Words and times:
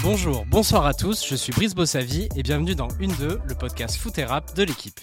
Bonjour, 0.00 0.46
bonsoir 0.46 0.86
à 0.86 0.94
tous, 0.94 1.26
je 1.26 1.34
suis 1.34 1.52
Brice 1.52 1.74
Bossavi 1.74 2.28
et 2.36 2.44
bienvenue 2.44 2.76
dans 2.76 2.86
Une 3.00 3.10
2, 3.14 3.40
le 3.44 3.54
podcast 3.56 3.96
foot 3.96 4.16
et 4.18 4.24
rap 4.24 4.54
de 4.54 4.62
l'équipe. 4.62 5.00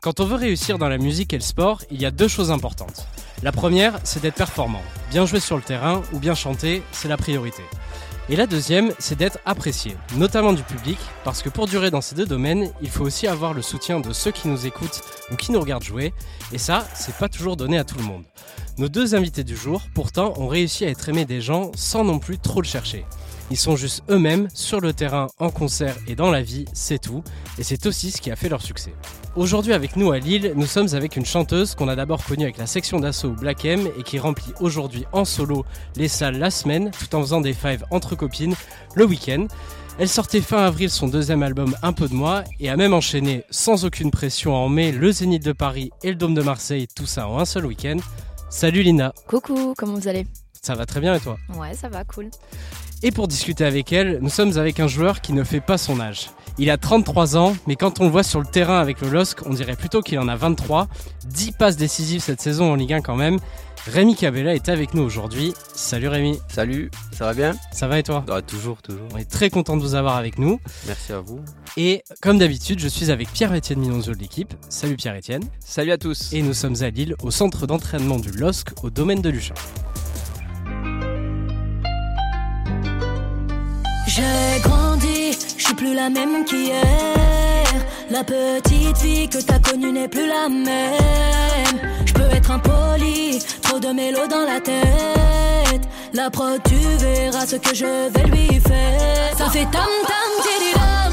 Quand 0.00 0.18
on 0.18 0.24
veut 0.24 0.34
réussir 0.34 0.76
dans 0.76 0.88
la 0.88 0.98
musique 0.98 1.32
et 1.32 1.38
le 1.38 1.42
sport, 1.42 1.82
il 1.92 2.02
y 2.02 2.04
a 2.04 2.10
deux 2.10 2.26
choses 2.26 2.50
importantes. 2.50 3.06
La 3.44 3.52
première, 3.52 4.00
c'est 4.02 4.20
d'être 4.20 4.34
performant. 4.34 4.82
Bien 5.10 5.24
jouer 5.24 5.38
sur 5.38 5.54
le 5.54 5.62
terrain 5.62 6.02
ou 6.12 6.18
bien 6.18 6.34
chanter, 6.34 6.82
c'est 6.90 7.06
la 7.06 7.16
priorité. 7.16 7.62
Et 8.28 8.34
la 8.34 8.48
deuxième, 8.48 8.92
c'est 8.98 9.16
d'être 9.16 9.38
apprécié, 9.46 9.96
notamment 10.16 10.52
du 10.52 10.64
public, 10.64 10.98
parce 11.22 11.40
que 11.40 11.48
pour 11.48 11.68
durer 11.68 11.92
dans 11.92 12.00
ces 12.00 12.16
deux 12.16 12.26
domaines, 12.26 12.72
il 12.82 12.90
faut 12.90 13.04
aussi 13.04 13.28
avoir 13.28 13.54
le 13.54 13.62
soutien 13.62 14.00
de 14.00 14.12
ceux 14.12 14.32
qui 14.32 14.48
nous 14.48 14.66
écoutent 14.66 15.02
ou 15.30 15.36
qui 15.36 15.52
nous 15.52 15.60
regardent 15.60 15.84
jouer, 15.84 16.12
et 16.52 16.58
ça, 16.58 16.88
c'est 16.94 17.14
pas 17.14 17.28
toujours 17.28 17.56
donné 17.56 17.78
à 17.78 17.84
tout 17.84 17.98
le 17.98 18.04
monde. 18.04 18.24
Nos 18.78 18.88
deux 18.88 19.14
invités 19.14 19.44
du 19.44 19.56
jour, 19.56 19.82
pourtant, 19.94 20.34
ont 20.38 20.48
réussi 20.48 20.84
à 20.84 20.88
être 20.88 21.08
aimés 21.08 21.24
des 21.24 21.40
gens 21.40 21.70
sans 21.76 22.02
non 22.02 22.18
plus 22.18 22.38
trop 22.38 22.60
le 22.60 22.66
chercher. 22.66 23.04
Ils 23.54 23.56
sont 23.56 23.76
juste 23.76 24.02
eux-mêmes, 24.10 24.48
sur 24.52 24.80
le 24.80 24.92
terrain, 24.92 25.28
en 25.38 25.48
concert 25.48 25.94
et 26.08 26.16
dans 26.16 26.32
la 26.32 26.42
vie, 26.42 26.64
c'est 26.72 26.98
tout. 26.98 27.22
Et 27.56 27.62
c'est 27.62 27.86
aussi 27.86 28.10
ce 28.10 28.20
qui 28.20 28.32
a 28.32 28.34
fait 28.34 28.48
leur 28.48 28.60
succès. 28.60 28.92
Aujourd'hui 29.36 29.72
avec 29.72 29.94
nous 29.94 30.10
à 30.10 30.18
Lille, 30.18 30.54
nous 30.56 30.66
sommes 30.66 30.92
avec 30.92 31.16
une 31.16 31.24
chanteuse 31.24 31.76
qu'on 31.76 31.86
a 31.86 31.94
d'abord 31.94 32.24
connue 32.24 32.42
avec 32.42 32.58
la 32.58 32.66
section 32.66 32.98
d'assaut 32.98 33.30
Black 33.30 33.64
M 33.64 33.88
et 33.96 34.02
qui 34.02 34.18
remplit 34.18 34.52
aujourd'hui 34.58 35.04
en 35.12 35.24
solo 35.24 35.64
les 35.94 36.08
salles 36.08 36.36
la 36.36 36.50
semaine 36.50 36.90
tout 36.90 37.14
en 37.14 37.20
faisant 37.20 37.40
des 37.40 37.52
fives 37.52 37.84
entre 37.92 38.16
copines 38.16 38.56
le 38.96 39.04
week-end. 39.04 39.46
Elle 40.00 40.08
sortait 40.08 40.40
fin 40.40 40.64
avril 40.64 40.90
son 40.90 41.06
deuxième 41.06 41.44
album 41.44 41.76
Un 41.84 41.92
peu 41.92 42.08
de 42.08 42.14
moi 42.14 42.42
et 42.58 42.70
a 42.70 42.76
même 42.76 42.92
enchaîné 42.92 43.44
sans 43.50 43.84
aucune 43.84 44.10
pression 44.10 44.52
en 44.52 44.68
mai 44.68 44.90
le 44.90 45.12
Zénith 45.12 45.44
de 45.44 45.52
Paris 45.52 45.92
et 46.02 46.08
le 46.08 46.16
Dôme 46.16 46.34
de 46.34 46.42
Marseille, 46.42 46.88
tout 46.92 47.06
ça 47.06 47.28
en 47.28 47.38
un 47.38 47.44
seul 47.44 47.66
week-end. 47.66 47.98
Salut 48.50 48.82
Lina. 48.82 49.14
Coucou, 49.28 49.74
comment 49.78 49.94
vous 49.94 50.08
allez? 50.08 50.26
Ça 50.60 50.74
va 50.74 50.86
très 50.86 50.98
bien 50.98 51.14
et 51.14 51.20
toi? 51.20 51.36
Ouais, 51.56 51.74
ça 51.74 51.88
va, 51.88 52.02
cool. 52.02 52.30
Et 53.06 53.10
pour 53.10 53.28
discuter 53.28 53.66
avec 53.66 53.92
elle, 53.92 54.18
nous 54.22 54.30
sommes 54.30 54.56
avec 54.56 54.80
un 54.80 54.88
joueur 54.88 55.20
qui 55.20 55.34
ne 55.34 55.44
fait 55.44 55.60
pas 55.60 55.76
son 55.76 56.00
âge. 56.00 56.30
Il 56.56 56.70
a 56.70 56.78
33 56.78 57.36
ans, 57.36 57.54
mais 57.66 57.76
quand 57.76 58.00
on 58.00 58.04
le 58.04 58.10
voit 58.10 58.22
sur 58.22 58.40
le 58.40 58.46
terrain 58.46 58.80
avec 58.80 59.02
le 59.02 59.10
LOSC, 59.10 59.44
on 59.44 59.50
dirait 59.50 59.76
plutôt 59.76 60.00
qu'il 60.00 60.18
en 60.18 60.26
a 60.26 60.36
23. 60.36 60.88
10 61.26 61.52
passes 61.52 61.76
décisives 61.76 62.22
cette 62.22 62.40
saison 62.40 62.72
en 62.72 62.76
Ligue 62.76 62.94
1 62.94 63.02
quand 63.02 63.14
même. 63.14 63.40
Rémi 63.92 64.16
Cabella 64.16 64.54
est 64.54 64.70
avec 64.70 64.94
nous 64.94 65.02
aujourd'hui. 65.02 65.52
Salut 65.74 66.08
Rémi. 66.08 66.38
Salut, 66.48 66.90
ça 67.12 67.26
va 67.26 67.34
bien? 67.34 67.54
Ça 67.72 67.88
va 67.88 67.98
et 67.98 68.02
toi? 68.02 68.24
Ah, 68.30 68.40
Toujours, 68.40 68.80
toujours. 68.80 69.06
On 69.12 69.18
est 69.18 69.30
très 69.30 69.50
content 69.50 69.76
de 69.76 69.82
vous 69.82 69.94
avoir 69.94 70.16
avec 70.16 70.38
nous. 70.38 70.58
Merci 70.86 71.12
à 71.12 71.20
vous. 71.20 71.40
Et 71.76 72.04
comme 72.22 72.38
d'habitude, 72.38 72.78
je 72.78 72.88
suis 72.88 73.10
avec 73.10 73.30
Pierre-Étienne 73.30 73.80
Minonzo 73.80 74.14
de 74.14 74.18
l'équipe. 74.18 74.54
Salut 74.70 74.96
Pierre-Étienne. 74.96 75.44
Salut 75.60 75.92
à 75.92 75.98
tous. 75.98 76.32
Et 76.32 76.40
nous 76.40 76.54
sommes 76.54 76.76
à 76.80 76.88
Lille, 76.88 77.16
au 77.22 77.30
centre 77.30 77.66
d'entraînement 77.66 78.18
du 78.18 78.30
LOSC, 78.30 78.68
au 78.82 78.88
domaine 78.88 79.20
de 79.20 79.28
Luchin. 79.28 79.52
J'ai 84.16 84.60
grandi, 84.60 85.36
je 85.58 85.64
suis 85.64 85.74
plus 85.74 85.92
la 85.92 86.08
même 86.08 86.44
qu'hier. 86.44 87.64
La 88.10 88.22
petite 88.22 88.96
fille 88.98 89.28
que 89.28 89.38
t'as 89.38 89.58
connue 89.58 89.90
n'est 89.90 90.06
plus 90.06 90.28
la 90.28 90.48
même. 90.48 91.80
Je 92.06 92.12
peux 92.12 92.30
être 92.32 92.52
impoli, 92.52 93.42
trop 93.60 93.80
de 93.80 93.88
mélo 93.88 94.20
dans 94.28 94.44
la 94.46 94.60
tête. 94.60 95.82
La 96.12 96.30
prod, 96.30 96.60
tu 96.62 96.76
verras 97.04 97.44
ce 97.44 97.56
que 97.56 97.74
je 97.74 98.08
vais 98.10 98.26
lui 98.28 98.60
faire. 98.60 99.36
Ça 99.36 99.50
fait 99.50 99.66
tam 99.72 99.90
tam 100.10 100.30
tiridam, 100.44 101.12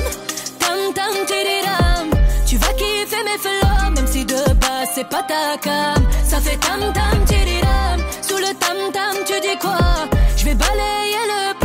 tam 0.60 0.94
tam 0.94 1.26
tiridam. 1.26 2.08
Tu 2.46 2.58
vas 2.58 2.74
kiffer 2.74 3.24
mes 3.24 3.40
flows, 3.40 3.92
même 3.96 4.08
si 4.08 4.26
de 4.26 4.44
base 4.62 4.90
c'est 4.94 5.10
pas 5.10 5.24
ta 5.24 5.58
cam. 5.60 6.04
Ça 6.24 6.40
fait 6.40 6.58
tam 6.58 6.82
tam 6.94 7.26
tiridam, 7.26 8.00
sous 8.22 8.38
le 8.38 8.54
tam 8.60 8.78
tam 8.94 9.16
tu 9.26 9.42
dis 9.42 9.58
quoi? 9.60 10.06
Je 10.38 10.46
vais 10.46 10.54
balayer 10.54 11.26
le 11.34 11.61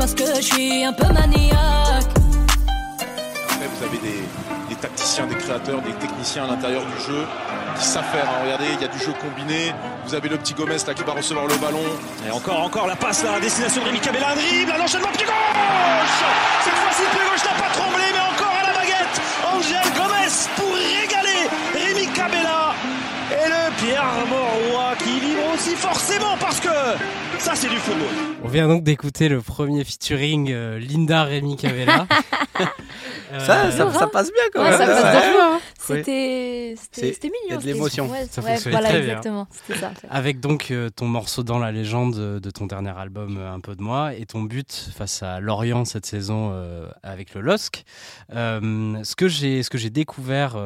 parce 0.00 0.14
que 0.14 0.24
je 0.36 0.40
suis 0.40 0.82
un 0.82 0.94
peu 0.94 1.12
maniaque. 1.12 2.08
Après, 3.50 3.68
vous 3.68 3.84
avez 3.84 3.98
des, 3.98 4.22
des, 4.70 4.74
tacticiens, 4.76 5.26
des 5.26 5.34
créateurs, 5.34 5.82
des 5.82 5.92
techniciens 5.92 6.44
à 6.44 6.46
l'intérieur 6.46 6.82
du 6.86 7.04
jeu 7.04 7.26
qui 7.78 7.84
savent 7.84 8.10
faire. 8.10 8.24
Hein. 8.24 8.40
Regardez, 8.44 8.64
il 8.76 8.80
y 8.80 8.84
a 8.84 8.88
du 8.88 8.98
jeu 8.98 9.12
combiné. 9.20 9.74
Vous 10.06 10.14
avez 10.14 10.30
le 10.30 10.38
petit 10.38 10.54
Gomez 10.54 10.78
là 10.86 10.94
qui 10.94 11.02
va 11.02 11.12
recevoir 11.12 11.46
le 11.46 11.54
ballon. 11.56 11.84
Et 12.26 12.30
encore, 12.30 12.62
encore 12.62 12.86
la 12.86 12.96
passe 12.96 13.22
là, 13.24 13.34
à 13.34 13.40
destination 13.40 13.82
de 13.82 13.88
Rémi 13.88 14.00
Cabella, 14.00 14.30
un 14.30 14.36
dribble, 14.36 14.72
un 14.72 14.82
enchaînement 14.82 15.12
pied 15.12 15.26
gauche 15.26 16.20
Cette 16.64 16.78
fois-ci, 16.80 17.02
pied 17.12 17.20
gauche 17.20 17.44
n'a 17.44 17.62
pas 17.62 17.70
tremblé, 17.74 18.04
mais 18.10 18.24
encore 18.24 18.56
à 18.56 18.66
la 18.68 18.72
baguette. 18.72 19.16
Angel 19.52 19.86
Gomez 19.92 20.32
pour 20.56 20.72
régaler 20.80 21.42
Rémi 21.76 22.06
Cabella. 22.14 22.72
Et 23.36 23.48
le 23.48 23.70
Pierre 23.76 24.08
vibre 24.24 24.59
aussi 25.60 25.76
forcément 25.76 26.36
parce 26.38 26.58
que 26.58 26.68
ça 27.38 27.54
c'est 27.54 27.68
du 27.68 27.76
football. 27.76 28.08
On 28.42 28.48
vient 28.48 28.66
donc 28.66 28.82
d'écouter 28.82 29.28
le 29.28 29.42
premier 29.42 29.84
featuring 29.84 30.50
euh, 30.50 30.78
Linda 30.78 31.24
Rémi 31.24 31.56
Cabella. 31.56 32.06
euh, 33.32 33.38
ça, 33.40 33.70
ça, 33.70 33.92
ça, 33.92 34.06
passe 34.06 34.30
bien 34.32 34.44
quand 34.54 34.62
ouais, 34.62 34.70
même. 34.70 34.78
Ça 34.78 34.86
passe 34.86 35.26
ouais. 35.26 35.32
bien. 35.32 35.60
C'était 35.96 37.28
mignon. 37.28 37.38
Il 37.48 37.52
y 37.52 37.54
a 37.54 37.56
de 37.58 37.66
l'émotion. 37.66 38.10
Ouais, 38.10 38.26
ça 38.30 38.40
voilà, 38.40 38.88
très 38.88 38.98
exactement. 39.00 39.46
bien. 39.68 39.76
Ça, 39.76 39.92
Avec 40.08 40.40
donc 40.40 40.70
euh, 40.70 40.90
ton 40.90 41.06
morceau 41.06 41.42
dans 41.42 41.58
la 41.58 41.72
légende 41.72 42.14
de 42.40 42.50
ton 42.50 42.66
dernier 42.66 42.96
album 42.96 43.36
euh, 43.38 43.52
Un 43.52 43.60
peu 43.60 43.74
de 43.74 43.82
moi 43.82 44.14
et 44.14 44.26
ton 44.26 44.42
but 44.42 44.90
face 44.94 45.22
à 45.22 45.40
Lorient 45.40 45.84
cette 45.84 46.06
saison 46.06 46.50
euh, 46.52 46.88
avec 47.02 47.34
le 47.34 47.40
LOSC. 47.40 47.84
Euh, 48.34 49.02
ce 49.04 49.16
que 49.16 49.28
j'ai 49.28 49.62
ce 49.62 49.70
que 49.70 49.78
j'ai 49.78 49.90
découvert 49.90 50.56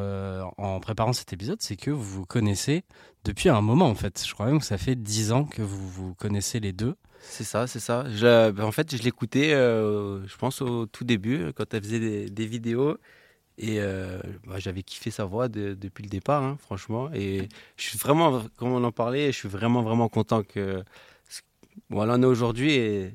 en 0.59 0.81
préparant 0.81 1.13
cet 1.13 1.33
épisode, 1.33 1.59
c'est 1.61 1.77
que 1.77 1.91
vous 1.91 2.03
vous 2.03 2.27
connaissez 2.27 2.85
depuis 3.25 3.49
un 3.49 3.61
moment 3.61 3.87
en 3.87 3.95
fait. 3.95 4.23
Je 4.27 4.33
crois 4.35 4.47
même 4.47 4.61
que 4.61 4.67
ça 4.67 4.79
fait 4.79 4.95
dix 4.95 5.33
ans 5.33 5.45
que 5.45 5.63
vous 5.63 5.89
vous 5.89 6.15
connaissez 6.15 6.61
les 6.61 6.73
deux. 6.73 6.97
C'est 7.21 7.45
ça, 7.45 7.67
c'est 7.67 7.81
ça. 7.81 8.05
Je, 8.11 8.51
ben, 8.51 8.65
en 8.65 8.73
fait, 8.73 8.95
je 8.95 9.03
l'écoutais, 9.03 9.55
euh, 9.55 10.27
je 10.27 10.37
pense, 10.37 10.61
au 10.61 10.87
tout 10.87 11.05
début, 11.05 11.53
quand 11.57 11.73
elle 11.73 11.83
faisait 11.83 11.99
des, 11.99 12.31
des 12.31 12.47
vidéos. 12.47 12.99
Et 13.57 13.81
euh, 13.81 14.19
bah, 14.47 14.59
j'avais 14.59 14.83
kiffé 14.83 15.11
sa 15.11 15.25
voix 15.25 15.49
de, 15.49 15.75
depuis 15.75 16.03
le 16.03 16.09
départ, 16.09 16.43
hein, 16.43 16.57
franchement. 16.61 17.11
Et 17.15 17.49
je 17.77 17.83
suis 17.83 17.99
vraiment, 17.99 18.43
comme 18.57 18.73
on 18.73 18.83
en 18.85 18.93
parlait, 18.93 19.33
je 19.33 19.39
suis 19.39 19.49
vraiment, 19.49 19.83
vraiment 19.83 20.09
content 20.09 20.43
que. 20.43 20.83
Voilà, 21.91 22.15
on 22.15 22.23
est 22.23 22.27
aujourd'hui 22.27 22.73
et 22.73 23.15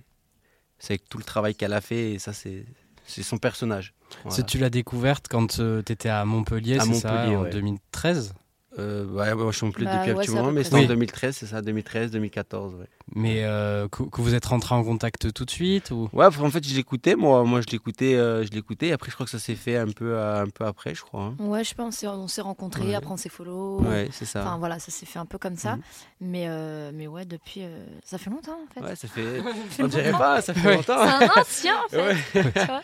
c'est 0.80 0.94
avec 0.94 1.08
tout 1.08 1.18
le 1.18 1.24
travail 1.24 1.56
qu'elle 1.56 1.74
a 1.74 1.82
fait. 1.82 2.14
Et 2.14 2.20
ça, 2.20 2.34
c'est 2.34 2.66
son 3.06 3.38
personnage. 3.38 3.94
Voilà. 4.24 4.44
Tu 4.44 4.58
l'as 4.58 4.70
découverte 4.70 5.28
quand 5.30 5.60
euh, 5.60 5.82
tu 5.86 5.94
étais 5.94 6.10
à 6.10 6.26
Montpellier, 6.26 6.80
c'est 6.80 6.94
ça, 6.96 7.28
en 7.30 7.44
ouais. 7.44 7.50
2013 7.52 8.34
euh, 8.78 9.06
ouais, 9.08 9.52
je 9.52 9.58
suis 9.58 9.72
plus 9.72 9.86
bah, 9.86 9.98
depuis 9.98 10.12
un 10.12 10.16
ouais, 10.16 10.26
petit 10.26 10.32
moment, 10.32 10.52
mais 10.52 10.64
c'était 10.64 10.78
oui. 10.78 10.86
en 10.86 10.90
2013, 10.90 11.36
c'est 11.36 11.46
ça, 11.48 11.62
2013, 11.62 12.12
2014. 12.12 12.76
Ouais. 12.76 12.86
Mais 13.16 13.44
euh, 13.44 13.88
que, 13.88 14.04
que, 14.04 14.22
vous 14.22 14.36
êtes 14.36 14.46
rentré 14.46 14.76
en 14.76 14.84
contact 14.84 15.34
tout 15.34 15.44
de 15.44 15.50
suite 15.50 15.90
ou? 15.90 16.08
Ouais, 16.14 16.26
en 16.26 16.32
fait, 16.52 16.66
je 16.68 16.76
l'écoutais, 16.76 17.16
moi, 17.16 17.44
moi, 17.46 17.62
je 17.62 17.72
l'écoutais, 17.72 18.16
euh, 18.16 18.46
je 18.46 18.52
l'écoutais. 18.52 18.92
Après, 18.92 19.10
je 19.10 19.16
crois 19.16 19.26
que 19.26 19.32
ça 19.32 19.40
s'est 19.40 19.56
fait 19.56 19.76
un 19.76 19.88
peu, 19.88 20.14
euh, 20.14 20.44
un 20.44 20.50
peu 20.50 20.66
après, 20.66 20.94
je 20.94 21.02
crois. 21.02 21.24
Hein. 21.24 21.36
Ouais, 21.40 21.64
je 21.64 21.74
pense, 21.74 22.04
on 22.04 22.28
s'est 22.28 22.42
rencontrés, 22.42 22.90
ouais. 22.90 22.96
après 22.96 23.12
on 23.12 23.18
s'est 23.18 23.30
follow. 23.30 23.82
Ouais, 23.82 24.10
c'est 24.12 24.26
ça. 24.26 24.42
Enfin 24.42 24.58
voilà, 24.60 24.78
ça 24.78 24.92
s'est 24.92 25.08
fait 25.08 25.20
un 25.20 25.26
peu 25.26 25.40
comme 25.40 25.56
ça. 25.56 25.76
Mhm. 25.76 25.82
Mais, 26.22 26.46
euh, 26.48 26.92
mais 26.94 27.08
ouais, 27.08 27.26
depuis, 27.26 27.64
euh, 27.64 27.86
ça 28.04 28.20
fait 28.20 28.30
longtemps 28.30 28.60
en 28.64 28.74
fait. 28.74 28.88
Ouais, 28.88 28.96
ça 28.96 29.08
fait. 29.08 29.42
on 29.80 29.88
dirait 29.88 30.12
pas, 30.12 30.42
ça 30.42 30.54
fait 30.54 30.76
longtemps. 30.76 31.04
C'est 31.04 31.26
un 31.26 31.42
ancien 31.42 31.76
en 31.86 31.90
fait. 31.90 32.08
Ouais. 32.08 32.52
tu 32.54 32.66
vois. 32.66 32.82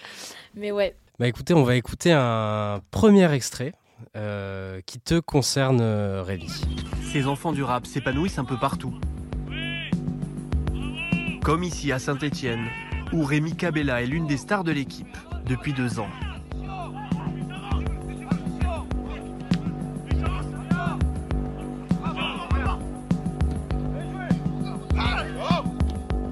mais 0.56 0.72
ouais. 0.72 0.96
Bah 1.20 1.28
écoutez, 1.28 1.54
on 1.54 1.64
va 1.64 1.76
écouter 1.76 2.12
un 2.12 2.82
premier 2.92 3.32
extrait 3.32 3.74
euh, 4.16 4.82
qui 4.86 5.00
te 5.00 5.20
concerne, 5.20 5.80
euh, 5.82 6.24
Rémi. 6.24 6.50
Ces 7.12 7.28
enfants 7.28 7.52
du 7.52 7.64
rap 7.64 7.86
s'épanouissent 7.86 8.40
un 8.40 8.46
peu 8.46 8.58
partout. 8.58 8.94
Comme 11.44 11.64
ici 11.64 11.92
à 11.92 12.00
Saint-Étienne, 12.00 12.66
où 13.14 13.24
Rémi 13.24 13.56
Cabella 13.56 14.02
est 14.02 14.08
l'une 14.08 14.28
des 14.28 14.38
stars 14.38 14.64
de 14.64 14.72
l'équipe 14.72 15.16
depuis 15.46 15.74
deux 15.74 16.00
ans. 16.00 16.10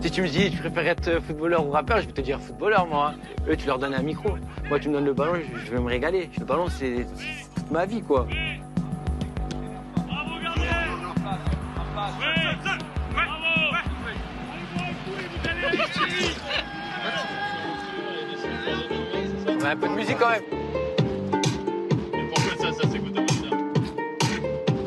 Si 0.03 0.11
tu 0.11 0.21
me 0.21 0.27
dis 0.27 0.51
tu 0.51 0.57
préfères 0.57 0.85
être 0.85 1.21
footballeur 1.21 1.65
ou 1.65 1.71
rappeur, 1.71 2.01
je 2.01 2.07
vais 2.07 2.11
te 2.11 2.19
dire 2.19 2.37
footballeur 2.37 2.85
moi. 2.87 3.13
Eux 3.47 3.55
tu 3.55 3.67
leur 3.67 3.79
donnes 3.79 3.93
un 3.93 4.01
micro. 4.01 4.35
Moi 4.67 4.77
tu 4.77 4.89
me 4.89 4.95
donnes 4.95 5.05
le 5.05 5.13
ballon, 5.13 5.39
je, 5.65 5.71
vais 5.71 5.79
me 5.79 5.87
régaler. 5.87 6.29
Le 6.37 6.43
ballon 6.43 6.67
c'est 6.67 7.07
toute 7.55 7.71
ma 7.71 7.85
vie 7.85 8.01
quoi. 8.01 8.27
Ouais, 19.61 19.69
un 19.69 19.77
peu 19.77 19.87
de 19.87 19.93
musique 19.93 20.17
quand 20.19 20.31
même. 20.31 20.43
Pourquoi 22.35 22.57
ça, 22.57 22.73
ça 22.73 22.89
c'est 22.91 22.99
quoi 22.99 23.23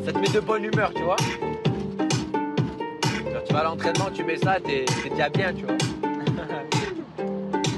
Ça 0.05 0.12
te 0.12 0.19
met 0.19 0.29
de 0.29 0.41
bonne 0.41 0.65
humeur, 0.65 0.93
tu 0.95 1.03
vois. 1.03 1.17
Vas 3.56 3.62
à 3.62 3.64
l'entraînement, 3.64 4.11
tu 4.12 4.23
mets 4.23 4.37
ça, 4.37 4.58
t'es 4.62 4.85
déjà 5.08 5.31
bien, 5.31 5.55
tu 5.55 5.64
vois. 5.64 5.79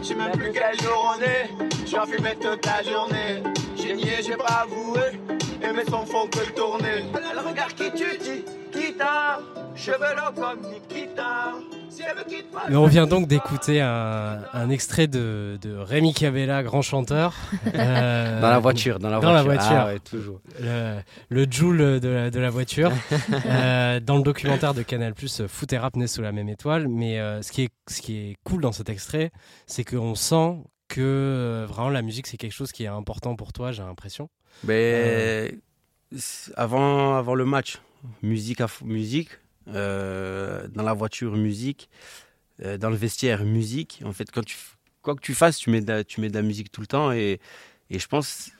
Je 0.03 0.09
sais 0.09 0.15
même 0.17 0.33
plus 0.33 0.51
quel 0.53 0.77
jour 0.81 1.17
on 1.17 1.23
est. 1.23 1.87
J'en 1.87 2.05
fumais 2.05 2.35
toute 2.35 2.67
la 2.67 2.83
journée. 2.83 3.45
J'ai 3.77 3.95
nié, 3.95 4.15
j'ai 4.27 4.37
pas 4.37 4.65
avoué. 4.65 5.21
Et 5.63 5.73
mes 5.73 5.85
sons 5.85 6.05
font 6.05 6.27
que 6.27 6.51
tourner. 6.51 7.05
Alors 7.31 7.49
regarde 7.49 7.75
qui 7.75 7.93
tu 7.93 8.19
dis, 8.19 8.45
guitare, 8.77 9.41
cheveux 9.77 10.17
longs 10.17 10.35
comme 10.35 10.63
Nikita. 10.69 11.53
Mais 12.69 12.77
on 12.77 12.87
vient 12.87 13.07
donc 13.07 13.27
d'écouter 13.29 13.81
un, 13.81 14.41
un 14.53 14.71
extrait 14.71 15.07
de, 15.07 15.59
de 15.61 15.75
Rémi 15.77 16.13
Cabella, 16.15 16.63
grand 16.63 16.83
chanteur. 16.83 17.35
euh, 17.75 18.41
Dans 18.41 18.51
la 18.51 18.59
voiture, 18.59 18.99
dans 18.99 19.11
la 19.11 19.21
dans 19.21 19.33
la 19.33 19.43
voiture. 19.43 19.63
voiture. 19.71 19.81
Ah 19.81 19.87
ouais, 19.87 19.99
toujours. 20.01 20.41
le, 20.61 20.99
le 21.29 21.47
Joule 21.51 22.01
de 22.01 22.09
la, 22.09 22.31
de 22.31 22.39
la 22.41 22.51
voiture. 22.51 22.93
Euh, 23.47 24.01
dans 24.01 24.17
le 24.17 24.23
documentaire 24.23 24.75
de 24.75 24.83
Canal 24.83 25.15
Plus, 25.15 25.47
Foot 25.47 25.73
et 25.73 25.79
rap 25.79 25.97
naissent 25.97 26.15
sous 26.15 26.23
la 26.23 26.33
même 26.33 26.49
étoile. 26.49 26.89
Mais 26.89 27.19
euh, 27.19 27.41
ce, 27.43 27.51
qui 27.53 27.63
est, 27.63 27.71
ce 27.89 28.01
qui 28.01 28.17
est 28.19 28.37
cool 28.45 28.61
dans 28.61 28.73
cet 28.73 28.89
extrait, 28.89 29.31
c'est 29.67 29.85
qu'on 29.85 30.15
sent 30.15 30.57
que 30.89 31.65
vraiment 31.69 31.89
la 31.91 32.03
musique, 32.03 32.27
c'est 32.27 32.37
quelque 32.37 32.53
chose 32.53 32.73
qui 32.73 32.85
est 32.85 32.89
important 32.89 33.37
pour 33.37 33.53
toi, 33.53 33.73
j'ai 33.73 33.83
l'impression. 33.83 34.29
Ben, 34.65 35.51
c'est- 36.17 36.53
avant, 36.57 37.17
avant 37.17 37.35
le 37.35 37.45
match, 37.45 37.79
musique, 38.23 38.61
à 38.61 38.67
musique 38.85 39.31
dans 39.69 40.83
la 40.83 40.93
voiture, 40.93 41.37
musique, 41.37 41.89
euh, 42.65 42.77
dans 42.77 42.91
le 42.91 42.97
vestiaire, 42.97 43.45
musique. 43.45 44.03
En 44.05 44.13
fait, 44.13 44.31
quand 44.33 44.45
tu, 44.45 44.57
quoi 45.03 45.15
que 45.15 45.21
tu 45.21 45.35
fasses, 45.35 45.59
tu 45.59 45.71
mets 45.71 45.81
de 45.81 46.03
tu 46.03 46.21
mets 46.21 46.29
de 46.29 46.35
la 46.35 46.43
musique 46.43 46.73
tout 46.73 46.81
le 46.81 46.89
temps 46.89 47.13
et, 47.13 47.41
et 47.91 47.99
je 48.01 48.09
pense, 48.09 48.51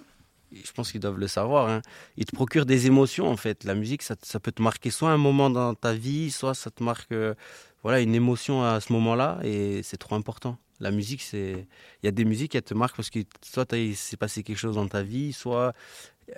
je 0.53 0.71
pense 0.73 0.93
qu'ils 0.93 1.01
doivent 1.01 1.19
le 1.19 1.27
savoir. 1.27 1.69
Hein. 1.69 1.83
Il 2.17 2.25
te 2.25 2.35
procure 2.35 2.65
des 2.65 2.87
émotions 2.87 3.29
en 3.29 3.37
fait. 3.37 3.65
La 3.65 3.75
musique, 3.75 4.03
ça, 4.03 4.17
peut 4.41 4.53
te 4.53 4.63
marquer 4.63 4.91
soit 4.91 5.11
un 5.11 5.17
moment 5.17 5.51
dans 5.51 5.75
ta 5.75 5.95
vie, 5.95 6.31
soit 6.31 6.55
ça 6.55 6.71
te 6.71 6.83
marque 6.83 7.11
euh, 7.11 7.35
voilà, 7.83 8.01
une 8.01 8.15
émotion 8.15 8.63
à 8.65 8.81
ce 8.81 8.93
moment-là 8.93 9.41
et 9.43 9.83
c'est 9.83 9.97
trop 9.97 10.15
important. 10.15 10.59
La 10.81 10.93
musique, 10.93 11.23
c'est. 11.23 11.67
Il 12.03 12.07
y 12.07 12.09
a 12.09 12.13
des 12.13 12.25
musiques, 12.25 12.55
elles 12.55 12.63
te 12.63 12.75
marquent 12.75 12.97
parce 12.97 13.11
que 13.11 13.19
soit 13.43 13.73
il 13.73 13.97
s'est 13.97 14.17
passé 14.17 14.45
quelque 14.45 14.59
chose 14.59 14.77
dans 14.77 14.87
ta 14.87 15.03
vie, 15.03 15.33
soit 15.33 15.73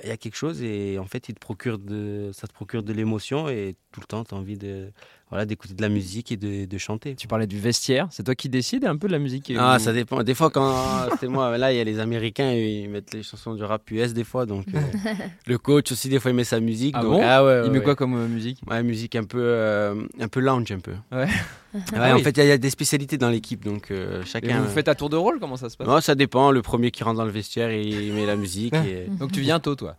il 0.03 0.09
y 0.09 0.13
a 0.13 0.17
quelque 0.17 0.37
chose 0.37 0.63
et 0.63 0.99
en 0.99 1.07
fait, 1.07 1.29
il 1.29 1.35
procure 1.35 1.79
de, 1.79 2.31
ça 2.33 2.47
te 2.47 2.53
procure 2.53 2.83
de 2.83 2.93
l'émotion 2.93 3.49
et 3.49 3.77
tout 3.93 4.01
le 4.01 4.07
temps, 4.07 4.25
tu 4.25 4.35
as 4.35 4.39
envie 4.39 4.59
de, 4.59 4.93
voilà, 5.31 5.47
d'écouter 5.47 5.75
de 5.75 5.81
la 5.83 5.89
musique 5.89 6.33
et 6.33 6.37
de, 6.37 6.65
de 6.67 6.79
chanter. 6.79 7.15
Tu 7.15 7.27
parlais 7.29 7.47
du 7.47 7.59
vestiaire, 7.59 8.09
c'est 8.11 8.25
toi 8.25 8.35
qui 8.35 8.49
décides 8.49 8.85
un 8.85 8.97
peu 8.97 9.07
de 9.07 9.13
la 9.13 9.19
musique 9.19 9.53
Ah, 9.57 9.77
ou- 9.77 9.79
ça 9.79 9.93
dépend. 9.93 10.23
Des 10.23 10.35
fois, 10.35 10.51
quand 10.51 11.09
c'est 11.21 11.29
moi, 11.29 11.57
là, 11.57 11.73
il 11.73 11.77
y 11.77 11.81
a 11.81 11.85
les 11.85 11.99
Américains, 12.01 12.51
ils 12.53 12.89
mettent 12.89 13.15
les 13.15 13.23
chansons 13.23 13.55
du 13.55 13.63
rap 13.63 13.89
US 13.93 14.13
des 14.13 14.25
fois. 14.25 14.45
Donc, 14.47 14.67
euh, 14.75 14.81
le 15.47 15.59
coach 15.59 15.93
aussi, 15.93 16.09
des 16.09 16.19
fois, 16.21 16.31
il 16.33 16.35
met 16.37 16.45
sa 16.45 16.61
musique. 16.61 16.95
Ah 16.99 17.03
donc, 17.03 17.13
bon? 17.13 17.21
ouais, 17.21 17.27
Il 17.27 17.65
ouais, 17.65 17.71
met 17.71 17.79
ouais. 17.79 17.85
quoi 17.85 17.95
comme 17.95 18.15
euh, 18.15 18.27
musique? 18.29 18.61
Ouais, 18.69 18.83
musique 18.83 19.15
un 19.17 19.25
peu, 19.25 19.39
euh, 19.41 19.95
un 20.19 20.29
peu 20.29 20.41
lounge, 20.41 20.71
un 20.73 20.81
peu. 20.81 20.93
Ouais. 21.13 21.27
Ouais, 21.73 21.81
Ah 21.95 22.17
en 22.17 22.19
fait, 22.19 22.31
il 22.31 22.39
y, 22.39 22.41
a- 22.41 22.45
il 22.47 22.49
y 22.49 22.53
a 22.53 22.59
des 22.59 22.71
spécialités 22.71 23.17
dans 23.17 23.31
l'équipe, 23.31 23.65
donc 23.65 23.93
euh, 23.93 24.23
Et 24.23 24.27
chacun. 24.27 24.61
vous 24.63 24.69
faites 24.73 24.89
à 24.89 24.97
tour 24.97 25.09
de 25.09 25.17
rôle? 25.17 25.39
Comment 25.39 25.57
ça 25.57 25.69
se 25.69 25.77
passe? 25.77 25.87
Non, 25.87 26.01
ça 26.01 26.17
dépend. 26.17 26.51
Le 26.51 26.63
premier 26.63 26.91
qui 26.91 27.05
rentre 27.05 27.19
dans 27.19 27.25
le 27.25 27.31
vestiaire, 27.31 27.71
il 27.73 28.13
met 28.13 28.27
la 28.27 28.35
musique. 28.35 28.75
et- 28.85 29.07
Donc 29.21 29.31
tu 29.31 29.41
viens 29.41 29.61
tôt, 29.61 29.77
toi? 29.77 29.97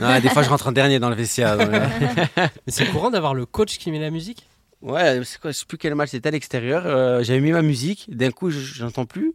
Ouais, 0.00 0.20
des 0.20 0.28
fois, 0.28 0.42
je 0.42 0.48
rentre 0.48 0.68
en 0.68 0.72
dernier 0.72 0.98
dans 0.98 1.08
le 1.10 1.14
vestiaire. 1.16 1.56
donc, 1.58 1.68
euh, 1.72 1.86
Mais 2.36 2.48
c'est 2.72 2.86
courant 2.86 3.10
d'avoir 3.10 3.34
le 3.34 3.46
coach 3.46 3.78
qui 3.78 3.90
met 3.90 3.98
la 4.00 4.10
musique? 4.10 4.46
Ouais, 4.82 5.20
quoi, 5.40 5.50
je 5.52 5.56
sais 5.58 5.64
plus 5.66 5.78
quel 5.78 5.94
match 5.94 6.10
c'était 6.10 6.28
à 6.28 6.32
l'extérieur. 6.32 6.82
euh, 6.86 7.22
J'avais 7.22 7.40
mis 7.40 7.52
ma 7.52 7.62
musique, 7.62 8.06
d'un 8.14 8.30
coup 8.30 8.50
je- 8.50 8.58
j'entends 8.58 9.06
plus. 9.06 9.32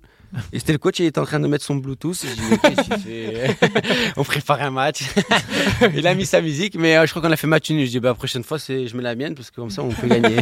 Et 0.53 0.59
c'était 0.59 0.71
le 0.71 0.77
coach, 0.77 0.97
il 0.99 1.05
était 1.05 1.19
en 1.19 1.25
train 1.25 1.41
de 1.41 1.47
mettre 1.47 1.65
son 1.65 1.75
Bluetooth. 1.75 2.15
Fait? 2.15 3.57
On 4.17 4.23
prépare 4.23 4.61
un 4.61 4.71
match. 4.71 5.01
il 5.93 6.07
a 6.07 6.13
mis 6.15 6.25
sa 6.25 6.39
musique, 6.41 6.75
mais 6.75 6.95
euh, 6.95 7.05
je 7.05 7.09
crois 7.11 7.21
qu'on 7.21 7.31
a 7.31 7.35
fait 7.35 7.47
match 7.47 7.69
nul. 7.69 7.85
Je 7.85 7.91
dis, 7.91 7.99
bah, 7.99 8.09
la 8.09 8.15
prochaine 8.15 8.43
fois, 8.43 8.57
je 8.57 8.95
mets 8.95 9.03
la 9.03 9.15
mienne 9.15 9.35
parce 9.35 9.51
que 9.51 9.57
comme 9.57 9.69
ça, 9.71 9.83
on 9.83 9.89
peut 9.89 10.07
gagner. 10.07 10.38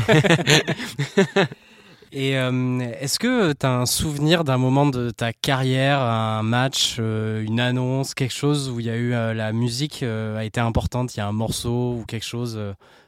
Et 2.11 2.37
euh, 2.37 2.79
est-ce 2.99 3.19
que 3.19 3.53
tu 3.53 3.65
as 3.65 3.71
un 3.71 3.85
souvenir 3.85 4.43
d'un 4.43 4.57
moment 4.57 4.87
de 4.87 5.11
ta 5.11 5.31
carrière, 5.31 5.99
un 6.01 6.41
match, 6.41 6.97
euh, 6.99 7.43
une 7.43 7.59
annonce, 7.59 8.15
quelque 8.15 8.33
chose 8.33 8.69
où 8.69 8.79
il 8.79 8.87
y 8.87 8.89
a 8.89 8.95
eu 8.95 9.13
euh, 9.13 9.33
la 9.33 9.53
musique 9.53 10.03
a 10.03 10.43
été 10.43 10.59
importante, 10.59 11.15
il 11.15 11.19
y 11.19 11.21
a 11.21 11.27
un 11.27 11.33
morceau 11.33 11.97
ou 11.99 12.05
quelque 12.05 12.25
chose 12.25 12.59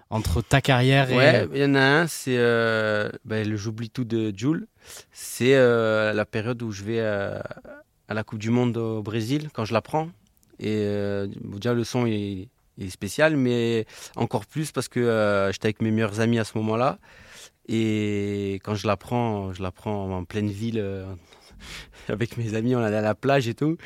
entre 0.09 0.41
ta 0.41 0.61
carrière 0.61 1.09
et 1.09 1.15
ouais, 1.15 1.47
il 1.53 1.61
y 1.61 1.65
en 1.65 1.73
a 1.73 1.81
un, 1.81 2.07
c'est 2.07 2.37
bah, 3.25 3.43
le 3.43 3.55
J'oublie 3.55 3.89
tout 3.89 4.03
de 4.03 4.31
Jules. 4.35 4.67
C'est 5.11 5.55
la 5.55 6.25
période 6.25 6.61
où 6.61 6.71
je 6.71 6.83
vais 6.83 6.99
à 6.99 8.13
la 8.13 8.23
Coupe 8.23 8.39
du 8.39 8.51
Monde 8.51 8.77
au 8.77 9.01
Brésil, 9.01 9.49
quand 9.53 9.65
je 9.65 9.73
la 9.73 9.81
prends. 9.81 10.09
Et 10.59 10.85
déjà, 11.43 11.73
le 11.73 11.83
son 11.83 12.05
est, 12.05 12.49
est 12.79 12.89
spécial, 12.89 13.35
mais 13.35 13.85
encore 14.15 14.45
plus 14.45 14.71
parce 14.71 14.89
que 14.89 15.49
j'étais 15.51 15.67
avec 15.67 15.81
mes 15.81 15.91
meilleurs 15.91 16.19
amis 16.19 16.37
à 16.37 16.43
ce 16.43 16.57
moment-là. 16.57 16.99
Et 17.73 18.55
quand 18.63 18.75
je 18.75 18.85
la 18.85 18.97
prends, 18.97 19.53
je 19.53 19.63
la 19.63 19.71
prends 19.71 20.17
en 20.17 20.25
pleine 20.25 20.49
ville 20.49 20.79
euh, 20.79 21.05
avec 22.09 22.37
mes 22.37 22.53
amis, 22.53 22.75
on 22.75 22.79
allait 22.79 22.97
à 22.97 23.01
la 23.01 23.15
plage 23.15 23.47
et 23.47 23.53
tout. 23.53 23.77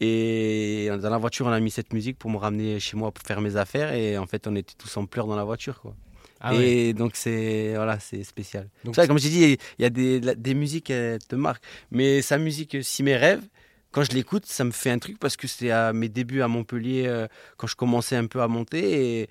Et 0.00 0.88
dans 1.02 1.10
la 1.10 1.18
voiture, 1.18 1.46
on 1.46 1.50
a 1.50 1.60
mis 1.60 1.70
cette 1.70 1.92
musique 1.92 2.18
pour 2.18 2.30
me 2.30 2.38
ramener 2.38 2.80
chez 2.80 2.96
moi 2.96 3.10
pour 3.10 3.24
faire 3.26 3.40
mes 3.40 3.56
affaires. 3.56 3.92
Et 3.92 4.16
en 4.16 4.26
fait, 4.26 4.46
on 4.46 4.56
était 4.56 4.74
tous 4.78 4.96
en 4.96 5.06
pleurs 5.06 5.26
dans 5.26 5.36
la 5.36 5.44
voiture. 5.44 5.80
Quoi. 5.80 5.94
Ah 6.40 6.54
ouais. 6.54 6.70
et 6.70 6.92
donc, 6.94 7.16
c'est 7.16 7.74
voilà, 7.74 7.98
c'est 7.98 8.22
spécial. 8.24 8.68
Donc, 8.84 8.94
Ça, 8.94 9.06
comme 9.06 9.18
j'ai 9.18 9.28
dit, 9.28 9.58
il 9.78 9.82
y 9.82 9.84
a 9.84 9.90
des, 9.90 10.20
des 10.20 10.54
musiques 10.54 10.86
qui 10.86 11.18
te 11.28 11.34
marquent. 11.34 11.64
Mais 11.90 12.22
sa 12.22 12.38
musique, 12.38 12.76
euh, 12.76 12.82
Si 12.82 13.02
mes 13.02 13.16
rêves, 13.16 13.42
quand 13.90 14.02
je 14.02 14.12
l'écoute, 14.12 14.46
ça 14.46 14.64
me 14.64 14.70
fait 14.70 14.90
un 14.90 14.98
truc 14.98 15.18
parce 15.18 15.36
que 15.36 15.46
c'est 15.46 15.70
à 15.70 15.92
mes 15.92 16.08
débuts 16.08 16.42
à 16.42 16.48
Montpellier, 16.48 17.04
euh, 17.06 17.26
quand 17.56 17.66
je 17.66 17.74
commençais 17.74 18.16
un 18.16 18.26
peu 18.26 18.40
à 18.40 18.48
monter. 18.48 19.20
Et, 19.22 19.30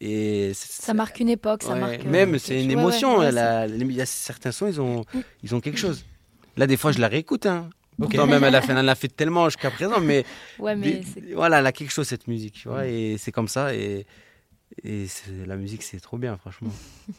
et 0.00 0.52
Ça 0.54 0.94
marque 0.94 1.18
une 1.20 1.28
époque, 1.28 1.62
ça 1.62 1.72
Ouais, 1.74 1.80
marque. 1.80 2.04
euh, 2.06 2.08
Même, 2.10 2.38
c'est 2.38 2.54
une 2.54 2.60
chose. 2.60 2.68
Ouais, 2.70 2.74
ouais, 2.76 2.80
émotion. 2.82 3.18
ouais, 3.18 3.26
elle 3.26 3.38
a- 3.38 3.66
il 3.66 3.92
y 3.92 4.00
a 4.00 4.06
certains 4.06 4.52
sons, 4.52 4.66
ils 4.68 4.80
ont, 4.80 5.00
Mm. 5.12 5.20
ils 5.42 5.54
ont 5.54 5.60
quelque 5.60 5.78
chose. 5.78 6.04
Là, 6.56 6.66
des 6.66 6.76
fois, 6.76 6.92
je 6.92 6.98
la 7.00 7.08
réécoute. 7.08 7.46
Hein. 7.46 7.68
Pourtant, 8.00 8.26
même, 8.28 8.44
elle 8.44 8.54
a 8.54 8.62
fait, 8.62 8.70
elle 8.72 8.78
en 8.78 8.86
a 8.88 8.94
fait 8.94 9.08
tellement 9.08 9.46
jusqu'à 9.46 9.70
présent. 9.72 9.98
Mais, 10.00 10.24
Ouais, 10.60 10.76
voilà, 11.34 11.58
elle 11.58 11.66
a 11.66 11.72
quelque 11.72 11.90
chose, 11.92 12.06
cette 12.06 12.28
musique. 12.28 12.54
Tu 12.54 12.68
vois, 12.68 12.86
et 12.86 13.16
c'est 13.18 13.32
comme 13.32 13.48
ça. 13.48 13.74
Et, 13.74 14.06
la 15.46 15.56
musique, 15.56 15.82
c'est 15.82 15.98
trop 15.98 16.16
bien, 16.18 16.36
franchement. 16.36 16.70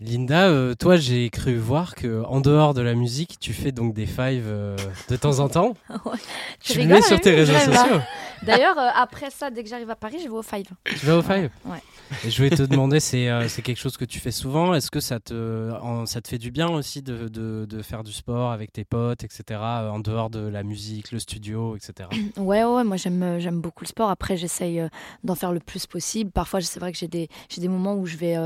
Linda, 0.00 0.48
euh, 0.48 0.74
toi 0.74 0.96
j'ai 0.96 1.30
cru 1.30 1.56
voir 1.56 1.94
que 1.94 2.22
en 2.24 2.40
dehors 2.40 2.74
de 2.74 2.82
la 2.82 2.94
musique, 2.94 3.38
tu 3.40 3.52
fais 3.52 3.70
donc 3.70 3.94
des 3.94 4.06
fives 4.06 4.44
euh, 4.48 4.76
de 5.08 5.16
temps 5.16 5.38
en 5.38 5.48
temps. 5.48 5.76
Ouais. 6.04 6.18
Tu 6.60 6.78
le 6.80 6.86
mets 6.86 7.00
sur 7.00 7.16
hein, 7.16 7.20
tes 7.20 7.46
je 7.46 7.52
réseaux 7.52 7.72
sociaux. 7.72 8.00
D'ailleurs, 8.42 8.76
euh, 8.76 8.88
après 8.96 9.30
ça, 9.30 9.50
dès 9.50 9.62
que 9.62 9.68
j'arrive 9.70 9.88
à 9.90 9.94
Paris, 9.96 10.16
je 10.18 10.24
vais 10.24 10.28
au 10.30 10.42
Five. 10.42 10.66
Tu 10.84 11.06
vas 11.06 11.18
au 11.18 11.22
five 11.22 11.48
Ouais. 11.64 11.78
Je 12.26 12.36
voulais 12.36 12.56
te 12.56 12.62
demander, 12.62 13.00
c'est 13.00 13.28
euh, 13.28 13.46
quelque 13.62 13.78
chose 13.78 13.96
que 13.96 14.04
tu 14.04 14.18
fais 14.18 14.30
souvent 14.30 14.74
Est-ce 14.74 14.90
que 14.90 15.00
ça 15.00 15.20
te, 15.20 15.70
ça 16.06 16.20
te 16.20 16.28
fait 16.28 16.38
du 16.38 16.50
bien 16.50 16.68
aussi 16.68 17.02
de, 17.02 17.28
de, 17.28 17.66
de 17.68 17.82
faire 17.82 18.02
du 18.02 18.12
sport 18.12 18.52
avec 18.52 18.72
tes 18.72 18.84
potes, 18.84 19.24
etc., 19.24 19.42
euh, 19.50 19.90
en 19.90 19.98
dehors 20.00 20.30
de 20.30 20.40
la 20.40 20.62
musique, 20.62 21.12
le 21.12 21.18
studio, 21.18 21.76
etc. 21.76 22.08
Ouais, 22.36 22.64
ouais, 22.64 22.84
moi 22.84 22.96
j'aime 22.96 23.22
euh, 23.22 23.40
j'aime 23.40 23.60
beaucoup 23.60 23.84
le 23.84 23.88
sport. 23.88 24.10
Après, 24.10 24.36
j'essaye 24.36 24.80
euh, 24.80 24.88
d'en 25.22 25.34
faire 25.34 25.52
le 25.52 25.60
plus 25.60 25.86
possible. 25.86 26.30
Parfois, 26.30 26.60
c'est 26.60 26.80
vrai 26.80 26.92
que 26.92 26.98
j'ai 26.98 27.08
des 27.08 27.28
des 27.56 27.68
moments 27.68 27.94
où 27.94 28.06
je 28.06 28.16
vais 28.16 28.36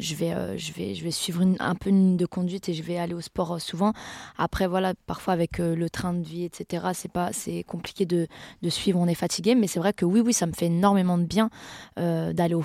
je 0.00 0.14
vais 0.14 0.58
je 0.58 0.72
vais 0.72 0.94
je 0.94 1.04
vais 1.04 1.10
suivre 1.10 1.44
un 1.60 1.74
peu 1.74 1.90
une 1.90 2.00
ligne 2.00 2.16
de 2.16 2.26
conduite 2.26 2.68
et 2.68 2.74
je 2.74 2.82
vais 2.82 2.98
aller 2.98 3.14
au 3.14 3.20
sport 3.20 3.60
souvent. 3.60 3.92
Après, 4.38 4.66
voilà, 4.66 4.94
parfois 5.06 5.34
avec 5.34 5.58
le 5.58 5.90
train 5.90 6.14
de 6.14 6.24
vie, 6.24 6.44
etc. 6.44 6.86
C'est 7.32 7.62
compliqué 7.64 8.06
de, 8.06 8.26
de 8.62 8.68
suivre. 8.70 8.98
On 8.98 9.06
est 9.06 9.14
fatigué, 9.14 9.54
mais 9.54 9.66
c'est 9.66 9.78
vrai 9.78 9.92
que 9.92 10.04
oui, 10.04 10.20
oui, 10.20 10.32
ça 10.32 10.46
me 10.46 10.52
fait 10.52 10.66
énormément 10.66 11.18
de 11.18 11.24
bien 11.24 11.50
d'aller 11.96 12.54
au 12.54 12.62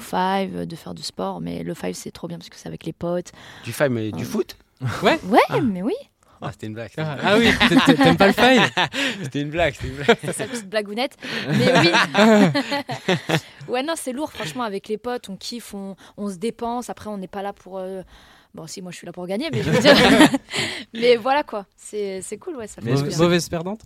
five, 0.48 0.66
de 0.66 0.76
faire 0.76 0.94
du 0.94 1.04
sport. 1.04 1.42
Mais 1.42 1.64
le 1.64 1.74
five, 1.74 1.94
c'est 1.94 2.12
trop 2.12 2.28
bien 2.28 2.38
parce 2.38 2.50
que 2.50 2.56
c'est 2.58 2.68
avec 2.68 2.86
les 2.86 2.94
potes. 2.94 3.32
Du 3.64 3.74
five, 3.74 3.90
mais 3.90 4.12
du 4.12 4.20
Ouais. 4.20 4.24
foot 4.26 4.58
Ouais. 5.04 5.20
Ouais, 5.26 5.62
mais 5.62 5.82
oui. 5.82 5.94
Ah, 6.42 6.52
c'était 6.54 6.68
une 6.68 6.74
blague. 6.74 6.92
Ah, 6.98 7.18
ah 7.22 7.38
oui, 7.38 7.50
t'a- 7.68 7.76
t'a- 7.76 7.94
t'aimes 7.96 8.16
pas 8.16 8.28
le 8.28 8.32
five 8.34 8.72
C'était 9.24 9.42
une 9.42 9.50
blague. 9.50 9.74
C'était 9.76 9.90
une 9.90 9.96
blague. 9.96 10.18
C'est 10.24 10.34
sa 10.34 10.48
petite 10.48 10.70
blagounette. 10.70 11.18
Mais 11.50 11.74
oui. 11.80 11.92
ouais, 13.68 13.84
non, 13.84 13.94
c'est 13.98 14.14
lourd, 14.14 14.32
franchement, 14.32 14.64
avec 14.64 14.88
les 14.88 14.98
potes, 14.98 15.28
on 15.30 15.36
kiffe, 15.36 15.74
on, 15.74 15.98
on 16.16 16.30
se 16.30 16.36
dépense. 16.38 16.90
Après, 16.90 17.10
on 17.10 17.18
n'est 17.18 17.28
pas 17.28 17.42
là 17.42 17.52
pour. 17.54 17.78
euh, 17.80 18.04
Bon, 18.56 18.66
si, 18.68 18.82
moi, 18.82 18.92
je 18.92 18.98
suis 18.98 19.06
là 19.06 19.12
pour 19.12 19.28
gagner, 19.28 19.50
mais 19.52 19.62
je 19.62 19.70
veux 19.70 19.80
dire. 19.80 19.94
mais 20.94 21.18
voilà, 21.18 21.44
quoi. 21.44 21.66
C'est 21.76 22.22
c'est 22.22 22.38
cool, 22.38 22.56
ouais, 22.56 22.68
ça 22.68 22.82
fait. 22.82 23.18
Mauvaise 23.18 23.48
perdante? 23.50 23.82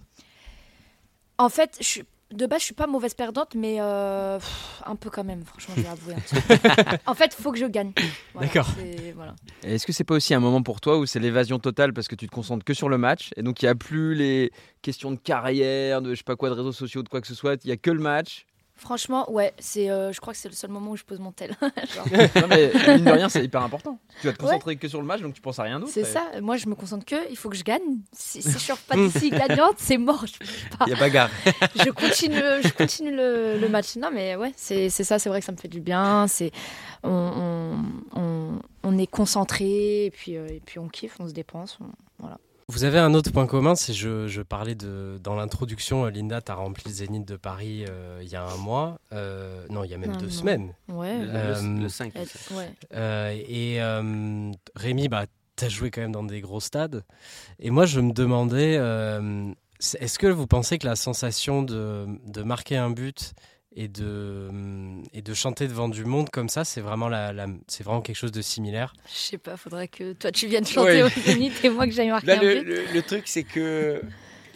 En 1.38 1.50
fait, 1.50 1.76
je 1.82 1.86
suis. 1.86 2.04
De 2.34 2.46
base, 2.48 2.60
je 2.62 2.66
suis 2.66 2.74
pas 2.74 2.88
mauvaise 2.88 3.14
perdante, 3.14 3.54
mais 3.56 3.78
euh, 3.80 4.38
pff, 4.40 4.82
un 4.86 4.96
peu 4.96 5.10
quand 5.10 5.24
même, 5.24 5.44
franchement, 5.46 5.76
je 5.78 5.82
vais 5.84 5.88
avouer. 5.88 6.14
un 6.16 6.20
petit 6.20 6.36
peu. 6.42 6.98
en 7.06 7.14
fait, 7.14 7.36
il 7.38 7.42
faut 7.42 7.52
que 7.52 7.60
je 7.60 7.66
gagne. 7.66 7.92
Voilà, 8.34 8.48
D'accord. 8.48 8.68
c'est- 8.78 9.12
Voilà. 9.16 9.36
Et 9.64 9.76
Est-ce 9.76 9.86
que 9.86 9.94
c'est 9.94 10.04
pas 10.04 10.16
aussi 10.16 10.34
un 10.34 10.40
moment 10.40 10.64
pour 10.64 10.82
toi 10.82 10.98
où 10.98 11.06
c'est 11.06 11.20
l'évasion 11.20 11.60
totale 11.60 11.94
parce 11.94 12.08
que 12.08 12.16
tu 12.16 12.28
te 12.28 12.32
concentres 12.34 12.66
que 12.66 12.74
sur 12.74 12.90
le 12.90 12.98
match 12.98 13.30
et 13.38 13.44
donc 13.44 13.62
il 13.62 13.66
n'y 13.66 13.70
a 13.70 13.76
plus 13.76 14.16
les 14.16 14.52
questions 14.82 15.12
de 15.12 15.18
carrière, 15.18 16.02
de 16.02 16.12
je 16.12 16.16
sais 16.18 16.24
pas 16.24 16.36
quoi, 16.36 16.50
de 16.50 16.56
réseaux 16.56 16.72
sociaux, 16.72 17.04
de 17.04 17.10
quoi 17.10 17.22
que 17.22 17.28
ce 17.28 17.36
soit, 17.36 17.64
il 17.64 17.70
y 17.70 17.72
a 17.72 17.78
que 17.78 17.92
le 17.92 18.02
match. 18.02 18.46
Franchement, 18.84 19.32
ouais, 19.32 19.54
c'est, 19.60 19.90
euh, 19.90 20.12
je 20.12 20.20
crois 20.20 20.34
que 20.34 20.40
c'est 20.40 20.50
le 20.50 20.54
seul 20.56 20.70
moment 20.70 20.92
où 20.92 20.98
je 20.98 21.06
pose 21.06 21.18
mon 21.20 21.32
tel. 21.32 21.52
Genre, 21.96 22.06
Non 22.36 22.48
mais 22.50 22.70
mine 22.96 23.06
de 23.06 23.12
rien 23.12 23.30
c'est 23.30 23.42
hyper 23.42 23.62
important. 23.64 23.98
Tu 24.20 24.28
vas 24.28 24.34
te 24.34 24.42
Ouais. 24.44 24.50
concentrer 24.50 24.76
que 24.76 24.90
sur 24.90 25.00
le 25.00 25.08
match 25.08 25.22
donc 25.22 25.34
tu 25.34 25.40
penses 25.42 25.58
à 25.60 25.64
rien 25.64 25.80
d'autre. 25.80 25.92
c'est 25.94 26.04
ça, 26.04 26.22
moi 26.42 26.58
je 26.58 26.68
me 26.68 26.76
concentre 26.76 27.06
que, 27.06 27.16
il 27.30 27.38
faut 27.38 27.50
que 27.50 27.56
je 27.56 27.64
gagne. 27.64 27.82
Si, 28.12 28.42
si 28.42 28.52
je 28.52 28.58
suis 28.58 28.74
pas 28.88 28.96
d'ici 28.98 29.30
gagnante, 29.32 29.76
c'est 29.78 29.98
mort. 29.98 30.26
Je, 30.28 30.38
peux 30.38 30.78
pas. 30.78 30.86
Il 30.88 30.92
y 30.92 30.94
a 30.96 31.00
bagarre. 31.00 31.30
je 31.76 31.90
continue, 31.92 32.42
je 32.64 32.74
continue 32.74 33.16
le, 33.16 33.58
le 33.58 33.70
match. 33.70 33.96
Non, 33.96 34.10
mais 34.14 34.36
ouais, 34.36 34.52
c'est 34.58 34.90
c'est 34.90 35.06
ça, 35.06 35.18
c'est 35.18 35.30
vrai 35.30 35.40
que 35.40 35.46
ça 35.46 35.54
me 35.54 35.58
fait 35.58 35.70
du 35.70 35.80
bien. 35.80 36.28
C'est, 36.28 36.52
on, 37.04 37.10
on, 38.16 38.20
on- 38.22 38.60
on 38.86 38.98
est 38.98 39.08
concentré, 39.08 40.06
et 40.08 40.12
puis, 40.12 40.36
euh, 40.36 40.46
et 40.50 40.60
puis 40.66 40.78
on 40.78 40.90
kiffe, 40.90 41.16
on 41.22 41.28
se 41.30 41.32
dépense. 41.34 41.80
voilà. 42.20 42.38
Vous 42.70 42.86
avez 42.86 42.98
un 42.98 43.14
autre 43.14 43.32
point 43.32 43.46
commun, 43.46 43.76
c'est 43.76 43.94
je, 43.94 44.28
je 44.28 44.42
parlais 44.42 44.74
de 44.76 45.20
dans 45.22 45.36
l'introduction, 45.36 46.06
euh, 46.06 46.10
Linda, 46.10 46.42
tu 46.42 46.52
as 46.52 46.56
rempli 46.56 46.84
le 46.88 46.92
Zénith 46.94 47.28
de 47.28 47.36
Paris 47.36 47.86
euh, 47.90 48.20
il 48.24 48.30
y 48.30 48.36
a 48.38 48.44
un 48.44 48.56
mois, 48.58 49.00
euh, 49.12 49.66
non, 49.70 49.84
il 49.84 49.92
y 49.92 49.94
a 49.94 49.98
même 49.98 50.16
deux 50.18 50.28
mois. 50.28 50.54
Ouais. 50.54 50.70
Ouais, 50.88 51.20
Le, 51.26 51.30
Euh, 51.34 51.80
le 51.82 51.90
5. 51.90 52.16
être- 52.16 52.54
ouais. 52.56 52.70
Euh, 52.94 53.32
et 53.48 53.82
euh, 53.82 54.52
Rémi, 54.76 55.10
bah, 55.10 55.26
tu 55.58 55.66
as 55.66 55.70
joué 55.70 55.92
quand 55.92 56.02
même 56.02 56.14
dans 56.14 56.24
des 56.24 56.40
gros 56.42 56.62
stades. 56.62 57.04
Et 57.60 57.70
moi, 57.70 57.86
je 57.86 58.00
me 58.00 58.14
demandais, 58.14 58.78
euh, 58.78 59.52
est-ce 60.00 60.18
que 60.18 60.28
vous 60.28 60.48
pensez 60.48 60.78
que 60.78 60.88
la 60.88 60.96
sensation 60.96 61.64
de, 61.64 62.06
de 62.26 62.44
marquer 62.44 62.78
un 62.78 62.90
but 62.92 63.34
et 63.76 63.88
de, 63.88 64.50
et 65.14 65.22
de 65.22 65.34
chanter 65.34 65.68
devant 65.68 65.90
du 65.90 66.06
monde 66.06 66.30
comme 66.30 66.50
ça, 66.50 66.64
c'est 66.64 66.82
vraiment, 66.82 67.10
la, 67.10 67.34
la- 67.34 67.48
c'est 67.68 67.84
vraiment 67.84 68.02
quelque 68.02 68.16
chose 68.16 68.32
de 68.32 68.42
similaire 68.42 68.94
Je 69.08 69.14
sais 69.18 69.38
pas, 69.38 69.58
faudrait 69.58 69.88
que 69.88 70.14
toi 70.14 70.32
tu 70.32 70.48
viennes 70.48 70.66
chanter 70.66 71.02
Ouais. 71.02 71.04
au 71.04 71.10
Zénith 71.10 71.64
et 71.66 71.70
moi 71.70 71.86
que 71.86 71.92
j'aille 71.92 72.10
marquer 72.10 72.28
Là, 72.28 72.38
un 72.40 72.42
le, 72.44 72.56
but. 72.62 72.64
le- 72.68 72.94
le 72.94 73.02
truc, 73.02 73.28
c'est 73.28 73.44
que 73.44 74.02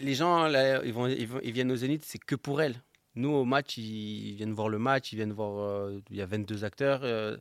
les 0.00 0.14
gens, 0.14 0.46
là, 0.46 0.84
ils, 0.84 0.92
vont, 0.92 1.08
ils, 1.08 1.26
vont- 1.26 1.40
ils 1.42 1.52
viennent 1.52 1.72
au 1.72 1.76
Zénith, 1.76 2.04
c'est 2.04 2.18
que 2.18 2.36
pour 2.36 2.62
elles. 2.62 2.76
Nous, 3.16 3.30
au 3.30 3.44
match, 3.44 3.76
ils, 3.78 4.28
ils 4.28 4.34
viennent 4.36 4.52
voir 4.52 4.68
le 4.68 4.78
match, 4.78 5.12
ils 5.12 5.16
viennent 5.16 5.32
voir. 5.32 5.58
euh, 5.58 5.98
il 6.10 6.16
y 6.16 6.22
a 6.22 6.26
22 6.26 6.64
acteurs. 6.64 7.00
euh, 7.02 7.36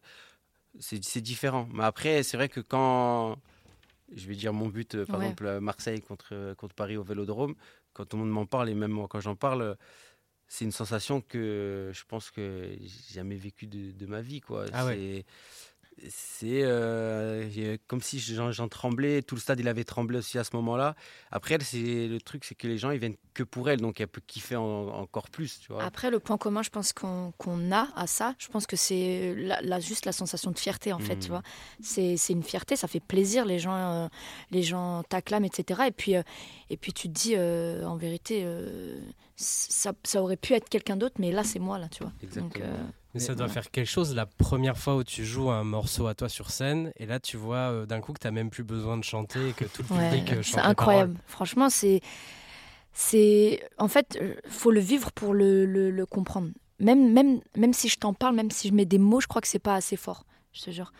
c'est 0.79 1.03
c'est 1.03 1.21
différent. 1.21 1.67
Mais 1.73 1.83
après, 1.83 2.23
c'est 2.23 2.37
vrai 2.37 2.49
que 2.49 2.59
quand. 2.59 3.37
Je 4.15 4.25
vais 4.27 4.35
dire 4.35 4.53
mon 4.53 4.67
but, 4.69 4.95
euh, 4.95 5.05
par 5.05 5.19
Ouais. 5.19 5.25
exemple, 5.25 5.59
Marseille 5.59 6.01
contre, 6.01 6.29
euh, 6.31 6.55
contre 6.55 6.73
Paris 6.73 6.95
au 6.97 7.03
vélodrome, 7.03 7.53
quand 7.93 8.05
tout 8.05 8.15
le 8.17 8.23
monde 8.23 8.31
m'en 8.31 8.45
parle, 8.45 8.69
et 8.69 8.73
même 8.73 8.91
moi, 8.91 9.07
quand 9.09 9.19
j'en 9.19 9.35
parle, 9.35 9.61
euh, 9.61 9.75
c'est 10.47 10.65
une 10.65 10.71
sensation 10.71 11.21
que 11.21 11.91
je 11.93 12.03
pense 12.07 12.31
que 12.31 12.75
j'ai 12.79 13.13
jamais 13.13 13.35
vécu 13.35 13.67
de, 13.67 13.91
de 13.91 14.05
ma 14.05 14.21
vie. 14.21 14.41
Quoi. 14.41 14.65
Ah 14.73 14.85
ouais. 14.85 15.25
C'est- 16.09 16.61
euh, 16.63 17.77
comme 17.87 18.01
si 18.01 18.19
j'en, 18.19 18.67
tremblais, 18.67 19.23
tout 19.23 19.33
le 19.33 19.41
stade 19.41 19.59
il 19.59 19.67
avait 19.67 19.83
tremblé 19.83 20.19
aussi 20.19 20.37
à 20.37 20.43
ce 20.43 20.55
moment-là. 20.57 20.95
Après, 21.31 21.55
elle, 21.55 21.63
c'est, 21.63 22.07
le 22.07 22.19
truc, 22.21 22.45
c'est 22.45 22.53
que 22.53 22.67
les 22.67 22.77
gens 22.77 22.91
ils 22.91 22.99
viennent 22.99 23.15
que 23.33 23.41
pour 23.41 23.67
elle, 23.69 23.81
donc 23.81 23.99
elle 23.99 24.07
peut 24.07 24.21
kiffer 24.25 24.55
en- 24.55 24.87
encore 24.89 25.29
plus, 25.29 25.59
tu 25.59 25.73
vois. 25.73 25.83
Après, 25.83 26.11
le 26.11 26.19
point 26.19 26.37
commun, 26.37 26.61
je 26.61 26.69
pense 26.69 26.93
qu'on 26.93 27.31
a 27.71 27.87
à 27.95 28.05
ça, 28.05 28.35
je 28.37 28.47
pense 28.47 28.67
que 28.67 28.75
c'est 28.75 29.33
la, 29.35 29.59
la- 29.61 29.79
juste 29.79 30.05
la 30.05 30.11
sensation 30.11 30.51
de 30.51 30.59
fierté, 30.59 30.93
en 30.93 30.99
fait, 30.99 31.15
Mhm. 31.15 31.21
tu 31.21 31.29
vois. 31.29 31.41
C'est 31.81 32.15
une 32.29 32.43
fierté, 32.43 32.75
ça 32.75 32.87
fait 32.87 32.99
plaisir, 32.99 33.45
les 33.45 33.57
gens, 33.57 33.75
euh, 33.75 34.07
les 34.51 34.61
gens 34.61 35.01
t'acclament, 35.09 35.45
etc. 35.45 35.81
Et 35.87 35.91
puis, 35.91 36.15
euh, 36.15 36.21
et 36.69 36.77
puis 36.77 36.93
tu 36.93 37.07
te 37.09 37.13
dis, 37.13 37.35
en 37.37 37.95
vérité, 37.97 38.45
ça, 39.35 39.93
ça 40.03 40.21
aurait 40.21 40.37
pu 40.37 40.53
être 40.53 40.69
quelqu'un 40.69 40.95
d'autre, 40.97 41.15
mais 41.19 41.31
là, 41.31 41.43
c'est 41.43 41.59
moi, 41.59 41.77
là, 41.77 41.87
tu 41.89 42.03
vois. 42.03 42.13
Exactement. 42.23 42.65
Donc, 42.67 42.77
Mais 43.17 43.23
ça 43.23 43.35
doit 43.35 43.47
voilà. 43.47 43.53
faire 43.61 43.71
quelque 43.71 43.89
chose 43.89 44.15
la 44.15 44.25
première 44.25 44.77
fois 44.77 44.95
où 44.95 45.03
tu 45.03 45.25
joues 45.25 45.49
un 45.49 45.63
morceau 45.63 46.07
à 46.07 46.15
toi 46.15 46.29
sur 46.29 46.49
scène, 46.51 46.91
et 46.97 47.05
là 47.05 47.19
tu 47.19 47.37
vois 47.37 47.71
euh, 47.71 47.85
d'un 47.85 47.99
coup 48.01 48.13
que 48.13 48.19
tu 48.19 48.31
même 48.31 48.49
plus 48.49 48.63
besoin 48.63 48.97
de 48.97 49.03
chanter 49.03 49.49
et 49.49 49.53
que 49.53 49.65
tout 49.65 49.83
le 49.89 49.95
Ouais, 49.95 50.09
public 50.09 50.31
euh, 50.33 50.41
chante 50.41 50.55
c'est 50.55 50.59
incroyable. 50.59 51.17
Franchement, 51.27 51.69
c'est, 51.69 52.01
c'est, 52.93 53.61
en 53.77 53.87
fait, 53.87 54.17
euh, 54.21 54.35
faut 54.49 54.71
le 54.71 54.79
vivre 54.79 55.11
pour 55.11 55.33
le, 55.33 55.65
le, 55.65 55.91
le 55.91 56.05
comprendre. 56.05 56.49
Même, 56.79 57.11
même, 57.13 57.39
même 57.55 57.73
si 57.73 57.89
je 57.89 57.97
t'en 57.97 58.13
parle, 58.13 58.35
même 58.35 58.51
si 58.51 58.67
je 58.69 58.73
mets 58.73 58.85
des 58.85 58.97
mots, 58.99 59.19
je 59.21 59.27
crois 59.27 59.41
que 59.41 59.47
c'est 59.47 59.59
pas 59.59 59.75
assez 59.75 59.95
fort. 59.97 60.25
Je 60.53 60.63
te 60.63 60.71
jure. 60.71 60.91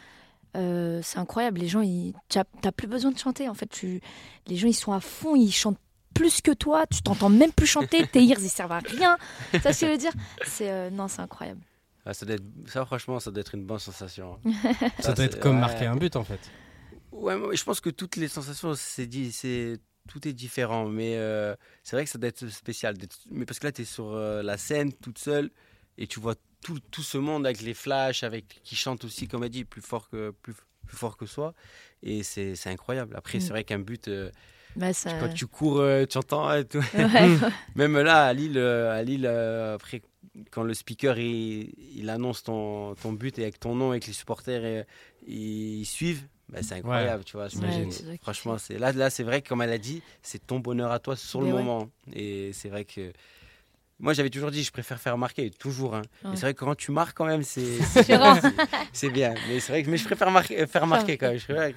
Euh, 0.56 1.02
c'est 1.04 1.20
incroyable. 1.20 1.60
Les 1.60 1.68
gens, 1.68 1.82
ils, 1.82 2.14
t'as 2.30 2.44
t'as 2.62 2.72
plus 2.72 2.88
besoin 2.88 3.12
de 3.12 3.18
chanter. 3.18 3.48
En 3.50 3.54
fait, 3.54 3.68
tu, 3.68 4.02
les 4.48 4.56
gens, 4.56 4.68
ils 4.68 4.74
sont 4.74 4.92
à 4.94 5.00
fond. 5.00 5.36
Ils 5.36 5.52
chantent 5.52 5.80
plus 6.14 6.42
que 6.42 6.52
toi. 6.52 6.86
Tu 6.88 7.02
t'entends 7.02 7.30
même 7.30 7.52
plus 7.52 7.68
chanter. 7.68 8.08
Tes 8.08 8.24
ears, 8.26 8.40
ils 8.40 8.50
servent 8.50 8.72
à 8.72 8.80
rien. 8.80 9.18
Ça, 9.62 9.74
ce 9.74 9.82
que 9.82 9.86
je 9.88 9.92
veux 9.92 9.98
dire? 9.98 10.14
C'est, 10.46 10.70
euh, 10.72 10.90
non, 10.90 11.08
c'est 11.08 11.22
incroyable. 11.22 11.62
Ah, 12.10 12.14
ça, 12.14 12.26
doit 12.26 12.36
être- 12.36 12.44
ça, 12.68 12.86
franchement, 12.86 13.20
ça 13.20 13.32
doit 13.32 13.42
être 13.42 13.54
une 13.56 13.66
bonne 13.66 13.80
sensation. 13.80 14.40
hein. 14.46 14.52
Ça 15.02 15.10
Ah, 15.10 15.14
doit 15.14 15.26
être 15.26 15.34
c'est- 15.34 15.40
comme 15.40 15.56
ouais. 15.56 15.62
marquer 15.62 15.86
un 15.88 15.96
but 15.98 16.16
en 16.16 16.24
fait. 16.24 16.40
Ouais, 17.12 17.36
moi, 17.38 17.54
je 17.54 17.64
pense 17.64 17.80
que 17.82 17.90
toutes 17.90 18.16
les 18.16 18.28
sensations, 18.30 18.74
c'est 18.76 19.08
dit, 19.08 19.32
c'est 19.32 19.78
tout 20.08 20.26
est 20.26 20.32
différent, 20.34 20.86
mais 20.88 21.18
euh, 21.18 21.54
c'est 21.84 21.96
vrai 21.98 22.06
que 22.06 22.10
ça 22.10 22.18
doit 22.18 22.30
être 22.30 22.48
spécial. 22.48 22.96
Mais 23.32 23.46
parce 23.46 23.60
que 23.60 23.66
là, 23.68 23.72
tu 23.74 23.82
es 23.82 23.86
sur 23.86 24.14
euh, 24.14 24.42
la 24.42 24.58
scène 24.58 24.94
toute 24.94 25.18
seule 25.18 25.50
et 25.98 26.08
tu 26.08 26.20
vois 26.22 26.36
tout, 26.64 26.80
tout 26.92 27.02
ce 27.04 27.18
monde 27.18 27.46
avec 27.46 27.62
les 27.62 27.74
flashs, 27.74 28.24
avec 28.24 28.62
qui 28.64 28.76
chante 28.78 29.04
aussi, 29.04 29.28
comme 29.28 29.44
elle 29.44 29.50
dit, 29.50 29.66
plus 29.66 29.82
fort 29.82 30.10
que 30.10 30.32
plus, 30.32 30.54
plus 30.86 30.98
fort 30.98 31.18
que 31.18 31.26
soi, 31.26 31.54
et 32.04 32.24
c'est 32.24 32.56
c'est 32.56 32.70
incroyable. 32.70 33.16
Après, 33.18 33.40
Mm. 33.40 33.42
c'est 33.42 33.50
vrai 33.50 33.64
qu'un 33.66 33.80
but, 33.80 34.08
euh, 34.08 34.32
Bah, 34.78 34.94
ça... 34.94 35.12
quand 35.20 35.34
tu 35.34 35.46
cours, 35.48 35.80
euh, 35.80 36.06
tu 36.06 36.18
entends. 36.18 36.54
et 36.54 36.64
tout. 36.66 36.78
Ouais. 36.94 37.04
Même 37.76 38.00
là, 38.00 38.26
à 38.28 38.34
Lille, 38.34 38.58
à 38.60 39.04
Lille 39.04 39.26
après, 39.28 40.02
quand 40.52 40.64
le 40.64 40.74
speaker 40.74 41.18
il, 41.18 41.72
il 41.96 42.10
annonce 42.10 42.44
ton, 42.44 42.96
ton 42.96 43.12
but 43.14 43.38
et 43.40 43.44
avec 43.44 43.60
ton 43.60 43.76
nom 43.76 43.94
et 43.94 44.00
que 44.00 44.08
les 44.08 44.14
supporters 44.14 44.62
euh, 44.64 44.84
ils, 45.28 45.80
ils 45.82 45.86
suivent, 45.86 46.24
bah, 46.50 46.60
c'est 46.62 46.76
incroyable, 46.76 47.24
tu 47.24 47.38
vois. 47.38 47.50
franchement, 48.22 48.58
c'est 48.58 48.78
là, 48.78 48.92
là 48.92 49.10
c'est 49.10 49.24
vrai 49.24 49.42
que 49.42 49.50
comme 49.50 49.62
elle 49.62 49.72
a 49.72 49.78
dit, 49.78 50.02
c'est 50.22 50.46
ton 50.46 50.60
bonheur 50.60 50.92
à 50.92 51.00
toi 51.00 51.16
sur 51.16 51.42
le 51.42 51.48
ouais. 51.48 51.54
moment. 51.54 51.90
Et 52.14 52.52
c'est 52.54 52.70
vrai 52.70 52.86
que 52.86 53.12
moi, 54.00 54.14
j'avais 54.14 54.30
toujours 54.30 54.52
dit, 54.52 54.64
je 54.64 54.72
préfère 54.72 55.00
faire 55.00 55.18
marquer, 55.18 55.50
toujours. 55.50 55.96
hein. 55.96 56.04
Ouais. 56.24 56.32
c'est 56.36 56.42
vrai 56.42 56.54
que 56.54 56.60
quand 56.64 56.76
tu 56.76 56.92
marques 56.92 57.18
quand 57.18 57.26
même, 57.26 57.42
c'est 57.42 57.82
c'est 57.82 58.02
Différent. 58.02 58.34
bien, 58.34 58.42
c'est- 58.60 58.88
c'est 58.94 59.10
bien. 59.10 59.34
Mais 59.50 59.60
c'est 59.60 59.72
vrai 59.72 59.82
que 59.84 59.90
mais 59.90 59.98
je 59.98 60.06
préfère 60.06 60.30
marquer, 60.30 60.68
faire 60.68 60.86
marquer 60.86 61.18
quand 61.18 61.30
même. 61.30 61.40
Je 61.40 61.46
préfère- 61.46 61.74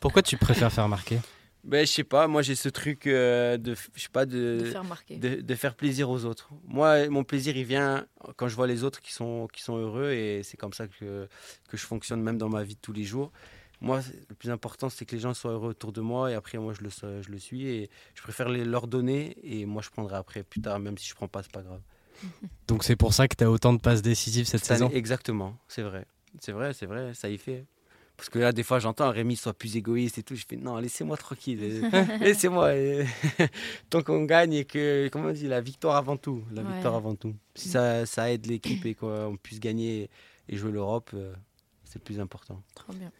Pourquoi 0.00 0.22
tu 0.22 0.36
préfères 0.38 0.72
faire 0.72 0.88
marquer? 0.88 1.18
Ben, 1.64 1.86
je 1.86 1.90
sais 1.92 2.04
pas, 2.04 2.26
moi 2.28 2.42
j'ai 2.42 2.54
ce 2.56 2.68
truc 2.68 3.06
euh, 3.06 3.56
de, 3.56 3.74
je 3.94 4.02
sais 4.02 4.08
pas, 4.12 4.26
de, 4.26 4.58
de 4.60 4.64
faire 4.66 4.84
marquer. 4.84 5.16
de, 5.16 5.40
de 5.40 5.54
faire 5.54 5.74
plaisir 5.74 6.10
aux 6.10 6.24
autres. 6.26 6.50
Moi, 6.66 7.08
mon 7.08 7.24
plaisir, 7.24 7.56
il 7.56 7.64
vient 7.64 8.06
quand 8.36 8.48
je 8.48 8.54
vois 8.54 8.66
les 8.66 8.84
autres 8.84 9.00
qui 9.00 9.12
sont, 9.12 9.48
qui 9.52 9.62
sont 9.62 9.76
heureux 9.78 10.10
et 10.12 10.42
c'est 10.42 10.56
comme 10.58 10.74
ça 10.74 10.86
que, 10.86 11.26
que 11.68 11.76
je 11.76 11.86
fonctionne 11.86 12.20
même 12.22 12.36
dans 12.36 12.50
ma 12.50 12.62
vie 12.64 12.74
de 12.74 12.80
tous 12.80 12.92
les 12.92 13.04
jours. 13.04 13.32
Moi, 13.80 14.00
le 14.28 14.34
plus 14.34 14.50
important, 14.50 14.88
c'est 14.90 15.04
que 15.06 15.14
les 15.14 15.20
gens 15.20 15.32
soient 15.34 15.52
heureux 15.52 15.70
autour 15.70 15.92
de 15.92 16.00
moi 16.00 16.30
et 16.30 16.34
après, 16.34 16.58
moi, 16.58 16.74
je 16.78 16.82
le, 16.82 16.90
so- 16.90 17.22
je 17.22 17.30
le 17.30 17.38
suis 17.38 17.66
et 17.66 17.90
je 18.14 18.22
préfère 18.22 18.48
les, 18.48 18.64
leur 18.64 18.86
donner 18.86 19.36
et 19.42 19.64
moi, 19.66 19.82
je 19.82 19.90
prendrai 19.90 20.16
après, 20.16 20.42
plus 20.42 20.60
tard, 20.60 20.78
même 20.80 20.96
si 20.98 21.08
je 21.08 21.14
prends 21.14 21.28
pas, 21.28 21.42
c'est 21.42 21.52
pas 21.52 21.62
grave. 21.62 21.80
Donc 22.68 22.84
c'est 22.84 22.96
pour 22.96 23.12
ça 23.14 23.26
que 23.28 23.36
tu 23.36 23.44
as 23.44 23.50
autant 23.50 23.72
de 23.74 23.80
passes 23.80 24.00
décisives 24.02 24.46
cette 24.46 24.60
Cette 24.60 24.68
saison? 24.68 24.86
année- 24.86 24.96
exactement, 24.96 25.56
c'est 25.68 25.82
vrai. 25.82 26.06
C'est 26.40 26.52
vrai, 26.52 26.72
c'est 26.72 26.86
vrai, 26.86 27.14
ça 27.14 27.28
y 27.28 27.36
fait. 27.38 27.64
Parce 28.16 28.28
que 28.28 28.38
là, 28.38 28.52
des 28.52 28.62
fois, 28.62 28.78
j'entends 28.78 29.10
Rémi 29.10 29.34
soit 29.36 29.54
plus 29.54 29.76
égoïste 29.76 30.18
et 30.18 30.22
tout. 30.22 30.36
Je 30.36 30.44
fais 30.48 30.56
non, 30.56 30.76
laissez-moi 30.78 31.16
tranquille. 31.16 31.90
laissez-moi. 32.20 32.66
euh, 32.66 33.04
Tant 33.90 34.02
qu'on 34.02 34.24
gagne 34.24 34.52
et 34.54 34.64
que, 34.64 35.08
comment 35.12 35.28
on 35.28 35.32
dit, 35.32 35.48
la 35.48 35.60
victoire 35.60 35.96
avant 35.96 36.16
tout. 36.16 36.44
La 36.52 36.62
Ouais. 36.62 36.72
victoire 36.74 36.94
avant 36.94 37.14
tout. 37.16 37.34
Si 37.56 37.68
ça, 37.68 38.06
ça 38.06 38.30
aide 38.30 38.46
l'équipe 38.46 38.84
et 38.86 38.94
qu'on 38.94 39.36
puisse 39.42 39.58
gagner 39.60 40.08
et 40.48 40.56
jouer 40.56 40.70
l'Europe, 40.72 41.10
euh, 41.14 41.34
c'est 41.84 41.96
le 41.98 42.04
plus 42.04 42.20
important. 42.20 42.62
Trop 42.74 42.92
bien. 42.92 43.10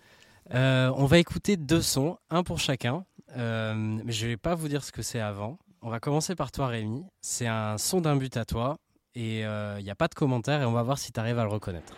Euh, 0.55 0.93
On 0.97 1.07
va 1.07 1.19
écouter 1.19 1.57
deux 1.57 1.83
sons, 1.83 2.19
un 2.31 2.43
pour 2.45 2.59
chacun. 2.61 3.05
Euh, 3.37 3.75
mais 3.77 4.13
je 4.13 4.27
vais 4.29 4.37
pas 4.37 4.55
vous 4.55 4.69
dire 4.69 4.85
ce 4.85 4.93
que 4.93 5.03
c'est 5.03 5.21
avant. 5.21 5.59
On 5.83 5.91
va 5.91 5.99
commencer 6.01 6.35
par 6.37 6.53
toi 6.53 6.69
Rémi. 6.69 7.05
C'est 7.21 7.47
un 7.49 7.79
son 7.79 8.01
d'un 8.01 8.15
but 8.17 8.37
à 8.37 8.45
toi 8.45 8.79
et 9.17 9.41
il 9.41 9.83
n'y 9.85 9.91
a 9.91 9.95
pas 9.97 10.09
de 10.09 10.15
commentaire 10.15 10.63
et 10.63 10.65
on 10.65 10.73
va 10.73 10.83
voir 10.83 10.99
si 10.99 11.11
tu 11.13 11.19
arrives 11.21 11.39
à 11.39 11.45
le 11.45 11.51
reconnaître. 11.51 11.95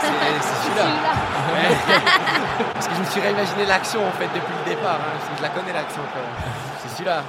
C'est 0.00 0.08
c'est 0.40 0.68
celui-là. 0.68 1.12
Parce 2.74 2.88
que 2.88 2.94
je 2.94 3.00
me 3.00 3.04
suis 3.06 3.20
réimaginé 3.20 3.66
l'action 3.66 4.06
en 4.06 4.12
fait 4.12 4.26
depuis 4.26 4.54
le 4.66 4.74
départ. 4.74 5.00
hein, 5.00 5.34
je 5.36 5.42
la 5.42 5.48
connais 5.50 5.72
l'action. 5.72 6.02
C'est 6.82 6.88
celui-là. 6.94 7.24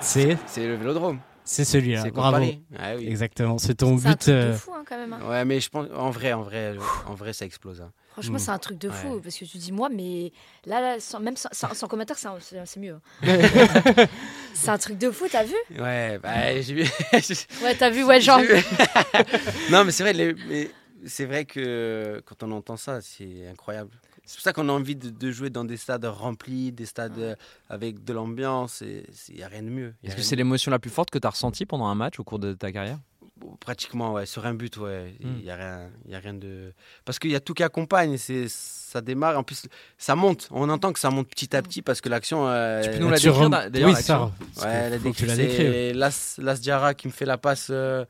C'est 0.00 0.36
C'est 0.46 0.66
le 0.66 0.74
vélodrome. 0.76 1.20
c'est 1.44 1.64
celui-là. 1.64 2.04
Bravo. 2.12 2.44
Ah 2.78 2.92
oui. 2.96 3.06
Exactement. 3.08 3.58
C'est 3.58 3.74
ton 3.74 3.96
C'est 3.98 4.06
un 4.06 4.10
but. 4.10 4.18
truc 4.20 4.34
de 4.34 4.40
euh, 4.40 4.54
fou, 4.54 4.72
hein, 4.74 4.82
quand 4.88 4.96
même. 4.98 5.12
hein. 5.12 5.20
Ouais, 5.28 5.44
mais 5.44 5.60
je 5.60 5.68
pense, 5.70 5.86
en 5.96 6.10
vrai, 6.10 6.32
en 6.32 6.42
vrai, 6.42 6.74
en 7.08 7.14
vrai, 7.14 7.32
ça 7.32 7.44
explose. 7.44 7.80
hein. 7.80 7.90
Franchement, 8.12 8.36
Mm. 8.36 8.40
c'est 8.40 8.50
un 8.50 8.58
truc 8.58 8.78
de 8.78 8.90
fou 8.90 9.08
Ouais. 9.14 9.20
parce 9.22 9.36
que 9.36 9.44
tu 9.46 9.56
dis 9.56 9.72
moi, 9.72 9.88
mais 9.88 10.32
là, 10.66 10.80
là, 10.82 10.96
sans, 11.00 11.18
même 11.20 11.36
sans, 11.36 11.48
sans- 11.52 11.72
sans 11.72 11.86
commentaire, 11.88 12.16
c'est 12.18 12.80
mieux. 12.80 13.00
c'est 14.54 14.68
un 14.68 14.76
truc 14.78 14.98
de 14.98 15.10
fou, 15.10 15.24
t'as 15.30 15.44
vu? 15.44 15.54
Ouais, 15.78 16.18
bah, 16.22 16.60
j'ai 16.60 16.74
vu. 16.74 16.84
Ouais, 17.62 17.74
t'as 17.78 17.90
vu, 17.90 18.04
ouais, 18.04 18.20
genre. 18.20 18.40
J'ai 18.40 18.56
vu. 18.56 18.64
non, 19.70 19.84
mais 19.84 19.92
c'est 19.92 20.02
vrai, 20.02 20.12
les- 20.12 20.34
mais 20.48 20.70
c'est 21.04 21.24
vrai 21.26 21.44
que 21.44 22.22
quand 22.24 22.42
on 22.42 22.52
entend 22.52 22.76
ça, 22.76 23.00
c'est 23.00 23.46
incroyable. 23.48 23.90
C'est 24.24 24.36
pour 24.36 24.42
ça 24.44 24.52
qu'on 24.52 24.68
a 24.68 24.72
envie 24.72 24.94
de, 24.96 25.10
de 25.10 25.30
jouer 25.32 25.50
dans 25.50 25.64
des 25.64 25.76
stades 25.76 26.04
remplis, 26.04 26.70
des 26.72 26.86
stades 26.86 27.36
avec 27.68 28.04
de 28.04 28.12
l'ambiance. 28.12 28.82
Il 29.28 29.34
n'y 29.34 29.42
a 29.42 29.48
rien 29.48 29.62
de 29.62 29.68
mieux. 29.70 29.94
Est-ce 30.04 30.14
que 30.16 30.22
c'est 30.22 30.36
l'émotion 30.36 30.70
la 30.70 30.78
plus 30.78 30.90
forte 30.90 31.10
que 31.10 31.18
tu 31.18 31.26
as 31.26 31.30
ressentie 31.30 31.66
pendant 31.66 31.86
un 31.86 31.94
match 31.96 32.20
au 32.20 32.24
cours 32.24 32.38
de 32.38 32.52
ta 32.52 32.70
carrière? 32.70 32.98
Pratiquement, 33.58 34.12
ouais. 34.12 34.24
Sur 34.26 34.46
un 34.46 34.54
but, 34.54 34.76
ouais. 34.76 35.14
Il 35.20 35.26
Hmm. 35.26 35.42
n'y 35.42 35.50
a, 35.50 35.56
rien- 35.56 35.90
y 36.06 36.14
a 36.14 36.18
rien 36.20 36.34
de. 36.34 36.72
Parce 37.04 37.18
qu'il 37.18 37.32
y 37.32 37.34
a 37.34 37.40
tout 37.40 37.54
qui 37.54 37.64
accompagne. 37.64 38.16
c'est- 38.16 38.46
Ça 38.48 39.00
démarre. 39.00 39.38
En 39.38 39.42
plus, 39.42 39.66
ça 39.96 40.14
monte. 40.14 40.48
On 40.50 40.68
entend 40.68 40.92
que 40.92 41.00
ça 41.00 41.08
monte 41.10 41.26
petit 41.28 41.56
à 41.56 41.62
petit 41.62 41.80
parce 41.82 42.02
que 42.02 42.10
l'action. 42.10 42.46
euh, 42.46 42.82
Tu 42.82 42.90
peux 42.90 42.98
nous 42.98 43.08
la 43.08 43.16
décrire 43.16 43.34
rem- 43.36 43.70
d'ailleurs 43.70 43.88
Oui, 43.88 43.96
ça. 43.96 44.30
Ouais, 44.62 44.90
la 44.90 44.98
décrives. 44.98 45.34
c'est 45.34 45.92
Las, 45.94 46.36
Las 46.38 46.60
Diarra 46.60 46.92
qui 46.94 47.08
me 47.08 47.12
fait 47.12 47.24
la 47.24 47.38
passe, 47.38 47.68
euh, 47.70 48.04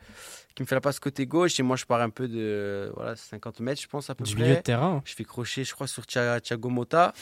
qui 0.55 0.63
me 0.63 0.67
fait 0.67 0.75
la 0.75 0.81
passe 0.81 0.99
côté 1.01 1.27
gauche 1.27 1.59
et 1.59 1.63
moi 1.63 1.77
je 1.77 1.85
pars 1.85 2.01
un 2.01 2.11
peu 2.11 2.29
de 2.29 2.91
voilà 2.95 3.17
50 3.17 3.61
mètres 3.61 3.81
je 3.81 3.87
pense 3.89 4.11
à 4.11 4.15
peu 4.15 4.25
Du 4.25 4.35
près. 4.35 4.43
milieu 4.45 4.57
de 4.57 4.61
terrain. 4.61 5.03
Je 5.05 5.15
fais 5.15 5.25
crochet 5.25 5.65
je 5.65 5.73
crois 5.75 5.87
sur 5.87 6.05
Thia- 6.05 6.41
Thiago 6.41 6.69
Motta. 6.69 7.13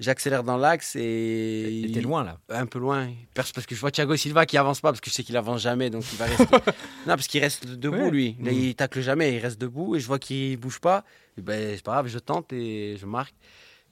J'accélère 0.00 0.42
dans 0.42 0.56
l'axe 0.56 0.96
et 0.96 1.70
Il 1.70 1.90
était 1.90 2.00
loin 2.00 2.24
là. 2.24 2.38
un 2.48 2.66
peu 2.66 2.80
loin 2.80 3.10
parce 3.34 3.52
que 3.52 3.74
je 3.74 3.80
vois 3.80 3.92
Thiago 3.92 4.16
Silva 4.16 4.46
qui 4.46 4.56
avance 4.58 4.80
pas 4.80 4.88
parce 4.90 5.00
que 5.00 5.10
je 5.10 5.14
sais 5.14 5.22
qu'il 5.22 5.36
avance 5.36 5.60
jamais 5.62 5.90
donc 5.90 6.02
il 6.12 6.18
va 6.18 6.24
rester. 6.24 6.44
non 7.06 7.14
parce 7.14 7.28
qu'il 7.28 7.40
reste 7.40 7.66
debout 7.66 7.96
Ouais. 7.96 8.10
lui. 8.10 8.36
Là, 8.42 8.50
Mhm. 8.50 8.58
il 8.58 8.74
tacle 8.74 9.00
jamais, 9.00 9.34
il 9.34 9.38
reste 9.38 9.60
debout 9.60 9.94
et 9.94 10.00
je 10.00 10.06
vois 10.06 10.18
qu'il 10.18 10.56
bouge 10.56 10.80
pas. 10.80 11.04
Et 11.38 11.42
ben 11.42 11.76
c'est 11.76 11.84
pas 11.84 11.92
grave, 11.92 12.08
je 12.08 12.18
tente 12.18 12.52
et 12.52 12.96
je 13.00 13.06
marque. 13.06 13.34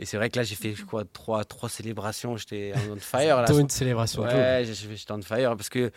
Et 0.00 0.06
c'est 0.06 0.16
vrai 0.16 0.30
que 0.30 0.38
là, 0.38 0.42
j'ai 0.44 0.54
fait 0.54 0.72
quoi, 0.88 1.04
trois, 1.04 1.44
trois 1.44 1.68
célébrations. 1.68 2.36
J'étais 2.38 2.72
on 2.90 2.96
fire. 2.96 3.42
Là. 3.42 3.46
Une 3.52 3.68
célébration. 3.68 4.22
Ouais, 4.22 4.64
j'étais 4.64 5.12
on 5.12 5.20
fire 5.22 5.54
parce 5.56 5.68
que 5.68 5.92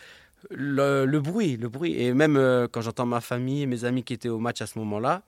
le, 0.50 1.04
le 1.06 1.20
bruit, 1.20 1.56
le 1.56 1.68
bruit. 1.68 1.94
Et 2.00 2.12
même 2.14 2.36
euh, 2.36 2.66
quand 2.70 2.80
j'entends 2.80 3.06
ma 3.06 3.20
famille 3.20 3.62
et 3.62 3.66
mes 3.66 3.84
amis 3.84 4.02
qui 4.04 4.12
étaient 4.14 4.28
au 4.28 4.38
match 4.38 4.60
à 4.62 4.66
ce 4.66 4.78
moment-là, 4.78 5.22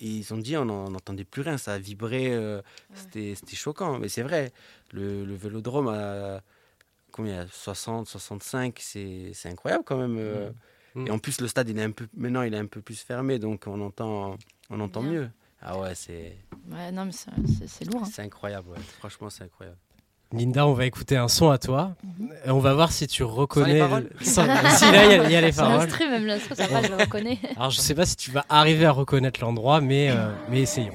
ils 0.00 0.32
ont 0.32 0.38
dit 0.38 0.56
on 0.56 0.64
n'en- 0.64 0.86
on 0.86 0.90
n'entendait 0.90 1.24
plus 1.24 1.42
rien, 1.42 1.58
ça 1.58 1.74
a 1.74 1.78
vibré, 1.78 2.32
euh, 2.34 2.62
c'était 2.94 3.34
c'était 3.34 3.56
choquant. 3.56 3.98
Mais 3.98 4.08
c'est 4.08 4.22
vrai, 4.22 4.52
le, 4.92 5.24
le 5.24 5.34
vélodrome 5.34 5.88
à 5.88 6.40
combien 7.12 7.46
60, 7.50 8.06
65, 8.08 8.78
c'est 8.80 9.32
c'est 9.34 9.48
incroyable 9.50 9.84
quand 9.84 9.98
même. 9.98 10.16
euh. 10.18 10.50
Mm. 10.94 11.06
Et 11.06 11.10
en 11.12 11.18
plus, 11.20 11.40
le 11.40 11.46
stade, 11.48 11.68
il 11.68 11.78
est 11.78 11.82
un 11.84 11.92
peu, 11.92 12.08
maintenant, 12.16 12.42
il 12.42 12.52
est 12.52 12.58
un 12.58 12.66
peu 12.66 12.80
plus 12.80 13.00
fermé, 13.00 13.38
donc 13.38 13.64
on 13.68 13.80
entend, 13.80 14.36
on 14.70 14.80
entend 14.80 15.02
Bien. 15.02 15.10
mieux. 15.12 15.30
Ah 15.62 15.78
ouais, 15.78 15.94
c'est 15.94 16.36
Ouais, 16.68 16.90
non, 16.90 17.04
mais 17.04 17.12
c'est- 17.12 17.30
c'est 17.58 17.68
c'est 17.68 17.84
lourd. 17.84 18.02
hein. 18.02 18.08
c'est 18.10 18.22
incroyable, 18.22 18.70
ouais. 18.70 18.78
franchement, 18.98 19.28
c'est 19.30 19.44
incroyable. 19.44 19.78
Linda, 20.32 20.64
on 20.66 20.74
va 20.74 20.86
écouter 20.86 21.16
un 21.16 21.26
son 21.26 21.50
à 21.50 21.58
toi. 21.58 21.94
Et 22.46 22.50
on 22.50 22.60
va 22.60 22.72
voir 22.74 22.92
si 22.92 23.06
tu 23.08 23.24
reconnais. 23.24 23.80
paroles 23.80 24.10
Sans- 24.22 24.44
si 24.76 24.84
là, 24.92 25.24
il 25.24 25.30
y 25.30 25.32
y, 25.32 25.36
a 25.36 25.40
les 25.40 25.52
paroles. 25.52 25.80
instru, 25.80 26.08
même 26.08 26.24
l'instru, 26.26 26.54
ça 26.54 26.66
va, 26.68 26.82
je 26.82 26.88
le 26.88 26.96
reconnais. 26.96 27.38
Alors, 27.56 27.70
je 27.70 27.80
sais 27.80 27.94
pas 27.94 28.06
si 28.06 28.14
tu 28.16 28.30
vas 28.30 28.44
arriver 28.48 28.86
à 28.86 28.92
reconnaître 28.92 29.40
l'endroit, 29.40 29.80
mais, 29.80 30.10
euh, 30.10 30.30
mais 30.48 30.60
essayons. 30.62 30.92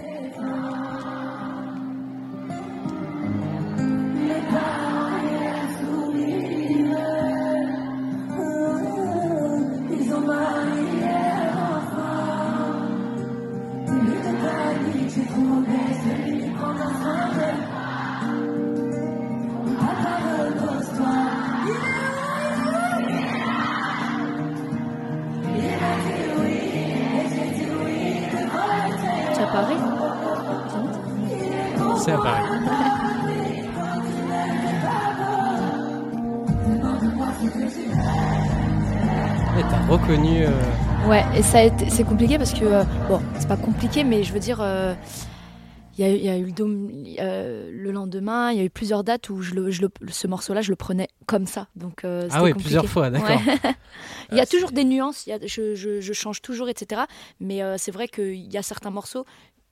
Tu 29.36 29.42
as 29.42 29.48
Paris 29.48 29.76
C'est 31.98 32.12
à 32.12 32.18
Paris. 32.18 32.46
Et 39.58 39.62
t'as 39.70 39.86
reconnu. 39.88 40.44
euh, 40.46 40.52
Ouais, 41.10 41.24
et 41.38 41.44
ça 41.44 41.60
a 41.60 41.64
été, 41.64 41.90
c'est 41.92 42.04
compliqué 42.04 42.38
parce 42.40 42.52
que, 42.54 42.66
euh, 42.66 42.84
bon, 43.08 43.22
c'est 43.38 43.48
pas 43.48 43.58
compliqué, 43.58 44.04
mais 44.04 44.24
je 44.24 44.34
veux 44.34 44.40
dire, 44.40 44.58
euh, 44.60 44.96
il 45.98 46.06
y, 46.06 46.10
a, 46.10 46.12
eu- 46.12 46.18
il 46.18 46.26
y 46.26 46.30
a 46.30 46.38
eu 46.38 46.46
le, 46.46 46.52
dôme, 46.52 46.90
le 46.92 47.92
lendemain, 47.92 48.52
il 48.52 48.58
y 48.58 48.62
a 48.62 48.64
eu 48.64 48.70
plusieurs 48.72 49.04
dates 49.04 49.30
où 49.30 49.42
je 49.42 49.54
le, 49.54 49.70
je 49.70 49.84
le- 49.84 49.90
ce 50.10 50.26
morceau-là, 50.28 50.62
je 50.62 50.72
le 50.72 50.76
prenais 50.76 51.08
comme 51.26 51.46
ça. 51.48 51.68
Donc, 51.76 52.04
euh, 52.06 52.28
Ah 52.32 52.44
oui, 52.44 52.52
compliqué. 52.52 52.64
plusieurs 52.64 52.86
fois, 52.90 53.10
d'accord. 53.10 53.30
Ouais. 53.30 53.36
il 54.32 54.38
y 54.38 54.40
a 54.40 54.44
Ah, 54.44 54.46
toujours 54.46 54.72
des 54.72 54.84
nuances, 54.84 55.26
il 55.28 55.32
y 55.32 55.34
a, 55.34 55.40
je, 55.46 55.76
je- 55.76 56.02
je 56.02 56.14
change 56.14 56.42
toujours, 56.42 56.70
etc. 56.70 57.02
Mais 57.40 57.62
euh, 57.64 57.76
c'est 57.78 57.92
vrai 57.92 58.08
qu'il 58.08 58.52
y 58.52 58.58
a 58.58 58.64
certains 58.64 58.92
morceaux 58.92 59.26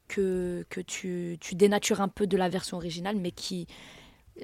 que, 0.07 0.65
que 0.69 0.81
tu, 0.81 1.37
tu 1.39 1.55
dénatures 1.55 2.01
un 2.01 2.07
peu 2.09 2.27
de 2.27 2.37
la 2.37 2.49
version 2.49 2.77
originale, 2.77 3.15
mais 3.17 3.31
qui. 3.31 3.67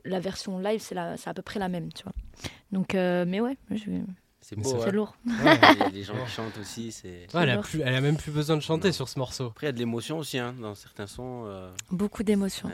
La 0.06 0.20
version 0.20 0.60
live, 0.60 0.80
c'est 0.82 0.96
à 0.96 1.34
peu 1.34 1.42
près 1.42 1.60
la 1.60 1.68
même, 1.68 1.92
tu 1.92 2.04
vois. 2.04 2.13
Donc, 2.72 2.94
euh, 2.94 3.25
mais 3.28 3.42
ouais, 3.42 3.58
je- 3.72 3.89
C'est 4.39 4.56
beau, 4.56 4.70
ça 4.70 4.78
ouais. 4.78 4.82
c'est 4.86 4.92
lourd. 4.92 5.16
Ouais. 5.25 5.60
Les 5.94 6.04
gens 6.04 6.13
qui 6.25 6.32
chantent 6.32 6.58
aussi, 6.60 6.92
c'est. 6.92 7.25
Ouais, 7.34 7.42
elle, 7.42 7.50
a 7.50 7.58
plus, 7.58 7.82
elle 7.82 7.96
a 7.96 8.00
même 8.01 8.16
plus 8.18 8.32
besoin 8.32 8.56
de 8.56 8.62
chanter 8.62 8.89
Non. 8.89 8.94
sur 8.94 9.10
ce 9.10 9.18
morceau. 9.18 9.48
Après, 9.48 9.66
il 9.66 9.70
y 9.70 9.72
a 9.72 9.74
de 9.74 9.80
l'émotion 9.80 10.20
aussi 10.20 10.38
hein, 10.38 10.54
dans 10.62 10.75
certains 10.75 11.08
sons. 11.08 11.46
euh, 11.48 11.72
Beaucoup 11.89 12.22
d'émotions. 12.22 12.70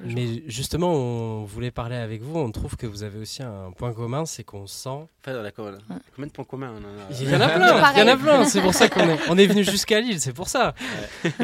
Ouais, 0.00 0.06
ouais. 0.06 0.12
toujours. 0.14 0.22
Mais 0.26 0.42
justement, 0.46 0.92
on 0.94 1.44
voulait 1.44 1.70
parler 1.70 1.96
avec 1.96 2.22
vous. 2.22 2.38
On 2.38 2.50
trouve 2.50 2.76
que 2.76 2.86
vous 2.86 3.02
avez 3.02 3.18
aussi 3.20 3.42
un 3.42 3.70
point 3.76 3.92
commun, 3.92 4.26
c'est 4.26 4.44
qu'on 4.44 4.66
sent. 4.66 4.88
Enfin, 5.22 5.42
d'accord. 5.42 5.70
là. 5.70 5.78
Combien 6.14 6.26
de 6.28 6.32
points 6.32 6.44
communs 6.44 6.72
on 6.72 6.78
en 6.78 6.88
a 7.02 7.06
Il 7.20 7.30
y 7.30 7.34
en 7.36 7.40
a 7.40 7.48
plein, 7.48 7.92
il 7.92 7.98
y 7.98 8.02
en 8.02 8.08
a 8.08 8.16
plein. 8.16 8.44
C'est 8.44 8.60
pour 8.60 8.74
ça 8.74 8.88
qu'on 8.88 9.08
est, 9.08 9.18
on 9.28 9.38
est 9.38 9.46
venu 9.46 9.64
jusqu'à 9.70 10.00
Lille. 10.00 10.20
C'est 10.20 10.32
pour 10.32 10.48
ça. 10.48 10.74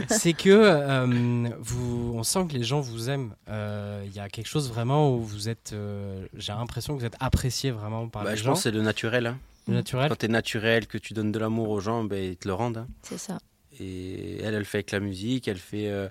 C'est 0.08 0.32
que 0.32 0.50
euh, 0.50 1.48
vous, 1.60 2.12
on 2.16 2.22
sent 2.22 2.46
que 2.48 2.54
les 2.54 2.64
gens 2.64 2.80
vous 2.80 3.10
aiment. 3.10 3.34
Euh, 3.48 4.02
Il 4.06 4.12
y 4.14 4.20
a 4.20 4.28
quelque 4.28 4.48
chose 4.48 4.68
vraiment 4.68 5.14
où 5.14 5.20
vous 5.20 5.48
êtes. 5.48 5.72
euh, 5.72 6.26
J'ai 6.34 6.52
l'impression 6.52 6.94
que 6.94 7.00
vous 7.00 7.06
êtes 7.06 7.16
apprécié 7.20 7.70
vraiment 7.70 8.08
par 8.08 8.24
Bah, 8.24 8.30
les 8.32 8.36
je 8.36 8.42
gens. 8.44 8.50
pense 8.50 8.60
que 8.60 8.62
c'est 8.64 8.70
le 8.76 8.82
naturel. 8.82 9.26
hein. 9.26 9.38
Le 9.68 9.74
naturel. 9.74 10.08
Quand 10.08 10.16
tu 10.16 10.26
es 10.26 10.28
naturel, 10.28 10.86
que 10.86 10.98
tu 10.98 11.14
donnes 11.14 11.32
de 11.32 11.38
l'amour 11.38 11.68
aux 11.70 11.80
gens, 11.80 12.02
ben, 12.04 12.22
ils 12.32 12.36
te 12.36 12.48
le 12.48 12.54
rendent. 12.54 12.78
hein. 12.78 12.86
C'est 13.02 13.18
ça. 13.18 13.38
Et 13.78 14.38
elle, 14.42 14.54
elle 14.54 14.64
fait 14.64 14.78
avec 14.78 14.90
la 14.90 15.00
musique, 15.00 15.48
elle 15.48 15.58
fait 15.58 15.88
euh, 15.88 16.08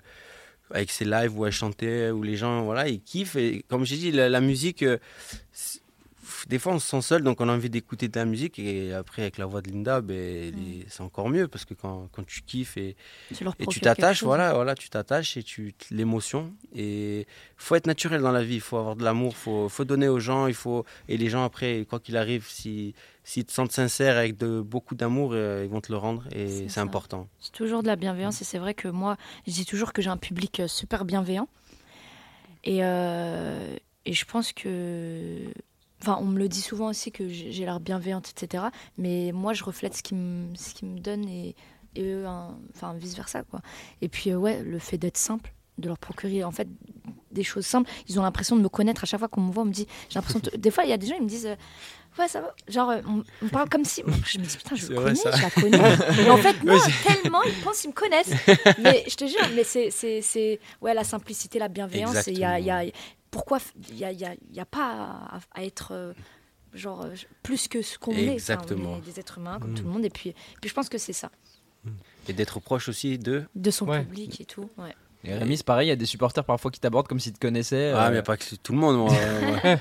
avec 0.72 0.90
ses 0.90 1.04
lives 1.04 1.36
où 1.38 1.46
elle 1.46 1.52
chantait, 1.52 2.10
où 2.10 2.22
les 2.22 2.36
gens, 2.36 2.62
voilà, 2.64 2.88
ils 2.88 3.00
kiffent. 3.00 3.36
Et 3.36 3.64
comme 3.68 3.84
j'ai 3.84 3.96
dit, 3.96 4.12
la, 4.12 4.28
la 4.28 4.40
musique, 4.40 4.82
euh, 4.82 4.98
des 6.48 6.58
fois 6.58 6.72
on 6.74 6.78
se 6.78 6.86
sent 6.88 7.02
seul, 7.02 7.22
donc 7.22 7.40
on 7.40 7.48
a 7.48 7.52
envie 7.52 7.70
d'écouter 7.70 8.08
de 8.08 8.18
la 8.18 8.24
musique. 8.24 8.58
Et 8.58 8.92
après, 8.92 9.22
avec 9.22 9.38
la 9.38 9.46
voix 9.46 9.62
de 9.62 9.70
Linda, 9.70 10.00
ben, 10.00 10.14
est- 10.16 10.84
c'est 10.88 11.02
encore 11.02 11.28
mieux 11.28 11.48
parce 11.48 11.64
que 11.64 11.74
quand, 11.74 12.08
quand 12.12 12.24
tu 12.26 12.42
kiffes 12.42 12.76
et, 12.76 12.96
Tu 13.74 13.80
t'attaches, 13.80 14.18
voilà, 14.26 14.54
voilà, 14.54 14.74
tu 14.74 14.90
t'attaches 14.90 15.36
et 15.36 15.42
tu 15.42 15.74
l'émotion. 15.90 16.52
Et 16.74 17.26
faut 17.56 17.74
être 17.74 17.86
naturel 17.86 18.20
dans 18.22 18.32
la 18.32 18.42
vie, 18.42 18.56
il 18.56 18.60
faut 18.60 18.76
avoir 18.78 18.96
de 18.96 19.04
l'amour, 19.04 19.36
faut, 19.36 19.68
faut 19.68 19.84
donner 19.84 20.08
aux 20.08 20.20
gens, 20.20 20.46
il 20.46 20.54
faut 20.54 20.84
et 21.08 21.16
les 21.16 21.28
gens 21.28 21.44
après, 21.44 21.86
quoi 21.88 22.00
qu'il 22.00 22.16
arrive, 22.16 22.46
si 22.48 22.94
s'ils 23.22 23.44
te 23.44 23.52
sentent 23.52 23.70
sincère 23.72 24.16
avec 24.16 24.36
de 24.38 24.60
beaucoup 24.60 24.94
d'amour, 24.94 25.32
euh, 25.34 25.62
ils 25.64 25.70
vont 25.70 25.80
te 25.82 25.92
le 25.92 25.98
rendre 25.98 26.24
et 26.32 26.68
C'est 26.68 26.80
important. 26.80 27.28
C'est 27.38 27.52
toujours 27.52 27.82
de 27.82 27.86
la 27.88 27.96
bienveillance 27.96 28.40
et 28.40 28.44
c'est 28.44 28.58
vrai 28.58 28.74
que 28.74 28.88
moi, 28.88 29.16
je 29.46 29.52
dis 29.52 29.66
toujours 29.66 29.92
que 29.92 30.02
j'ai 30.02 30.08
un 30.10 30.16
public 30.16 30.60
euh, 30.60 30.66
super 30.68 31.04
bienveillant. 31.04 31.46
Et, 32.64 32.78
euh, 32.82 33.76
et 34.04 34.12
je 34.12 34.24
pense 34.24 34.52
que. 34.52 35.36
Enfin, 36.02 36.18
on 36.20 36.24
me 36.26 36.38
le 36.38 36.48
dit 36.48 36.62
souvent 36.62 36.88
aussi 36.88 37.12
que 37.12 37.28
j'ai 37.28 37.64
l'air 37.64 37.78
bienveillante, 37.80 38.30
etc. 38.36 38.64
Mais 38.98 39.32
moi, 39.32 39.52
je 39.52 39.64
reflète 39.64 39.94
ce 39.96 40.02
qu'ils 40.02 40.16
me, 40.16 40.54
ce 40.56 40.72
qu'ils 40.74 40.88
me 40.88 40.98
donnent 40.98 41.28
et, 41.28 41.54
et 41.94 42.02
eux, 42.04 42.24
enfin, 42.74 42.94
vice-versa, 42.94 43.42
quoi. 43.42 43.60
Et 44.00 44.08
puis, 44.08 44.30
euh, 44.30 44.36
ouais, 44.36 44.62
le 44.62 44.78
fait 44.78 44.96
d'être 44.98 45.18
simple, 45.18 45.52
de 45.78 45.88
leur 45.88 45.98
procurer, 45.98 46.42
en 46.44 46.50
fait, 46.52 46.68
des 47.32 47.42
choses 47.42 47.66
simples. 47.66 47.90
Ils 48.08 48.18
ont 48.18 48.22
l'impression 48.22 48.56
de 48.56 48.62
me 48.62 48.68
connaître 48.68 49.04
à 49.04 49.06
chaque 49.06 49.18
fois 49.20 49.28
qu'on 49.28 49.40
me 49.42 49.52
voit. 49.52 49.62
On 49.62 49.66
me 49.66 49.72
dit, 49.72 49.86
j'ai 50.08 50.14
l'impression. 50.18 50.40
de- 50.40 50.56
Des 50.56 50.70
fois, 50.70 50.84
il 50.84 50.90
y 50.90 50.92
a 50.92 50.96
des 50.96 51.06
gens, 51.06 51.16
ils 51.16 51.22
me 51.24 51.28
disent. 51.28 51.46
euh, 51.46 51.56
Ouais, 52.18 52.26
ça 52.26 52.40
va. 52.40 52.52
Genre, 52.66 52.90
euh, 52.90 53.00
on, 53.06 53.22
on 53.40 53.48
parle 53.50 53.68
comme 53.68 53.84
si. 53.84 54.02
Je 54.26 54.38
me 54.38 54.44
dis, 54.44 54.56
putain, 54.56 54.74
je 54.74 54.88
le 54.88 54.96
connais, 54.96 55.14
ça. 55.14 55.30
je 55.30 55.42
la 55.42 55.50
connais. 55.50 55.78
Mais 56.16 56.28
en 56.30 56.38
fait, 56.38 56.60
non, 56.64 56.74
Oui, 56.74 56.92
tellement, 57.06 57.42
ils 57.44 57.52
pensent 57.62 57.80
qu'ils 57.82 57.90
me 57.90 57.94
connaissent. 57.94 58.32
Mais 58.82 59.04
je 59.08 59.14
te 59.14 59.26
jure, 59.26 59.48
mais 59.54 59.62
c'est, 59.64 60.58
ouais, 60.80 60.92
la 60.92 61.04
simplicité, 61.04 61.60
la 61.60 61.68
bienveillance. 61.68 62.26
et 62.26 62.32
Il 62.32 62.38
y 62.38 62.44
a, 62.44 62.58
il 62.58 62.64
y 62.66 62.70
a, 62.70 62.82
pourquoi 63.30 63.58
il 63.90 63.96
y 63.98 64.04
a, 64.04 64.12
y 64.12 64.24
a, 64.24 64.34
il 64.50 64.56
y 64.56 64.60
a 64.60 64.64
pas 64.66 64.92
à, 64.92 65.40
à 65.54 65.64
être 65.64 65.92
euh, 65.92 66.12
genre 66.74 67.02
euh, 67.04 67.14
plus 67.42 67.68
que 67.68 67.82
ce 67.82 67.98
qu'on 67.98 68.12
est. 68.12 68.24
Enfin, 68.24 68.32
Exactement. 68.32 68.92
on 68.94 68.98
est 68.98 69.00
des 69.12 69.20
êtres 69.20 69.38
humains 69.38 69.58
comme 69.60 69.72
Mm. 69.72 69.74
tout 69.74 69.84
le 69.84 69.90
monde. 69.90 70.04
Et 70.04 70.10
puis, 70.10 70.34
puis 70.60 70.68
je 70.68 70.74
pense 70.74 70.88
que 70.88 70.98
c'est 70.98 71.12
ça, 71.12 71.30
Et 72.28 72.32
d'être 72.32 72.60
proche 72.60 72.88
aussi 72.88 73.18
de. 73.18 73.44
de 73.54 73.70
son 73.70 73.86
Ouais. 73.88 74.02
public 74.02 74.40
et 74.40 74.44
tout. 74.44 74.68
Ouais. 74.78 74.94
Et 75.22 75.34
Rémi, 75.34 75.56
c'est 75.58 75.66
pareil, 75.66 75.88
il 75.88 75.90
y 75.90 75.92
a 75.92 75.96
des 75.96 76.06
supporters 76.06 76.44
parfois 76.44 76.70
qui 76.70 76.80
t'abordent 76.80 77.06
comme 77.06 77.20
s'ils 77.20 77.34
te 77.34 77.38
connaissaient. 77.38 77.92
Ah, 77.94 78.06
euh, 78.06 78.10
mais 78.10 78.16
y 78.16 78.18
a 78.18 78.22
pas 78.22 78.38
que 78.38 78.54
tout 78.56 78.72
le 78.72 78.78
monde. 78.78 78.96
Moi. 78.96 79.10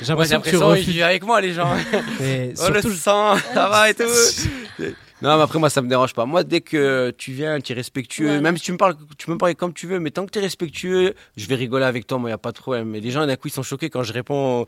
J'ai 0.00 0.06
l'impression 0.08 0.40
que 0.40 0.48
tu 0.48 0.56
refuses. 0.56 1.02
avec 1.02 1.24
moi, 1.24 1.40
les 1.40 1.52
gens. 1.52 1.74
Mais 2.20 2.54
Oh, 2.58 2.68
le 2.70 2.80
surtout, 2.80 2.96
sang, 2.96 3.36
ça 3.36 3.68
va 3.68 3.90
et 3.90 3.94
tout. 3.94 4.04
Non, 5.22 5.36
mais 5.36 5.42
après, 5.42 5.58
moi, 5.58 5.70
ça 5.70 5.80
me 5.80 5.88
dérange 5.88 6.12
pas. 6.12 6.26
Moi, 6.26 6.44
dès 6.44 6.60
que 6.60 7.10
tu 7.16 7.32
viens, 7.32 7.58
tu 7.60 7.72
es 7.72 7.74
respectueux, 7.74 8.40
même 8.40 8.56
si 8.58 8.64
tu 8.64 8.72
me 8.72 8.76
parles, 8.76 8.96
tu 9.16 9.26
peux 9.26 9.32
me 9.32 9.38
parler 9.38 9.54
comme 9.54 9.72
tu 9.72 9.86
veux, 9.86 9.98
mais 9.98 10.10
tant 10.10 10.26
que 10.26 10.30
tu 10.30 10.38
es 10.38 10.42
respectueux, 10.42 11.14
je 11.36 11.46
vais 11.46 11.54
rigoler 11.54 11.86
avec 11.86 12.06
toi, 12.06 12.18
moi, 12.18 12.28
il 12.28 12.32
n'y 12.32 12.34
a 12.34 12.38
pas 12.38 12.52
de 12.52 12.58
problème. 12.58 12.90
Mais 12.90 13.00
les 13.00 13.10
gens, 13.10 13.26
d'un 13.26 13.36
coup, 13.36 13.48
ils 13.48 13.52
sont 13.52 13.62
choqués 13.62 13.88
quand 13.88 14.02
je 14.02 14.12
réponds. 14.12 14.66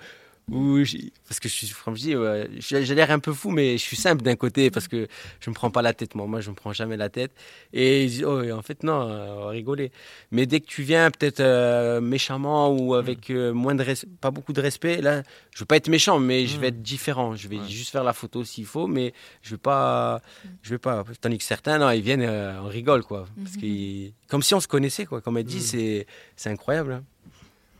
J'ai- 0.85 1.13
parce 1.27 1.41
que 1.41 1.49
je 1.49 1.55
suis, 1.55 1.71
comme 1.85 1.97
je 1.97 2.01
dis, 2.03 2.17
ouais, 2.17 2.49
j'ai 2.59 2.95
l'air 2.95 3.11
un 3.11 3.19
peu 3.19 3.33
fou, 3.33 3.51
mais 3.51 3.73
je 3.77 3.83
suis 3.83 3.97
simple 3.97 4.23
d'un 4.23 4.37
côté 4.37 4.71
parce 4.71 4.89
que 4.89 5.07
je 5.41 5.51
me 5.51 5.55
prends 5.55 5.71
pas 5.71 5.83
la 5.83 5.93
tête, 5.93 6.15
moi. 6.15 6.27
Moi, 6.27 6.41
je 6.41 6.51
me 6.51 6.55
prends 6.55 6.73
jamais 6.73 6.97
la 6.97 7.09
tête. 7.11 7.33
Et 7.73 8.05
ils 8.05 8.11
disent, 8.11 8.25
oh, 8.25 8.41
en 8.51 8.63
fait, 8.63 8.83
non, 8.83 9.03
euh, 9.09 9.47
rigoler. 9.49 9.93
Mais 10.31 10.47
dès 10.47 10.61
que 10.61 10.67
tu 10.67 10.83
viens, 10.83 11.11
peut-être 11.11 11.41
euh, 11.41 12.01
méchamment 12.01 12.71
ou 12.75 12.95
avec 12.95 13.29
euh, 13.31 13.53
moins 13.53 13.75
de 13.75 13.85
pas 14.21 14.31
beaucoup 14.31 14.53
de 14.53 14.61
respect, 14.61 15.03
là, 15.03 15.23
je 15.55 15.61
veux 15.61 15.67
pas 15.67 15.77
être 15.77 15.89
méchant, 15.89 16.19
mais 16.19 16.47
je 16.47 16.59
vais 16.59 16.69
être 16.69 16.83
différent. 16.83 17.37
Je 17.37 17.49
vais 17.49 17.59
juste 17.69 17.91
faire 17.91 18.05
la 18.05 18.13
photo 18.15 18.43
s'il 18.45 18.65
faut, 18.67 18.87
mais 18.87 19.13
je 19.43 19.51
vais 19.51 19.59
pas, 19.59 20.23
je 20.63 20.71
vais 20.71 20.79
pas. 20.79 21.05
Tandis 21.21 21.39
que 21.39 21.45
certains, 21.45 21.79
non, 21.79 21.91
ils 21.91 22.01
viennent, 22.03 22.23
euh, 22.23 22.61
on 22.63 22.69
rigole, 22.69 23.03
quoi. 23.03 23.27
Parce 23.43 23.55
Mhm. 23.57 23.61
qu'ils- 23.61 24.13
comme 24.29 24.43
si 24.43 24.55
on 24.55 24.61
se 24.61 24.69
connaissait, 24.69 25.05
quoi. 25.07 25.21
Comme 25.21 25.37
elle 25.39 25.45
dit, 25.45 25.61
c'est, 25.61 26.07
c'est 26.37 26.51
incroyable. 26.51 26.93
hein. 26.93 27.05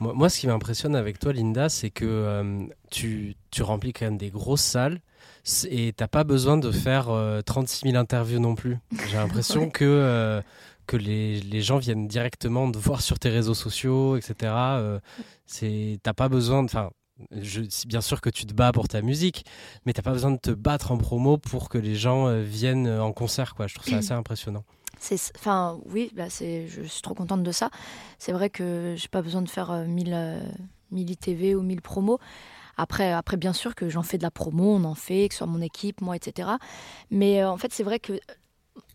Moi, 0.01 0.13
moi, 0.15 0.29
ce 0.29 0.41
qui 0.41 0.47
m'impressionne 0.47 0.95
avec 0.95 1.19
toi, 1.19 1.33
Linda, 1.33 1.69
c'est 1.69 1.91
que 1.91 2.05
euh, 2.05 2.67
tu, 2.91 3.37
tu 3.51 3.63
remplis 3.63 3.93
quand 3.93 4.07
même 4.07 4.19
des 4.19 4.31
grosses 4.31 4.63
salles 4.63 5.01
et 5.71 5.93
t'as 5.97 6.09
pas 6.09 6.25
besoin 6.25 6.59
de 6.59 6.71
faire 6.71 7.09
euh, 7.09 7.41
36 7.43 7.91
000 7.91 7.97
interviews 7.97 8.41
non 8.41 8.55
plus. 8.55 8.79
J'ai 9.09 9.17
l'impression 9.17 9.71
que, 9.71 9.85
euh, 9.85 10.43
que 10.87 10.97
les, 10.97 11.41
les 11.41 11.63
gens 11.63 11.79
viennent 11.79 12.09
directement 12.09 12.71
te 12.71 12.79
voir 12.79 13.01
sur 13.01 13.19
tes 13.19 13.29
réseaux 13.29 13.55
sociaux, 13.55 14.17
etc. 14.17 14.35
Euh, 14.43 15.01
c'est, 15.47 15.99
t'as 16.03 16.15
pas 16.15 16.29
besoin 16.29 16.63
de. 16.63 16.67
Enfin, 16.67 16.91
je, 17.33 17.63
bien 17.87 18.01
sûr 18.01 18.21
que 18.21 18.31
tu 18.31 18.47
te 18.47 18.55
bats 18.55 18.73
pour 18.73 18.89
ta 18.89 19.03
musique, 19.03 19.45
mais 19.85 19.93
t'as 19.93 20.03
pas 20.03 20.13
besoin 20.13 20.31
de 20.33 20.39
te 20.39 20.51
battre 20.51 20.93
en 20.93 20.99
promo 20.99 21.37
pour 21.39 21.69
que 21.69 21.79
les 21.79 21.95
gens 21.95 22.27
euh, 22.27 22.43
viennent 22.43 22.87
euh, 22.87 23.03
en 23.03 23.13
concert, 23.13 23.55
quoi. 23.55 23.67
Je 23.67 23.75
trouve 23.75 23.89
ça 23.89 23.97
assez 23.99 24.13
impressionnant. 24.13 24.65
Enfin, 25.37 25.79
oui, 25.87 26.11
bah 26.15 26.29
je 26.29 26.83
suis 26.83 27.03
trop 27.03 27.15
contente 27.15 27.43
de 27.43 27.53
ça. 27.53 27.71
C'est 28.19 28.33
vrai 28.33 28.51
que 28.51 28.95
j'ai 28.97 29.09
pas 29.09 29.23
besoin 29.23 29.43
de 29.43 29.49
faire 29.49 29.71
euh, 29.71 29.85
1000, 29.85 30.13
euh, 30.13 30.41
1000 30.91 31.11
ITV 31.11 31.55
ou 31.55 31.63
1000 31.63 31.83
promos. 31.83 32.19
Après, 32.79 33.13
après, 33.13 33.37
bien 33.37 33.53
sûr 33.53 33.75
que 33.75 33.89
j'en 33.89 34.05
fais 34.05 34.19
de 34.19 34.23
la 34.23 34.31
promo, 34.31 34.77
on 34.77 34.85
en 34.85 34.95
fait, 34.95 35.29
que 35.29 35.35
ce 35.35 35.39
soit 35.39 35.47
mon 35.49 35.61
équipe, 35.61 36.01
moi, 36.01 36.15
etc. 36.15 36.51
Mais 37.11 37.43
euh, 37.43 37.51
en 37.51 37.57
fait, 37.57 37.73
c'est 37.73 37.83
vrai 37.83 37.99
que 37.99 38.21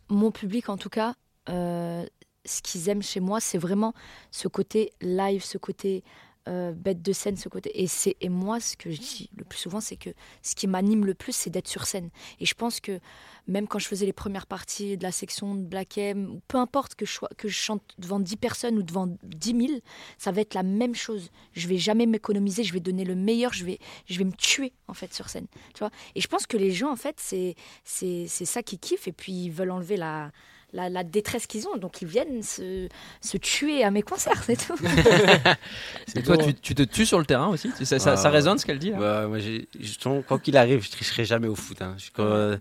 mon 0.08 0.32
public, 0.32 0.70
en 0.70 0.78
tout 0.78 0.90
cas, 0.90 1.16
euh, 1.50 2.06
ce 2.46 2.62
qu'ils 2.62 2.88
aiment 2.88 3.04
chez 3.04 3.20
moi, 3.20 3.42
c'est 3.42 3.58
vraiment 3.58 3.94
ce 4.32 4.48
côté 4.48 4.94
live, 5.02 5.44
ce 5.44 5.58
côté 5.58 6.04
euh, 6.50 6.74
bête 6.74 7.02
de 7.02 7.14
scène, 7.14 7.38
ce 7.38 7.48
côté. 7.48 7.72
Et, 7.82 7.88
c'est, 7.88 8.18
et 8.20 8.30
moi, 8.30 8.60
ce 8.60 8.76
que 8.76 8.92
je 8.92 9.00
dis 9.00 9.30
le 9.38 9.46
plus 9.46 9.60
souvent, 9.60 9.80
c'est 9.80 9.96
que 9.96 10.10
ce 10.42 10.56
qui 10.56 10.68
m'anime 10.68 11.06
le 11.06 11.14
plus, 11.14 11.34
c'est 11.34 11.50
d'être 11.50 11.68
sur 11.68 11.86
scène. 11.86 12.10
Et 12.40 12.46
je 12.46 12.54
pense 12.54 12.80
que 12.80 13.00
même 13.48 13.68
quand 13.68 13.80
je 13.80 13.88
faisais 13.88 14.06
les 14.06 14.14
premières 14.14 14.46
parties 14.46 14.98
de 14.98 15.04
la 15.04 15.12
section 15.12 15.56
de 15.56 15.64
Black 15.64 15.98
M, 15.98 16.40
peu 16.48 16.58
importe 16.58 16.96
que 16.96 17.06
je, 17.06 17.20
que 17.38 17.48
je 17.48 17.56
chante 17.56 17.84
devant 17.98 18.20
10 18.20 18.36
personnes 18.38 18.78
ou 18.78 18.84
devant 18.84 19.08
10 19.24 19.68
000, 19.68 19.80
ça 20.18 20.32
va 20.32 20.42
être 20.42 20.54
la 20.54 20.64
même 20.64 20.96
chose. 20.96 21.30
Je 21.54 21.68
vais 21.68 21.78
jamais 21.78 22.06
m'économiser, 22.06 22.64
je 22.64 22.74
vais 22.74 22.80
donner 22.80 23.06
le 23.06 23.16
meilleur, 23.16 23.54
je 23.54 23.66
vais, 23.66 23.80
je 24.06 24.18
vais 24.18 24.26
me 24.26 24.34
tuer 24.34 24.74
en 24.88 24.94
fait 24.94 25.14
sur 25.14 25.30
scène. 25.30 25.48
Tu 25.74 25.80
vois? 25.80 25.92
Et 26.16 26.22
je 26.22 26.28
pense 26.28 26.46
que 26.46 26.58
les 26.58 26.72
gens, 26.72 26.92
en 26.92 26.98
fait, 26.98 27.16
c'est, 27.20 27.56
c'est, 27.84 28.26
c'est 28.28 28.46
ça 28.46 28.64
qu'ils 28.64 28.80
kiffent 28.80 29.08
et 29.08 29.14
puis 29.14 29.46
ils 29.46 29.52
veulent 29.52 29.72
enlever 29.72 29.98
la. 29.98 30.32
La, 30.74 30.90
la 30.90 31.04
détresse 31.04 31.46
qu'ils 31.46 31.68
ont, 31.68 31.78
donc 31.78 32.02
ils 32.02 32.08
viennent 32.08 32.42
se, 32.42 32.88
se 33.22 33.38
tuer 33.38 33.84
à 33.84 33.92
mes 33.92 34.02
concerts, 34.02 34.42
c'est 34.44 34.56
tout. 34.58 34.76
Et 36.16 36.24
toi, 36.24 36.38
tu, 36.38 36.54
tu 36.56 36.74
te 36.76 36.82
tues 36.84 37.06
sur 37.06 37.20
le 37.20 37.26
terrain 37.26 37.48
aussi 37.48 37.70
Tu- 37.78 37.86
ça, 37.86 38.00
ça- 38.00 38.18
ça 38.18 38.30
résonne 38.30 38.58
ce 38.58 38.66
qu'elle 38.66 38.80
dit 38.80 38.90
là 38.92 39.28
moi, 39.28 39.38
justement, 39.80 40.22
quoi 40.24 40.40
qu'il 40.40 40.58
arrive, 40.58 40.84
je 40.84 40.90
tricherai 40.92 41.26
jamais 41.26 41.48
au 41.48 41.56
foot. 41.56 41.82
hein. 41.82 41.96
Je- 41.98 42.10
quand, 42.12 42.24
euh, 42.24 42.58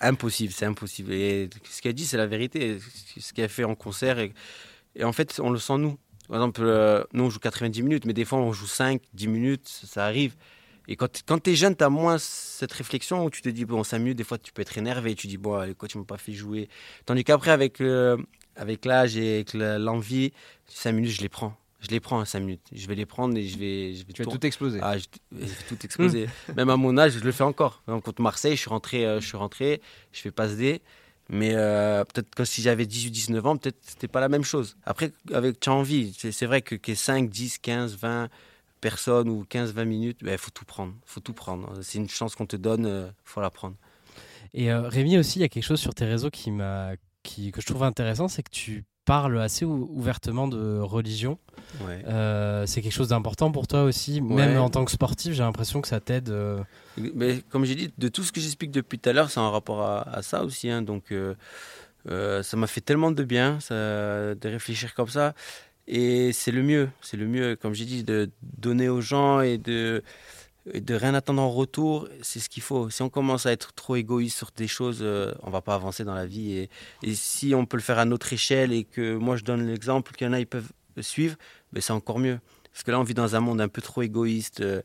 impossible, 0.00 0.52
c'est 0.52 0.66
impossible. 0.66 1.12
Et 1.12 1.50
ce 1.68 1.82
qu'elle 1.82 1.94
dit, 1.94 2.06
c'est 2.06 2.16
la 2.16 2.26
vérité. 2.26 2.78
Ce 3.18 3.32
qu'elle 3.32 3.48
fait 3.48 3.64
en 3.64 3.74
concert. 3.74 4.18
Et, 4.18 4.32
et 4.94 5.04
en 5.04 5.12
fait, 5.12 5.40
on 5.42 5.50
le 5.50 5.58
sent 5.58 5.78
nous. 5.78 5.98
Par 6.28 6.36
exemple, 6.36 6.62
euh, 6.64 7.02
nous, 7.12 7.24
on 7.24 7.30
joue 7.30 7.38
90 7.38 7.82
minutes, 7.82 8.04
mais 8.04 8.12
des 8.12 8.24
fois, 8.24 8.38
on 8.38 8.52
joue 8.52 8.66
5, 8.66 9.00
10 9.14 9.28
minutes, 9.28 9.68
ça, 9.68 9.86
ça 9.86 10.04
arrive. 10.06 10.34
Et 10.88 10.96
quand, 10.96 11.22
quand 11.26 11.42
tu 11.42 11.50
es 11.50 11.54
jeune, 11.56 11.76
tu 11.76 11.84
as 11.84 11.88
moins 11.90 12.18
cette 12.18 12.72
réflexion 12.72 13.24
où 13.24 13.30
tu 13.30 13.42
te 13.42 13.48
dis, 13.48 13.64
bon, 13.64 13.82
5 13.84 13.98
minutes, 13.98 14.18
des 14.18 14.24
fois, 14.24 14.38
tu 14.38 14.52
peux 14.52 14.62
être 14.62 14.76
énervé. 14.78 15.14
Tu 15.14 15.26
dis, 15.26 15.36
bon, 15.36 15.60
le 15.64 15.74
coach 15.74 15.94
ne 15.94 16.00
m'a 16.00 16.06
pas 16.06 16.18
fait 16.18 16.32
jouer. 16.32 16.68
Tandis 17.04 17.24
qu'après, 17.24 17.50
avec, 17.50 17.80
euh, 17.80 18.16
avec 18.56 18.84
l'âge 18.84 19.16
et 19.16 19.34
avec 19.36 19.54
l'envie, 19.54 20.32
5 20.68 20.92
minutes, 20.92 21.10
je 21.12 21.22
les 21.22 21.28
prends. 21.28 21.56
Je 21.80 21.88
les 21.88 22.00
prends, 22.00 22.24
5 22.24 22.40
minutes. 22.40 22.62
Je 22.72 22.86
vais 22.88 22.94
les 22.94 23.04
prendre 23.06 23.36
et 23.36 23.44
je 23.46 23.58
vais. 23.58 23.94
Je 23.94 24.06
vais 24.06 24.12
Tu 24.12 24.22
vas 24.22 24.24
tour- 24.24 24.38
tout 24.38 24.46
exploser. 24.46 24.78
Ah, 24.82 24.96
je, 24.98 25.04
je 25.32 25.44
vais 25.44 25.54
tout 25.68 25.76
exploser. 25.84 26.26
Même 26.56 26.70
à 26.70 26.76
mon 26.76 26.96
âge, 26.98 27.12
je 27.12 27.18
le 27.24 27.32
fais 27.32 27.44
encore. 27.44 27.82
Exemple, 27.86 28.04
Contre 28.04 28.22
Marseille, 28.22 28.56
je 28.56 28.60
suis 28.60 28.70
rentré, 28.70 29.04
euh, 29.06 29.20
je 29.20 29.26
suis 29.26 29.36
rentré, 29.36 29.80
je 30.12 30.20
fais 30.20 30.30
passe 30.30 30.56
D. 30.56 30.80
Mais 31.28 31.50
euh, 31.54 32.04
peut-être 32.04 32.34
que 32.34 32.44
si 32.44 32.62
j'avais 32.62 32.84
18-19 32.86 33.40
ans, 33.46 33.56
peut-être 33.56 33.76
c'était 33.82 34.08
pas 34.08 34.20
la 34.20 34.28
même 34.28 34.44
chose. 34.44 34.76
Après, 34.84 35.12
avec 35.34 35.58
tu 35.60 35.68
as 35.68 35.72
envie, 35.72 36.14
c'est 36.16 36.30
c'est 36.32 36.46
vrai 36.46 36.62
que, 36.62 36.76
que 36.76 36.94
5, 36.94 37.28
10, 37.28 37.58
15, 37.58 37.96
20 37.96 38.28
personnes 38.80 39.28
ou 39.28 39.44
15-20 39.44 39.84
minutes, 39.84 40.18
il 40.22 40.38
faut 40.38 40.50
tout 40.50 40.64
prendre. 40.64 40.94
faut 41.04 41.20
tout 41.20 41.32
prendre. 41.32 41.72
C'est 41.82 41.98
une 41.98 42.08
chance 42.08 42.34
qu'on 42.34 42.46
te 42.46 42.56
donne, 42.56 42.86
il 42.86 43.12
faut 43.24 43.40
la 43.40 43.50
prendre. 43.50 43.76
Et 44.54 44.72
euh, 44.72 44.88
Rémi 44.88 45.18
aussi, 45.18 45.38
il 45.38 45.42
y 45.42 45.44
a 45.44 45.48
quelque 45.48 45.64
chose 45.64 45.80
sur 45.80 45.94
tes 45.94 46.04
réseaux 46.04 46.30
qui 46.30 46.50
m'a, 46.50 46.92
qui, 47.22 47.50
que 47.52 47.60
je 47.60 47.66
trouve 47.66 47.82
intéressant, 47.82 48.28
c'est 48.28 48.42
que 48.42 48.50
tu 48.50 48.84
parles 49.04 49.38
assez 49.40 49.64
ou- 49.64 49.88
ouvertement 49.92 50.48
de 50.48 50.78
religion. 50.80 51.38
Ouais. 51.86 52.02
Euh, 52.06 52.64
c'est 52.66 52.80
quelque 52.82 52.92
chose 52.92 53.08
d'important 53.08 53.52
pour 53.52 53.66
toi 53.66 53.82
aussi, 53.84 54.20
même 54.20 54.52
Ouais. 54.52 54.56
en 54.58 54.68
tant 54.70 54.84
que 54.84 54.90
sportif, 54.90 55.32
j'ai 55.34 55.42
l'impression 55.42 55.80
que 55.80 55.88
ça 55.88 56.00
t'aide. 56.00 56.28
euh, 56.30 56.62
Mais 57.14 57.40
comme 57.50 57.64
j'ai 57.64 57.74
dit, 57.74 57.92
de 57.98 58.08
tout 58.08 58.22
ce 58.24 58.32
que 58.32 58.40
j'explique 58.40 58.70
depuis 58.70 58.98
tout 58.98 59.08
à 59.08 59.12
l'heure, 59.12 59.30
c'est 59.30 59.40
en 59.40 59.50
rapport 59.50 59.82
à, 59.82 60.02
à 60.08 60.22
ça 60.22 60.44
aussi. 60.44 60.70
hein. 60.70 60.82
Donc, 60.82 61.12
euh, 61.12 61.34
euh, 62.08 62.42
ça 62.42 62.56
m'a 62.56 62.66
fait 62.66 62.80
tellement 62.80 63.10
de 63.10 63.22
bien 63.24 63.58
ça, 63.60 63.74
de 64.34 64.48
réfléchir 64.48 64.94
comme 64.94 65.08
ça. 65.08 65.34
Et 65.88 66.32
c'est 66.32 66.50
le 66.50 66.62
mieux. 66.62 66.88
C'est 67.00 67.16
le 67.16 67.26
mieux, 67.26 67.56
comme 67.56 67.74
j'ai 67.74 67.84
dit, 67.84 68.04
de 68.04 68.30
donner 68.42 68.88
aux 68.88 69.00
gens 69.00 69.40
et 69.40 69.58
de, 69.58 70.02
de 70.74 70.94
rien 70.94 71.14
attendre 71.14 71.42
en 71.42 71.50
retour. 71.50 72.08
C'est 72.22 72.40
ce 72.40 72.48
qu'il 72.48 72.62
faut. 72.62 72.90
Si 72.90 73.02
on 73.02 73.08
commence 73.08 73.46
à 73.46 73.52
être 73.52 73.72
trop 73.74 73.96
égoïste 73.96 74.36
sur 74.36 74.50
des 74.56 74.68
choses, 74.68 74.98
euh, 75.02 75.32
on 75.42 75.50
va 75.50 75.62
pas 75.62 75.74
avancer 75.74 76.04
dans 76.04 76.14
la 76.14 76.26
vie. 76.26 76.68
Et, 77.02 77.14
si 77.14 77.54
on 77.54 77.66
peut 77.66 77.76
le 77.76 77.82
faire 77.82 77.98
à 77.98 78.04
notre 78.04 78.32
échelle 78.32 78.72
et 78.72 78.84
que 78.84 79.16
moi 79.16 79.36
je 79.36 79.44
donne 79.44 79.66
l'exemple, 79.66 80.12
qu'il 80.12 80.26
y 80.26 80.30
en 80.30 80.32
a, 80.32 80.40
ils 80.40 80.46
peuvent 80.46 80.70
suivre, 81.00 81.36
ben 81.72 81.80
c'est 81.80 81.92
encore 81.92 82.18
mieux. 82.18 82.40
Parce 82.72 82.82
que 82.82 82.90
là, 82.90 83.00
on 83.00 83.04
vit 83.04 83.14
dans 83.14 83.36
un 83.36 83.40
monde 83.40 83.60
un 83.60 83.68
peu 83.68 83.82
trop 83.82 84.02
égoïste. 84.02 84.60
euh, 84.60 84.82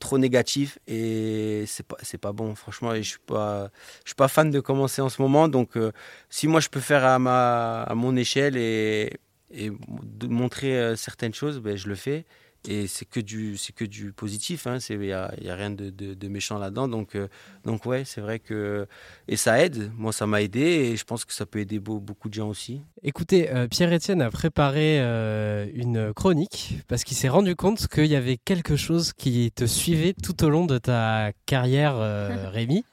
trop 0.00 0.16
négatif 0.18 0.78
et 0.86 1.64
c'est 1.66 1.86
pas 1.86 1.96
c'est 2.02 2.16
pas 2.18 2.32
bon 2.32 2.54
franchement 2.54 2.94
et 2.94 3.02
je 3.02 3.10
suis 3.10 3.18
pas 3.18 3.70
je 4.04 4.08
suis 4.08 4.14
pas 4.14 4.28
fan 4.28 4.50
de 4.50 4.58
commencer 4.58 5.02
en 5.02 5.10
ce 5.10 5.20
moment 5.20 5.46
donc 5.46 5.76
euh, 5.76 5.92
si 6.30 6.48
moi 6.48 6.60
je 6.60 6.70
peux 6.70 6.80
faire 6.80 7.04
à 7.04 7.18
ma 7.18 7.82
à 7.82 7.94
mon 7.94 8.16
échelle 8.16 8.56
et 8.56 9.12
et 9.52 9.70
de 9.70 10.26
montrer 10.26 10.78
euh, 10.78 10.96
certaines 10.96 11.34
choses 11.34 11.58
ben 11.60 11.76
je 11.76 11.88
le 11.88 11.94
fais. 11.94 12.24
Et 12.68 12.88
c'est 12.88 13.06
que 13.06 13.20
du 13.20 13.56
c'est 13.56 13.74
que 13.74 13.86
du 13.86 14.12
positif 14.12 14.66
hein. 14.66 14.76
Il 14.90 15.02
y 15.06 15.12
a, 15.14 15.32
y 15.40 15.48
a 15.48 15.54
rien 15.54 15.70
de, 15.70 15.88
de, 15.88 16.12
de 16.12 16.28
méchant 16.28 16.58
là-dedans. 16.58 16.88
Donc 16.88 17.14
euh, 17.14 17.26
donc 17.64 17.86
ouais 17.86 18.04
c'est 18.04 18.20
vrai 18.20 18.38
que 18.38 18.86
et 19.28 19.36
ça 19.38 19.64
aide. 19.64 19.90
Moi 19.96 20.12
ça 20.12 20.26
m'a 20.26 20.42
aidé 20.42 20.60
et 20.60 20.96
je 20.98 21.04
pense 21.04 21.24
que 21.24 21.32
ça 21.32 21.46
peut 21.46 21.60
aider 21.60 21.78
beau- 21.78 22.00
beaucoup 22.00 22.28
de 22.28 22.34
gens 22.34 22.48
aussi. 22.50 22.82
Écoutez, 23.02 23.50
euh, 23.50 23.66
Pierre-Étienne 23.66 24.20
a 24.20 24.30
préparé 24.30 25.00
euh, 25.00 25.66
une 25.72 26.12
chronique 26.12 26.74
parce 26.86 27.02
qu'il 27.02 27.16
s'est 27.16 27.30
rendu 27.30 27.56
compte 27.56 27.88
qu'il 27.88 28.04
y 28.08 28.14
avait 28.14 28.36
quelque 28.36 28.76
chose 28.76 29.14
qui 29.14 29.50
te 29.52 29.64
suivait 29.64 30.12
tout 30.12 30.44
au 30.44 30.50
long 30.50 30.66
de 30.66 30.76
ta 30.76 31.30
carrière, 31.46 31.96
Rémi. 32.52 32.84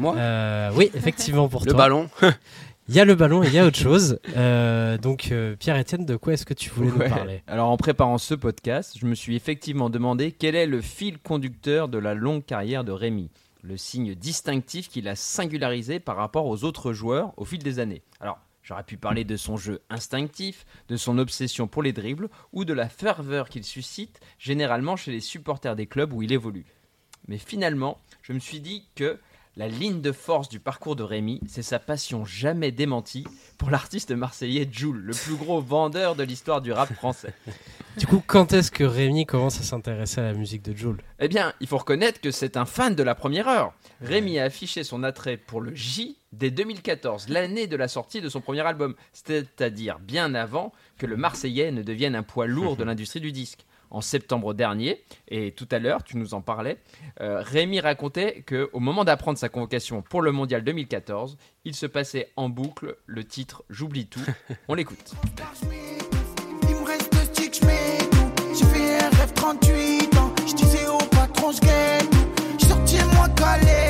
Moi? 0.00 0.16
Oui, 0.74 0.90
effectivement 0.94 1.48
pour 1.48 1.64
le 1.64 1.70
toi. 1.70 1.78
ballon 1.78 2.10
Il 2.92 2.96
y 2.96 3.00
a 3.00 3.06
le 3.06 3.14
ballon 3.14 3.42
et 3.42 3.46
il 3.46 3.54
y 3.54 3.58
a 3.58 3.64
autre 3.64 3.78
chose. 3.78 4.18
Euh, 4.36 4.98
donc, 4.98 5.30
euh, 5.32 5.56
Pierre-Étienne, 5.56 6.04
de 6.04 6.14
quoi 6.16 6.34
est-ce 6.34 6.44
que 6.44 6.52
tu 6.52 6.68
voulais 6.68 6.90
Ouais. 6.90 7.08
nous 7.08 7.14
parler? 7.14 7.42
Alors 7.46 7.70
en 7.70 7.78
préparant 7.78 8.18
ce 8.18 8.34
podcast, 8.34 8.98
je 9.00 9.06
me 9.06 9.14
suis 9.14 9.34
effectivement 9.34 9.88
demandé 9.88 10.30
quel 10.30 10.54
est 10.54 10.66
le 10.66 10.82
fil 10.82 11.18
conducteur 11.18 11.88
de 11.88 11.96
la 11.96 12.12
longue 12.12 12.44
carrière 12.44 12.84
de 12.84 12.92
Rémi, 12.92 13.30
le 13.62 13.78
signe 13.78 14.14
distinctif 14.14 14.90
qu'il 14.90 15.08
a 15.08 15.16
singularisé 15.16 16.00
par 16.00 16.16
rapport 16.16 16.44
aux 16.44 16.64
autres 16.64 16.92
joueurs 16.92 17.32
au 17.38 17.46
fil 17.46 17.60
des 17.60 17.78
années. 17.78 18.02
Alors 18.20 18.38
j'aurais 18.62 18.84
pu 18.84 18.98
parler 18.98 19.24
de 19.24 19.38
son 19.38 19.56
jeu 19.56 19.80
instinctif, 19.88 20.66
de 20.90 20.98
son 20.98 21.16
obsession 21.16 21.66
pour 21.68 21.82
les 21.82 21.94
dribbles 21.94 22.28
ou 22.52 22.66
de 22.66 22.74
la 22.74 22.90
ferveur 22.90 23.48
qu'il 23.48 23.64
suscite 23.64 24.20
généralement 24.38 24.96
chez 24.96 25.12
les 25.12 25.20
supporters 25.20 25.76
des 25.76 25.86
clubs 25.86 26.12
où 26.12 26.20
il 26.20 26.30
évolue. 26.30 26.66
Mais 27.26 27.38
finalement, 27.38 27.96
je 28.20 28.34
me 28.34 28.38
suis 28.38 28.60
dit 28.60 28.84
que 28.96 29.18
la 29.56 29.68
ligne 29.68 30.00
de 30.00 30.12
force 30.12 30.48
du 30.48 30.60
parcours 30.60 30.96
de 30.96 31.02
Rémi, 31.02 31.40
c'est 31.46 31.62
sa 31.62 31.78
passion 31.78 32.24
jamais 32.24 32.72
démentie 32.72 33.24
pour 33.58 33.70
l'artiste 33.70 34.10
marseillais 34.10 34.66
Jules, 34.70 35.02
le 35.04 35.12
plus 35.12 35.34
gros 35.34 35.60
vendeur 35.60 36.16
de 36.16 36.22
l'histoire 36.22 36.62
du 36.62 36.72
rap 36.72 36.92
français. 36.94 37.34
Du 37.98 38.06
coup, 38.06 38.22
quand 38.26 38.54
est-ce 38.54 38.70
que 38.70 38.84
Rémi 38.84 39.26
commence 39.26 39.60
à 39.60 39.62
s'intéresser 39.62 40.22
à 40.22 40.24
la 40.24 40.32
musique 40.32 40.62
de 40.62 40.74
Joule 40.74 41.02
Eh 41.18 41.28
bien, 41.28 41.52
il 41.60 41.66
faut 41.66 41.76
reconnaître 41.76 42.20
que 42.20 42.30
c'est 42.30 42.56
un 42.56 42.64
fan 42.64 42.94
de 42.94 43.02
la 43.02 43.14
première 43.14 43.48
heure. 43.48 43.74
Rémi 44.00 44.38
a 44.38 44.44
affiché 44.44 44.84
son 44.84 45.02
attrait 45.02 45.36
pour 45.36 45.60
le 45.60 45.74
J 45.74 46.16
dès 46.32 46.50
2014, 46.50 47.28
l'année 47.28 47.66
de 47.66 47.76
la 47.76 47.88
sortie 47.88 48.22
de 48.22 48.30
son 48.30 48.40
premier 48.40 48.62
album, 48.62 48.94
c'est-à-dire 49.12 49.98
bien 49.98 50.34
avant 50.34 50.72
que 50.96 51.04
le 51.04 51.18
Marseillais 51.18 51.72
ne 51.72 51.82
devienne 51.82 52.14
un 52.14 52.22
poids 52.22 52.46
lourd 52.46 52.76
de 52.76 52.84
l'industrie 52.84 53.20
du 53.20 53.32
disque. 53.32 53.66
En 53.92 54.00
septembre 54.00 54.54
dernier, 54.54 55.04
et 55.28 55.52
tout 55.52 55.68
à 55.70 55.78
l'heure, 55.78 56.02
tu 56.02 56.16
nous 56.16 56.32
en 56.32 56.40
parlais, 56.40 56.78
euh, 57.20 57.42
Rémi 57.42 57.78
racontait 57.78 58.42
qu'au 58.48 58.80
moment 58.80 59.04
d'apprendre 59.04 59.38
sa 59.38 59.50
convocation 59.50 60.00
pour 60.00 60.22
le 60.22 60.32
Mondial 60.32 60.64
2014, 60.64 61.36
il 61.66 61.74
se 61.74 61.84
passait 61.84 62.30
en 62.36 62.48
boucle 62.48 62.96
le 63.04 63.22
titre 63.22 63.64
J'oublie 63.68 64.06
tout. 64.06 64.24
On 64.68 64.74
l'écoute. 64.74 65.12
Il 66.68 66.74
me 66.74 66.86
reste 66.86 67.12
deux 67.12 67.18
sticks, 67.18 67.58
j'mets 67.60 67.98
tout. 68.10 68.54
J'ai 68.58 68.64
fait 68.64 68.98
RF 68.98 69.34
38 69.34 70.16
ans. 70.16 70.34
J'disais 70.46 70.86
au 70.86 70.96
patron, 70.96 71.52
j'gagne 71.52 72.08
tout. 72.08 72.42
J'sorti 72.60 72.96
moi 73.14 73.28
calé. 73.36 73.81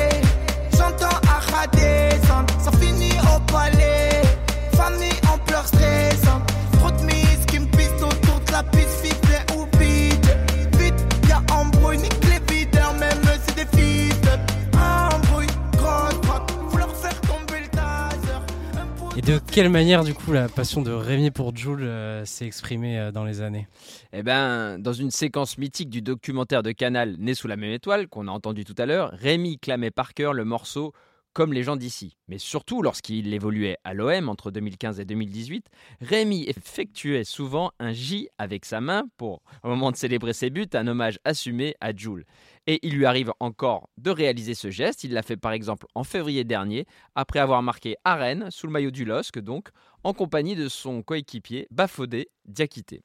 De 19.25 19.39
quelle 19.39 19.69
manière, 19.69 20.03
du 20.03 20.13
coup, 20.13 20.33
la 20.33 20.49
passion 20.49 20.81
de 20.81 20.91
Rémi 20.91 21.31
pour 21.31 21.55
Joule 21.55 21.83
euh, 21.83 22.25
s'est 22.25 22.45
exprimée 22.45 22.99
euh, 22.99 23.11
dans 23.11 23.23
les 23.23 23.41
années? 23.41 23.67
Eh 24.11 24.21
ben, 24.21 24.77
dans 24.79 24.91
une 24.91 25.11
séquence 25.11 25.57
mythique 25.57 25.89
du 25.89 26.01
documentaire 26.01 26.61
de 26.61 26.71
Canal 26.71 27.15
Né 27.19 27.33
sous 27.33 27.47
la 27.47 27.55
même 27.55 27.71
étoile 27.71 28.09
qu'on 28.09 28.27
a 28.27 28.31
entendu 28.31 28.65
tout 28.65 28.75
à 28.77 28.85
l'heure, 28.85 29.11
Rémi 29.13 29.59
clamait 29.59 29.91
par 29.91 30.13
cœur 30.13 30.33
le 30.33 30.43
morceau 30.43 30.93
comme 31.33 31.53
les 31.53 31.63
gens 31.63 31.75
d'ici. 31.75 32.15
Mais 32.27 32.37
surtout 32.37 32.81
lorsqu'il 32.81 33.33
évoluait 33.33 33.77
à 33.83 33.93
l'OM 33.93 34.29
entre 34.29 34.51
2015 34.51 34.99
et 34.99 35.05
2018, 35.05 35.67
Rémi 36.01 36.43
effectuait 36.47 37.23
souvent 37.23 37.71
un 37.79 37.91
J 37.91 38.29
avec 38.37 38.65
sa 38.65 38.81
main 38.81 39.05
pour, 39.17 39.41
au 39.63 39.69
moment 39.69 39.91
de 39.91 39.97
célébrer 39.97 40.33
ses 40.33 40.49
buts, 40.49 40.69
un 40.73 40.87
hommage 40.87 41.19
assumé 41.25 41.75
à 41.81 41.95
Jules. 41.95 42.25
Et 42.65 42.79
il 42.83 42.95
lui 42.95 43.05
arrive 43.05 43.33
encore 43.39 43.89
de 43.97 44.09
réaliser 44.09 44.53
ce 44.53 44.69
geste. 44.69 45.03
Il 45.03 45.11
l'a 45.11 45.21
fait 45.21 45.35
par 45.35 45.51
exemple 45.51 45.85
en 45.95 46.03
février 46.03 46.43
dernier, 46.43 46.85
après 47.15 47.39
avoir 47.39 47.61
marqué 47.61 47.95
à 48.05 48.13
sous 48.49 48.67
le 48.67 48.71
maillot 48.71 48.91
du 48.91 49.03
LOSC 49.03 49.39
donc, 49.39 49.69
en 50.03 50.13
compagnie 50.13 50.55
de 50.55 50.69
son 50.69 51.01
coéquipier 51.01 51.67
Bafodé 51.71 52.29
Diakité. 52.45 53.01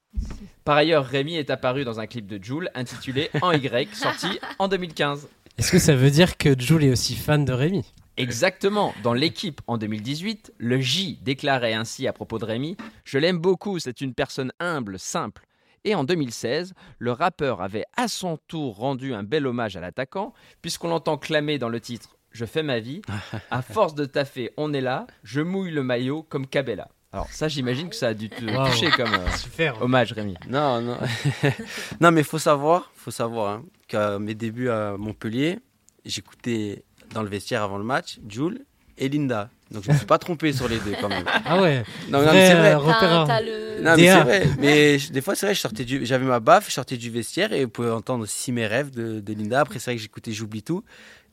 Par 0.65 0.77
ailleurs, 0.77 1.05
Rémi 1.05 1.37
est 1.37 1.51
apparu 1.51 1.85
dans 1.85 1.99
un 1.99 2.07
clip 2.07 2.27
de 2.27 2.43
Jules 2.43 2.71
intitulé 2.75 3.31
En 3.43 3.53
Y, 3.53 3.95
sorti 3.95 4.39
en 4.59 4.69
2015. 4.69 5.29
Est-ce 5.59 5.73
que 5.73 5.79
ça 5.79 5.97
veut 5.97 6.11
dire 6.11 6.37
que 6.37 6.59
Jules 6.59 6.85
est 6.85 6.91
aussi 6.91 7.17
fan 7.17 7.45
de 7.45 7.53
Rémi? 7.53 7.85
Exactement. 8.19 8.95
Dans 9.03 9.13
l'équipe 9.15 9.61
en 9.67 9.79
2018, 9.79 10.53
le 10.59 10.81
J 10.81 11.19
déclarait 11.23 11.75
ainsi 11.75 12.07
à 12.07 12.13
propos 12.13 12.39
de 12.39 12.45
Rémi 12.45 12.77
Je 13.05 13.19
l'aime 13.19 13.39
beaucoup, 13.39 13.79
c'est 13.79 14.01
une 14.01 14.15
personne 14.15 14.53
humble, 14.61 14.99
simple. 14.99 15.45
Et 15.85 15.95
en 15.95 16.05
2016, 16.05 16.75
le 16.99 17.13
rappeur 17.13 17.63
avait 17.63 17.85
à 17.97 18.09
son 18.09 18.37
tour 18.49 18.77
rendu 18.77 19.15
un 19.15 19.23
bel 19.23 19.47
hommage 19.47 19.77
à 19.77 19.81
l'attaquant, 19.81 20.35
puisqu'on 20.61 20.89
l'entend 20.89 21.17
clamer 21.17 21.59
dans 21.59 21.69
le 21.69 21.81
titre 21.81 22.17
Je 22.33 22.45
fais 22.45 22.63
ma 22.63 22.81
vie. 22.81 23.01
À 23.51 23.63
force 23.63 23.95
de 23.95 24.05
taffer, 24.05 24.51
on 24.57 24.73
est 24.75 24.81
là. 24.81 25.07
Je 25.23 25.41
mouille 25.41 25.71
le 25.71 25.83
maillot 25.83 26.25
comme 26.25 26.47
Cabella. 26.47 26.89
Alors 27.13 27.29
ça, 27.31 27.49
j'imagine 27.49 27.89
que 27.89 27.97
ça 27.97 28.09
a 28.09 28.15
dû 28.15 28.29
te 28.29 28.45
Wow. 28.45 28.67
toucher 28.67 28.91
comme 28.91 29.15
euh, 29.15 29.31
Super. 29.37 29.81
hommage, 29.81 30.13
Rémi. 30.13 30.35
Non, 30.49 30.83
non. 30.83 30.99
non, 32.01 32.11
mais 32.11 32.23
faut 32.23 32.39
savoir, 32.39 32.91
faut 32.95 33.11
savoir 33.11 33.53
hein, 33.55 33.65
qu'à 33.87 34.19
mes 34.19 34.35
débuts 34.35 34.69
à 34.69 34.97
Montpellier, 34.99 35.59
j'écoutais 36.05 36.85
dans 37.15 37.23
le 37.23 37.29
vestiaire 37.29 37.63
avant 37.63 37.79
le 37.79 37.85
match 37.85 38.19
Jules 38.29 38.65
et 38.97 39.09
Linda. 39.09 39.51
Donc 39.71 39.85
je 39.85 39.93
me 39.93 39.97
suis 39.97 40.07
pas 40.07 40.19
trompé 40.19 40.53
sur 40.53 40.67
les 40.69 40.79
deux 40.79 40.95
quand 41.01 41.09
même. 41.11 41.25
Ah 41.45 41.61
ouais. 41.61 41.83
Non, 42.09 42.19
non, 42.21 42.25
Vrai, 42.25 42.33
mais 42.33 42.47
c'est 42.49 42.55
vrai. 42.55 42.75
euh. 42.75 42.79
T'as- 43.01 43.25
t'as 43.27 43.41
le- 43.43 43.83
Non, 43.83 43.95
mais 43.97 44.07
c'est 44.07 44.21
vrai. 44.23 44.47
Mais 44.59 44.99
je- 44.99 45.13
des 45.13 45.21
fois, 45.21 45.35
c'est 45.35 45.45
vrai, 45.47 45.55
je 45.55 45.61
sortais 45.61 45.85
du, 45.85 46.07
j'avais 46.07 46.25
ma 46.25 46.41
baffe, 46.41 46.69
je 46.69 46.73
sortais 46.73 46.97
du 46.97 47.11
vestiaire 47.11 47.53
et 47.53 47.65
vous 47.65 47.71
pouvez 47.71 47.91
entendre 47.91 48.25
aussi 48.25 48.51
mes 48.51 48.67
rêves 48.67 48.91
de, 48.91 49.21
de 49.21 49.33
Linda. 49.35 49.61
Après, 49.61 49.79
c'est 49.79 49.91
vrai 49.91 49.97
que 49.97 50.03
j'écoutais 50.03 50.33
J'oublie 50.33 50.63
tout. 50.63 50.85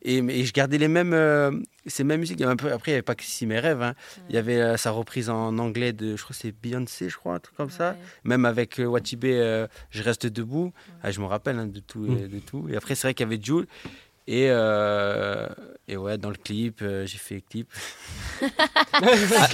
Et, 0.07 0.21
mais- 0.21 0.37
et 0.37 0.43
je 0.45 0.51
gardais 0.53 0.77
les 0.77 0.89
mêmes, 0.89 1.13
euh, 1.13 1.49
ces 1.87 2.03
mêmes 2.03 2.19
musiques. 2.19 2.39
Après, 2.41 2.67
il 2.67 2.89
n'y 2.89 2.93
avait 2.93 3.01
pas 3.01 3.15
que 3.15 3.23
si 3.23 3.45
mes 3.47 3.57
rêves. 3.59 3.81
hein. 3.81 3.95
Il 4.29 4.35
y 4.35 4.37
avait 4.37 4.57
euh, 4.61 4.75
sa 4.77 4.91
reprise 4.91 5.29
en 5.29 5.57
anglais 5.57 5.93
de, 5.93 6.15
je 6.17 6.21
crois 6.23 6.35
que 6.35 6.41
c'est 6.41 6.51
Beyoncé, 6.51 7.09
je 7.09 7.15
crois, 7.17 7.33
un 7.35 7.39
truc 7.39 7.55
comme 7.55 7.71
ça. 7.71 7.95
Même 8.25 8.43
avec 8.45 8.79
euh, 8.79 8.85
Watibé, 8.85 9.31
euh, 9.39 9.65
Je 9.89 10.03
reste 10.03 10.27
debout. 10.27 10.73
Ah, 11.01 11.09
je 11.09 11.21
me 11.21 11.25
rappelle 11.25 11.57
hein, 11.57 11.65
de, 11.67 11.79
tout, 11.79 11.99
Mm. 12.01 12.27
de 12.27 12.39
tout. 12.39 12.67
Et 12.69 12.75
après, 12.75 12.93
c'est 12.95 13.07
vrai 13.07 13.13
qu'il 13.15 13.25
y 13.25 13.27
avait 13.33 13.41
Jules. 13.41 13.65
Et, 14.27 14.47
euh, 14.49 15.47
et 15.87 15.97
ouais, 15.97 16.17
dans 16.17 16.31
le 16.31 16.35
clip, 16.35 16.79
euh, 16.81 17.05
j'ai 17.05 17.19
fait 17.19 17.35
le 17.35 17.41
clip. 17.41 17.71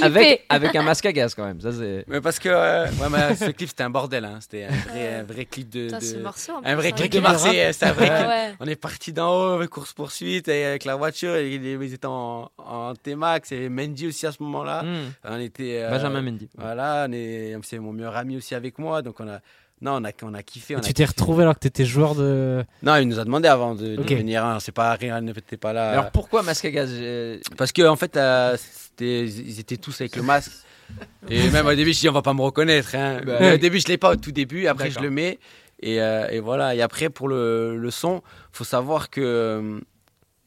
avec, 0.01 0.45
avec 0.49 0.75
un 0.75 0.81
masque 0.84 1.05
à 1.05 1.12
gaz 1.12 1.36
quand 1.36 1.45
même. 1.45 1.60
Ça, 1.62 1.71
c'est... 1.73 2.05
Mais 2.07 2.21
parce 2.21 2.39
que 2.39 2.49
euh, 2.49 2.86
ouais, 2.86 3.10
mais 3.12 3.36
ce 3.36 3.51
clip, 3.51 3.69
c'était 3.69 3.84
un 3.84 3.89
bordel. 3.89 4.25
hein. 4.25 4.38
C'était 4.39 4.63
un 4.65 4.71
vrai, 4.89 5.15
un 5.15 5.23
vrai 5.23 5.45
clip 5.45 5.69
de. 5.69 5.86
Putain, 5.88 5.97
de- 5.99 6.03
ce 6.03 6.15
morceau, 6.17 6.53
en 6.53 6.62
un 6.63 6.75
vrai 6.75 6.91
clip 6.93 7.13
hein. 7.13 7.17
de 7.17 7.21
Marseille. 7.21 7.73
C'était 7.73 7.86
un 7.88 7.91
vrai 7.93 8.10
Ouais, 8.10 8.15
clip. 8.17 8.27
ouais. 8.29 8.53
On 8.62 8.65
est 8.67 8.75
parti 8.75 9.13
d'en 9.13 9.29
haut, 9.36 9.49
avec 9.55 9.69
course-poursuite, 9.69 10.47
avec 10.47 10.86
la 10.86 10.95
voiture. 10.95 11.36
Et 11.36 11.53
ils 11.55 11.93
étaient 11.93 12.05
en, 12.07 12.49
en 12.57 12.93
T-Max. 12.95 13.51
Et 13.51 13.69
Mendy 13.69 14.07
aussi 14.07 14.25
à 14.25 14.31
ce 14.31 14.41
moment-là. 14.43 14.84
Hmm. 14.84 15.12
On 15.25 15.39
était. 15.39 15.81
euh, 15.84 15.89
Benjamin 15.89 16.21
Mendy. 16.21 16.49
Voilà, 16.57 17.07
on 17.10 17.12
est- 17.12 17.57
c'est 17.63 17.79
mon 17.79 17.91
meilleur 17.93 18.15
ami 18.15 18.38
aussi 18.38 18.55
avec 18.55 18.79
moi. 18.79 19.01
Donc 19.01 19.19
on 19.19 19.27
a. 19.27 19.39
Non, 19.82 19.94
on 20.00 20.06
a, 20.06 20.12
on 20.22 20.34
a 20.36 20.44
kiffé. 20.44 20.76
On 20.76 20.80
a 20.80 20.82
tu 20.82 20.94
t'es 20.94 21.06
retrouvé 21.06 21.41
alors 21.44 21.56
que 21.56 21.60
tu 21.62 21.67
étais 21.67 21.86
joueur 21.86 22.13
de. 22.15 22.63
Non, 22.84 22.98
il 22.98 23.08
nous 23.08 23.20
a 23.20 23.26
demandé 23.26 23.48
avant 23.48 23.74
de, 23.76 23.96
venir. 24.02 24.46
hein. 24.46 24.60
C'est 24.60 24.72
pas 24.72 24.94
rien, 24.94 25.20
n'était 25.22 25.58
pas 25.58 25.74
là. 25.74 25.91
Alors 25.91 26.12
pourquoi 26.12 26.44
masque 26.44 26.65
à 26.65 26.72
gaz 26.72 26.94
J'ai- 26.96 27.39
Parce 27.58 27.72
que 27.72 27.82
en 27.88 27.96
fait, 27.96 28.15
euh, 28.17 28.56
c'était- 28.58 29.26
ils 29.26 29.60
étaient 29.60 29.78
tous 29.78 30.00
avec 30.02 30.15
le 30.15 30.22
masque. 30.22 30.52
Et 31.30 31.50
même 31.50 31.65
au 31.65 31.74
début, 31.74 31.94
je 31.94 32.00
dis 32.02 32.10
on 32.10 32.13
va 32.13 32.22
pas 32.22 32.34
me 32.34 32.41
reconnaître. 32.41 32.94
hein. 32.96 33.22
Bah, 33.26 33.39
ouais. 33.39 33.54
Au 33.54 33.58
début, 33.58 33.80
je 33.80 33.88
l'ai 33.88 33.98
pas 33.98 34.12
au 34.12 34.15
tout 34.17 34.32
début. 34.32 34.67
Après, 34.67 34.91
je 34.91 35.00
le 35.00 35.10
mets. 35.10 35.39
Et, 35.82 36.00
euh, 36.02 36.28
et 36.30 36.39
voilà. 36.41 36.76
Et 36.76 36.82
après, 36.82 37.10
pour 37.10 37.28
le, 37.28 37.76
le 37.78 37.91
son, 37.91 38.22
faut 38.52 38.63
savoir 38.65 39.10
que 39.10 39.22
euh, 39.22 39.80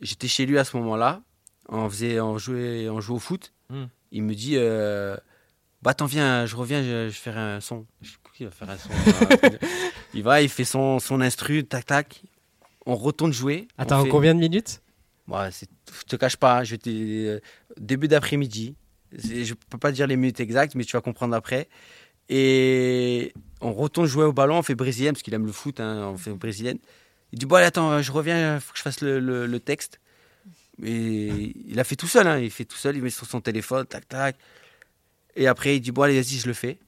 j'étais 0.01 0.29
chez 0.29 0.47
lui 0.47 0.59
à 0.59 0.64
ce 0.64 0.77
moment-là. 0.77 1.23
On 1.70 1.88
faisait, 1.88 2.20
on 2.20 2.38
jouait, 2.38 2.88
on 2.88 3.01
jouait 3.01 3.16
au 3.16 3.18
foot. 3.18 3.53
Hmm. 3.70 3.87
Il 4.12 4.23
me 4.23 4.35
dit, 4.35 4.55
euh, 4.59 5.16
bah 5.83 5.90
attends, 5.92 6.07
viens, 6.07 6.44
je 6.47 6.55
reviens, 6.57 6.83
je, 6.83 6.88
je 6.88 7.05
vais 7.07 7.11
faire 7.11 7.38
un 7.38 7.61
son. 7.61 7.87
Je 8.03 8.11
qui 8.35 8.44
va 8.44 8.51
faire 8.51 8.68
son 8.79 8.88
Il 10.14 10.23
va, 10.23 10.42
il 10.42 10.49
fait 10.49 10.64
son, 10.64 10.99
son 10.99 11.20
instru, 11.20 11.64
tac 11.64 11.87
tac. 11.87 12.23
On 12.87 12.97
retourne 12.97 13.33
jouer. 13.33 13.68
On 13.79 13.83
Attends, 13.83 14.03
fait- 14.05 14.09
combien 14.11 14.35
de 14.35 14.40
minutes 14.40 14.83
Ouais, 15.29 15.51
c'est- 15.53 15.68
je 15.99 16.03
te 16.05 16.16
cache 16.16 16.37
pas, 16.37 16.64
je 16.64 16.77
euh, 16.87 17.40
début 17.79 18.09
d'après-midi. 18.09 18.75
Je 19.16 19.55
peux 19.55 19.79
pas 19.79 19.92
dire 19.92 20.07
les 20.07 20.16
minutes 20.16 20.40
exactes, 20.40 20.75
mais 20.75 20.85
tu 20.85 20.92
vas 20.97 21.01
comprendre 21.01 21.35
après. 21.35 21.68
Et 22.29 23.33
on 23.61 23.73
retourne 23.73 24.07
jouer 24.07 24.25
au 24.25 24.33
ballon, 24.33 24.59
on 24.59 24.62
fait 24.62 24.75
brésilienne, 24.75 25.12
parce 25.14 25.23
qu'il 25.23 25.33
aime 25.35 25.47
le 25.47 25.53
foot, 25.53 25.79
hein, 25.81 26.09
on 26.12 26.16
fait 26.18 26.33
brésilienne. 26.33 26.79
Il 27.33 27.38
dit, 27.38 27.47
bon, 27.47 27.57
allez, 27.57 27.66
attends, 27.66 28.03
je 28.03 28.12
reviens, 28.12 28.57
il 28.57 28.61
faut 28.61 28.73
que 28.73 28.79
je 28.79 28.83
fasse 28.83 29.01
le, 29.01 29.20
le- 29.20 29.47
le 29.47 29.61
texte. 29.61 30.01
Et 30.83 31.53
il 31.68 31.79
a 31.79 31.85
fait 31.85 31.97
tout 31.97 32.09
seul, 32.09 32.27
hein, 32.27 32.38
il 32.38 32.51
fait 32.51 32.64
tout 32.64 32.77
seul, 32.77 32.97
il 32.97 33.03
met 33.03 33.11
sur 33.11 33.27
son 33.27 33.40
téléphone, 33.40 33.87
tac, 33.87 34.09
tac. 34.09 34.37
Et 35.37 35.47
après, 35.47 35.77
il 35.77 35.81
dit, 35.81 35.92
bon, 35.92 36.03
allez, 36.03 36.20
vas-y, 36.20 36.38
je 36.38 36.47
le 36.49 36.55
fais. 36.55 36.79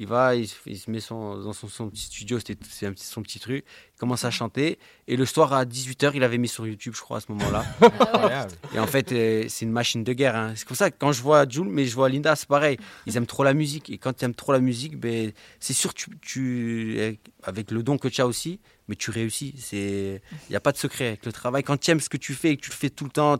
Il 0.00 0.08
va, 0.08 0.34
il, 0.34 0.48
se- 0.48 0.56
il 0.66 0.76
se 0.76 0.90
met 0.90 0.98
son- 0.98 1.38
dans 1.40 1.52
son, 1.52 1.68
son 1.68 1.88
petit 1.88 2.02
studio, 2.02 2.40
c'est 2.40 2.58
son 2.96 3.22
petit 3.22 3.38
truc. 3.38 3.64
Il 3.94 3.98
commence 4.00 4.24
à 4.24 4.30
chanter. 4.32 4.78
Et 5.06 5.16
le 5.16 5.24
soir, 5.24 5.52
à 5.52 5.64
18h, 5.64 6.10
il 6.14 6.24
avait 6.24 6.36
mis 6.38 6.48
sur 6.48 6.66
YouTube, 6.66 6.94
je 6.96 7.00
crois, 7.00 7.18
à 7.18 7.20
ce 7.20 7.30
moment-là. 7.30 7.64
Et 8.74 8.78
en 8.80 8.88
fait, 8.88 9.12
euh, 9.12 9.44
c'est 9.48 9.64
une 9.64 9.70
machine 9.70 10.02
de 10.02 10.12
guerre. 10.12 10.34
hein. 10.34 10.52
C'est 10.56 10.66
comme 10.66 10.76
ça 10.76 10.90
quand 10.90 11.12
je 11.12 11.22
vois 11.22 11.48
Jules, 11.48 11.68
mais 11.68 11.84
je 11.86 11.94
vois 11.94 12.08
Linda, 12.08 12.34
c'est 12.34 12.48
pareil. 12.48 12.76
Ils 13.06 13.16
aiment 13.16 13.26
trop 13.26 13.44
la 13.44 13.54
musique. 13.54 13.88
Et 13.88 13.98
quand 13.98 14.12
tu 14.14 14.24
aimes 14.24 14.34
trop 14.34 14.52
la 14.52 14.58
musique, 14.58 14.98
ben, 14.98 15.30
c'est 15.60 15.74
sûr, 15.74 15.94
tu, 15.94 16.10
tu, 16.20 16.96
euh, 16.98 17.12
avec 17.44 17.70
le 17.70 17.84
don 17.84 17.96
que 17.96 18.08
tu 18.08 18.20
as 18.20 18.26
aussi, 18.26 18.58
mais 18.88 18.96
tu 18.96 19.12
réussis. 19.12 19.54
Il 19.72 20.20
n'y 20.50 20.56
a 20.56 20.60
pas 20.60 20.72
de 20.72 20.76
secret 20.78 21.06
avec 21.06 21.24
le 21.24 21.30
travail. 21.32 21.62
Quand 21.62 21.76
tu 21.78 21.92
aimes 21.92 22.00
ce 22.00 22.08
que 22.08 22.16
tu 22.16 22.34
fais 22.34 22.50
et 22.50 22.56
que 22.56 22.62
tu 22.62 22.70
le 22.70 22.76
fais 22.76 22.90
tout 22.90 23.04
le 23.04 23.10
temps, 23.10 23.38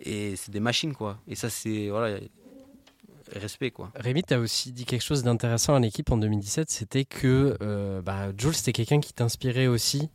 et 0.00 0.34
c'est 0.36 0.50
des 0.50 0.60
machines, 0.60 0.94
quoi. 0.94 1.20
Et 1.28 1.36
ça, 1.36 1.50
c'est. 1.50 1.88
Voilà. 1.88 2.18
Respect, 3.34 3.70
quoi. 3.70 3.90
Rémi, 3.94 4.22
tu 4.22 4.34
as 4.34 4.38
aussi 4.40 4.72
dit 4.72 4.84
quelque 4.84 5.02
chose 5.04 5.22
d'intéressant 5.22 5.74
à 5.74 5.80
l'équipe 5.80 6.10
en 6.10 6.16
2017, 6.16 6.70
c'était 6.70 7.04
que 7.04 7.56
euh, 7.62 8.00
bah, 8.02 8.28
Jules, 8.36 8.54
c'était 8.54 8.72
quelqu'un 8.72 9.00
qui 9.00 9.12
t'inspirait 9.12 9.66
aussi, 9.66 10.08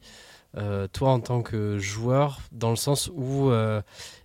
euh, 0.57 0.87
toi 0.87 1.11
en 1.11 1.19
tant 1.19 1.41
que 1.41 1.77
joueur, 1.77 2.39
dans 2.51 2.69
le 2.69 2.75
sens 2.75 3.09
où 3.13 3.49
euh, 3.51 3.81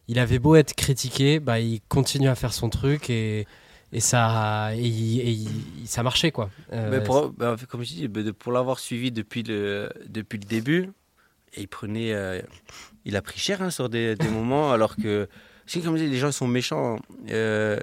il 0.09 0.18
avait 0.18 0.38
beau 0.38 0.57
être 0.57 0.74
critiqué, 0.74 1.40
bah, 1.40 1.61
il 1.61 1.81
continue 1.88 2.29
à 2.29 2.35
faire 2.35 2.53
son 2.53 2.70
truc 2.70 3.11
et, 3.11 3.46
et, 3.92 4.01
ça, 4.01 4.70
et, 4.74 5.33
et 5.33 5.46
ça 5.87 6.03
marchait. 6.03 6.31
quoi. 6.33 6.51
Euh, 6.72 6.90
Mais 6.90 7.03
pour, 7.05 7.31
ben, 7.31 7.57
comme 7.68 7.83
je 7.83 7.88
dis, 7.94 8.09
de- 8.09 8.31
pour 8.31 8.53
l'avoir 8.53 8.79
suivi 8.79 9.11
depuis 9.12 9.42
le, 9.42 9.90
depuis 10.07 10.38
le 10.38 10.44
début, 10.46 10.90
et 11.55 11.62
il 11.62 11.68
prenait. 11.68 12.12
euh, 12.12 12.40
il 13.05 13.16
a 13.16 13.22
pris 13.22 13.38
cher 13.38 13.62
hein, 13.62 13.70
sur 13.70 13.88
des, 13.88 14.14
des 14.16 14.29
moments, 14.29 14.72
alors 14.72 14.96
que. 14.96 15.29
Comme 15.85 15.96
je 15.98 16.05
dis, 16.05 16.11
les 16.11 16.16
gens 16.16 16.33
sont 16.33 16.46
méchants. 16.48 16.98
euh, 17.31 17.79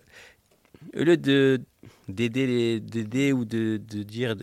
au 0.96 1.04
lieu 1.04 1.18
de 1.18 1.62
d'aider 2.08 3.34
ou 3.34 3.46
de, 3.46 3.78
dire 3.78 4.36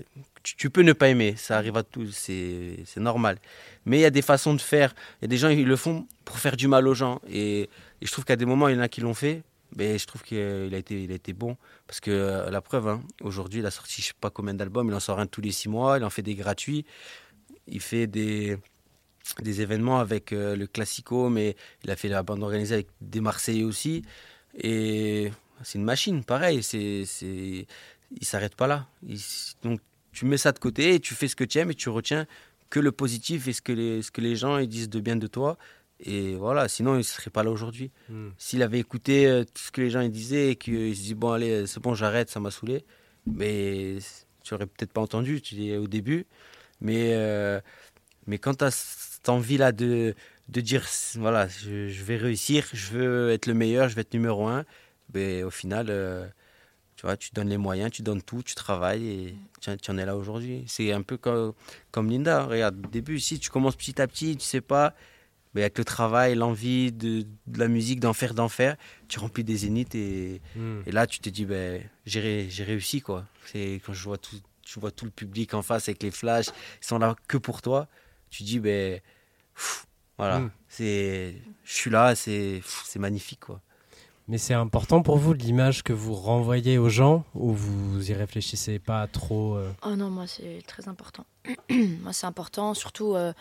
tu, 0.43 0.71
peux 0.71 0.83
ne 0.83 0.93
pas 0.93 1.09
aimer 1.09 1.35
ça 1.37 1.57
arrive 1.57 1.77
à 1.77 1.83
tous 1.83 2.11
c'est 2.13 2.97
normal. 2.97 3.39
Mais 3.85 3.99
il 3.99 4.01
y 4.01 4.05
a 4.05 4.11
des 4.11 4.23
façons 4.23 4.55
de 4.55 4.61
faire. 4.61 4.95
Il 5.21 5.25
y 5.25 5.27
a 5.27 5.29
des 5.29 5.37
gens 5.37 5.49
ils 5.49 5.67
le 5.67 5.77
font 5.77 6.07
pour 6.25 6.39
faire 6.39 6.57
du 6.57 6.69
mal 6.69 6.87
aux 6.89 6.95
gens. 6.95 7.21
Et, 7.29 7.63
et 7.63 8.07
je 8.07 8.11
trouve 8.11 8.25
qu'à 8.25 8.37
des 8.37 8.47
moments 8.47 8.69
il 8.69 8.77
y 8.77 8.79
en 8.79 8.83
a 8.83 8.89
qui 8.89 9.01
l'ont 9.01 9.15
fait 9.15 9.43
mais 9.77 9.99
je 9.99 10.07
trouve 10.07 10.23
qu'il 10.23 10.39
a 10.39 10.77
été 10.77 11.03
il 11.03 11.13
a 11.13 11.15
été 11.15 11.33
bon. 11.33 11.57
Parce 11.87 12.01
que 12.01 12.11
euh, 12.11 12.51
la 12.51 12.61
preuve 12.61 12.89
hein, 12.89 13.03
aujourd'hui 13.23 13.61
il 13.61 13.67
a 13.67 13.71
sorti 13.71 14.03
je 14.03 14.09
sais 14.09 14.13
pas 14.21 14.31
combien 14.31 14.55
d'albums 14.55 14.89
il 14.89 14.95
en 14.95 15.01
sort 15.01 15.21
un 15.21 15.27
tous 15.27 15.41
les 15.41 15.53
six 15.53 15.69
mois 15.69 15.99
il 15.99 16.05
en 16.05 16.11
fait 16.11 16.23
des 16.23 16.35
gratuits. 16.35 16.85
Il 17.67 17.81
fait 17.81 18.07
des 18.07 18.59
des 19.41 19.61
événements 19.61 20.01
avec 20.01 20.33
euh, 20.33 20.57
le 20.57 20.67
Classico, 20.67 21.29
mais 21.29 21.57
il 21.85 21.91
a 21.91 21.97
fait 21.97 22.09
la 22.09 22.23
bande 22.23 22.43
organisée 22.43 22.75
avec 22.75 22.89
des 23.01 23.21
Marseillais 23.21 23.65
aussi. 23.65 24.03
Et 24.59 25.31
c'est 25.65 25.79
une 25.79 25.85
machine, 25.85 26.25
pareil. 26.25 26.63
C'est, 26.63 27.05
c'est, 27.07 27.67
il 28.21 28.25
s'arrête 28.27 28.55
pas 28.55 28.67
là. 28.67 28.87
Il- 29.07 29.19
donc 29.63 29.81
tu 30.13 30.25
mets 30.27 30.37
ça 30.37 30.53
de 30.53 30.59
côté 30.59 30.95
et 30.95 31.01
tu 31.01 31.15
fais 31.15 31.29
ce 31.29 31.37
que 31.37 31.45
tu 31.45 31.59
aimes 31.59 31.71
et 31.71 31.75
tu 31.75 31.89
retiens 31.89 32.27
que 32.71 32.81
le 32.81 32.93
positif 32.93 33.49
et 33.49 33.53
ce 33.53 33.63
que 33.63 33.73
les, 33.73 34.03
ce 34.03 34.11
que 34.11 34.21
les 34.21 34.37
gens 34.37 34.59
ils 34.59 34.69
disent 34.69 34.89
de 34.91 35.01
bien 35.01 35.17
de 35.17 35.27
toi. 35.27 35.57
Et 36.05 36.35
voilà, 36.35 36.69
sinon 36.69 36.95
il 36.95 36.99
ne 36.99 37.03
serait 37.03 37.31
pas 37.31 37.43
là 37.43 37.51
aujourd'hui. 37.51 37.91
Hmm. 38.09 38.31
S'il 38.37 38.63
avait 38.63 38.81
écouté 38.81 39.27
euh, 39.27 39.45
tout 39.45 39.63
ce 39.63 39.71
que 39.71 39.81
les 39.81 39.91
gens 39.91 40.01
ils 40.01 40.11
disaient 40.11 40.51
et 40.51 40.57
qu'il 40.57 40.95
se 40.97 41.03
dit 41.03 41.15
bon 41.15 41.31
allez 41.33 41.67
c'est 41.67 41.81
bon 41.81 41.95
j'arrête 41.95 42.29
ça 42.29 42.41
m'a 42.41 42.51
saoulé, 42.51 42.85
mais 43.27 43.99
tu 44.43 44.55
aurais 44.55 44.67
peut-être 44.67 44.93
pas 44.93 45.01
entendu 45.01 45.41
tu 45.41 45.55
dis, 45.55 45.77
au 45.77 45.87
début. 45.87 46.27
Mais 46.81 47.13
euh, 47.15 47.61
mais 48.27 48.39
quand 48.39 48.55
tu 48.57 48.65
as 48.65 48.71
cette 48.73 49.29
envie-là 49.29 49.73
de, 49.73 50.15
de 50.49 50.61
dire, 50.61 50.85
voilà, 51.17 51.47
je, 51.49 51.89
je 51.89 52.05
vais 52.05 52.17
réussir, 52.17 52.67
je 52.73 52.91
veux 52.93 53.31
être 53.31 53.47
le 53.47 53.55
meilleur, 53.55 53.89
je 53.89 53.95
vais 53.95 54.01
être 54.03 54.15
numéro 54.15 54.47
un, 54.49 54.65
ben, 55.13 55.45
au 55.45 55.51
final, 55.51 55.87
euh, 55.91 56.27
tu 56.97 57.03
vois, 57.07 57.17
tu 57.17 57.31
donnes 57.33 57.49
les 57.49 57.57
moyens, 57.59 57.91
tu 57.91 58.03
donnes 58.03 58.23
tout, 58.23 58.43
tu 58.43 58.55
travailles 58.55 59.07
et 59.09 59.37
tu, 59.61 59.91
en 59.91 59.99
es 59.99 60.05
là 60.07 60.17
aujourd'hui. 60.17 60.65
C'est 60.67 60.93
un 60.93 61.03
peu 61.03 61.17
comme, 61.17 61.53
comme 61.91 62.11
Linda. 62.11 62.45
Regarde, 62.45 62.85
au 62.87 62.89
début, 62.91 63.19
si 63.21 63.39
tu 63.39 63.51
commences 63.51 63.77
petit 63.77 64.01
à 64.01 64.07
petit, 64.07 64.37
tu 64.37 64.45
sais 64.45 64.61
pas, 64.61 64.95
mais 65.55 65.63
avec 65.63 65.77
le 65.79 65.85
travail, 65.85 66.35
l'envie 66.35 66.93
de, 66.93 67.27
de 67.47 67.59
la 67.59 67.69
musique, 67.69 68.01
d'en 68.01 68.13
faire, 68.15 68.35
d'en 68.35 68.49
faire, 68.49 68.77
tu 69.09 69.19
remplis 69.19 69.45
des 69.45 69.57
zéniths 69.57 69.95
et, 69.95 70.41
Hmm. 70.57 70.81
et 70.87 70.93
là 70.93 71.07
tu 71.07 71.19
te 71.21 71.29
dis 71.29 71.45
ben 71.45 71.83
j'ai 72.07 72.21
ré- 72.21 72.47
j'ai 72.51 72.65
réussi 72.65 73.01
quoi. 73.03 73.27
C'est 73.47 73.81
quand 73.85 73.93
je 73.93 74.03
vois 74.03 74.17
tout, 74.17 74.37
tu 74.63 74.81
vois 74.81 74.91
tout 74.91 75.05
le 75.05 75.11
public 75.11 75.53
en 75.53 75.61
face 75.63 75.89
avec 75.89 76.03
les 76.03 76.11
flashs, 76.11 76.47
ils 76.81 76.87
sont 76.87 76.99
là 76.99 77.17
que 77.29 77.37
pour 77.37 77.61
toi. 77.61 77.87
Tu 78.31 78.45
dis 78.45 78.61
ben 78.61 79.01
pff, 79.55 79.87
voilà, 80.17 80.39
Mm. 80.41 80.51
c'est 80.69 81.35
je 81.65 81.73
suis 81.75 81.91
là, 81.91 82.15
c'est 82.15 82.63
c'est 82.87 82.99
magnifique 82.99 83.41
quoi. 83.41 83.61
Mais 84.33 84.39
c'est 84.39 84.55
important 84.55 85.03
pour 85.03 85.19
vous 85.19 85.35
l'image 85.35 85.83
que 85.83 85.93
vous 85.93 86.15
renvoyez 86.15 86.79
aux 86.79 86.89
gens 86.89 87.23
ou 87.35 87.53
vous 87.53 88.11
y 88.11 88.15
réfléchissez 88.15 88.79
pas 88.79 89.07
trop 89.07 89.57
euh, 89.57 89.71
Oh 89.85 89.95
non, 89.95 90.09
moi 90.09 90.27
c'est 90.27 90.63
très 90.67 90.89
important. 90.89 91.27
moi 92.01 92.15
c'est 92.15 92.25
important, 92.25 92.73
surtout, 92.73 93.15
euh, 93.15 93.35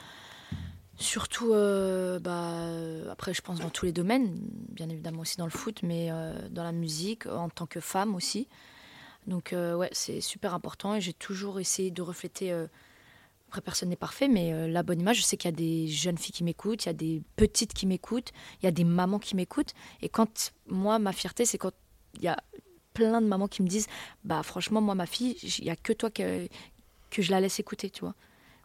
surtout 0.98 1.54
euh, 1.54 2.20
bah, 2.20 3.10
après 3.10 3.34
je 3.34 3.42
pense 3.42 3.60
dans 3.62 3.70
tous 3.70 3.86
les 3.86 3.94
domaines, 3.94 4.36
bien 4.68 4.90
évidemment 4.90 5.22
aussi 5.22 5.38
dans 5.38 5.46
le 5.46 5.52
foot, 5.52 5.80
mais 5.82 6.10
euh, 6.12 6.34
dans 6.50 6.64
la 6.66 6.74
musique, 6.74 7.26
en 7.26 7.48
tant 7.48 7.68
que 7.68 7.80
femme 7.80 8.14
aussi. 8.14 8.50
Donc 9.28 9.56
ouais, 9.56 9.90
c'est 9.94 10.20
super 10.20 10.54
important 10.54 10.96
et 10.96 11.00
j'ai 11.00 11.14
toujours 11.14 11.62
essayé 11.62 11.90
de 11.90 12.02
refléter. 12.02 12.54
Après 13.52 13.60
personne 13.62 13.90
n'est 13.90 13.98
parfait, 13.98 14.30
mais 14.30 14.54
euh, 14.54 14.70
la 14.70 14.82
bonne 14.82 15.02
image. 15.02 15.18
Je 15.18 15.24
sais 15.24 15.36
qu'il 15.36 15.50
y 15.52 15.54
a 15.54 15.56
des 15.58 15.88
jeunes 15.88 16.18
filles 16.18 16.32
qui 16.32 16.46
m'écoutent, 16.46 16.86
il 16.86 16.88
y 16.88 16.90
a 16.90 16.94
des 16.94 17.22
petites 17.36 17.74
qui 17.74 17.86
m'écoutent, 17.86 18.32
il 18.62 18.66
y 18.66 18.68
a 18.68 18.72
des 18.72 18.86
mamans 18.86 19.20
qui 19.20 19.36
m'écoutent. 19.36 19.74
Et 20.02 20.08
quand 20.08 20.54
moi 20.68 21.00
ma 21.00 21.12
fierté, 21.12 21.46
c'est 21.46 21.58
quand 21.58 21.74
il 22.16 22.24
y 22.24 22.30
a 22.30 22.38
plein 22.94 23.20
de 23.22 23.28
mamans 23.28 23.50
qui 23.50 23.62
me 23.62 23.68
disent 23.68 23.88
bah 24.24 24.42
franchement 24.44 24.80
moi 24.80 24.96
ma 24.96 25.06
fille 25.06 25.36
il 25.60 25.66
y 25.66 25.70
a 25.70 25.76
que 25.76 25.92
toi 25.94 26.10
que, 26.10 26.48
que 27.10 27.22
je 27.22 27.32
la 27.32 27.40
laisse 27.42 27.58
écouter 27.60 27.90
tu 27.90 28.02
vois 28.02 28.16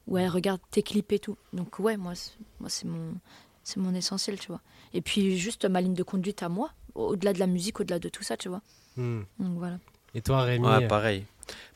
ou 0.08 0.18
elle 0.18 0.28
regarde 0.28 0.60
tes 0.72 0.82
clips 0.82 1.12
et 1.12 1.20
tout 1.20 1.36
donc 1.52 1.78
ouais 1.78 1.96
moi 1.96 2.14
c'est- 2.16 2.32
moi 2.58 2.68
c'est 2.68 2.86
mon 2.88 3.14
c'est 3.62 3.78
mon 3.78 3.94
essentiel 3.94 4.36
tu 4.40 4.48
vois 4.48 4.60
et 4.92 5.00
puis 5.00 5.38
juste 5.38 5.64
ma 5.64 5.80
ligne 5.80 5.94
de 5.94 6.02
conduite 6.02 6.42
à 6.42 6.48
moi 6.48 6.72
au-delà 6.96 7.32
de 7.34 7.38
la 7.38 7.46
musique 7.46 7.78
au-delà 7.78 8.00
de 8.00 8.08
tout 8.08 8.24
ça 8.24 8.36
tu 8.36 8.48
vois 8.48 8.62
hmm. 8.96 9.20
donc 9.38 9.58
voilà 9.58 9.78
Et 10.14 10.22
toi, 10.22 10.42
Rémi 10.42 10.66
Ouais, 10.66 10.84
euh, 10.84 10.88
pareil. 10.88 11.24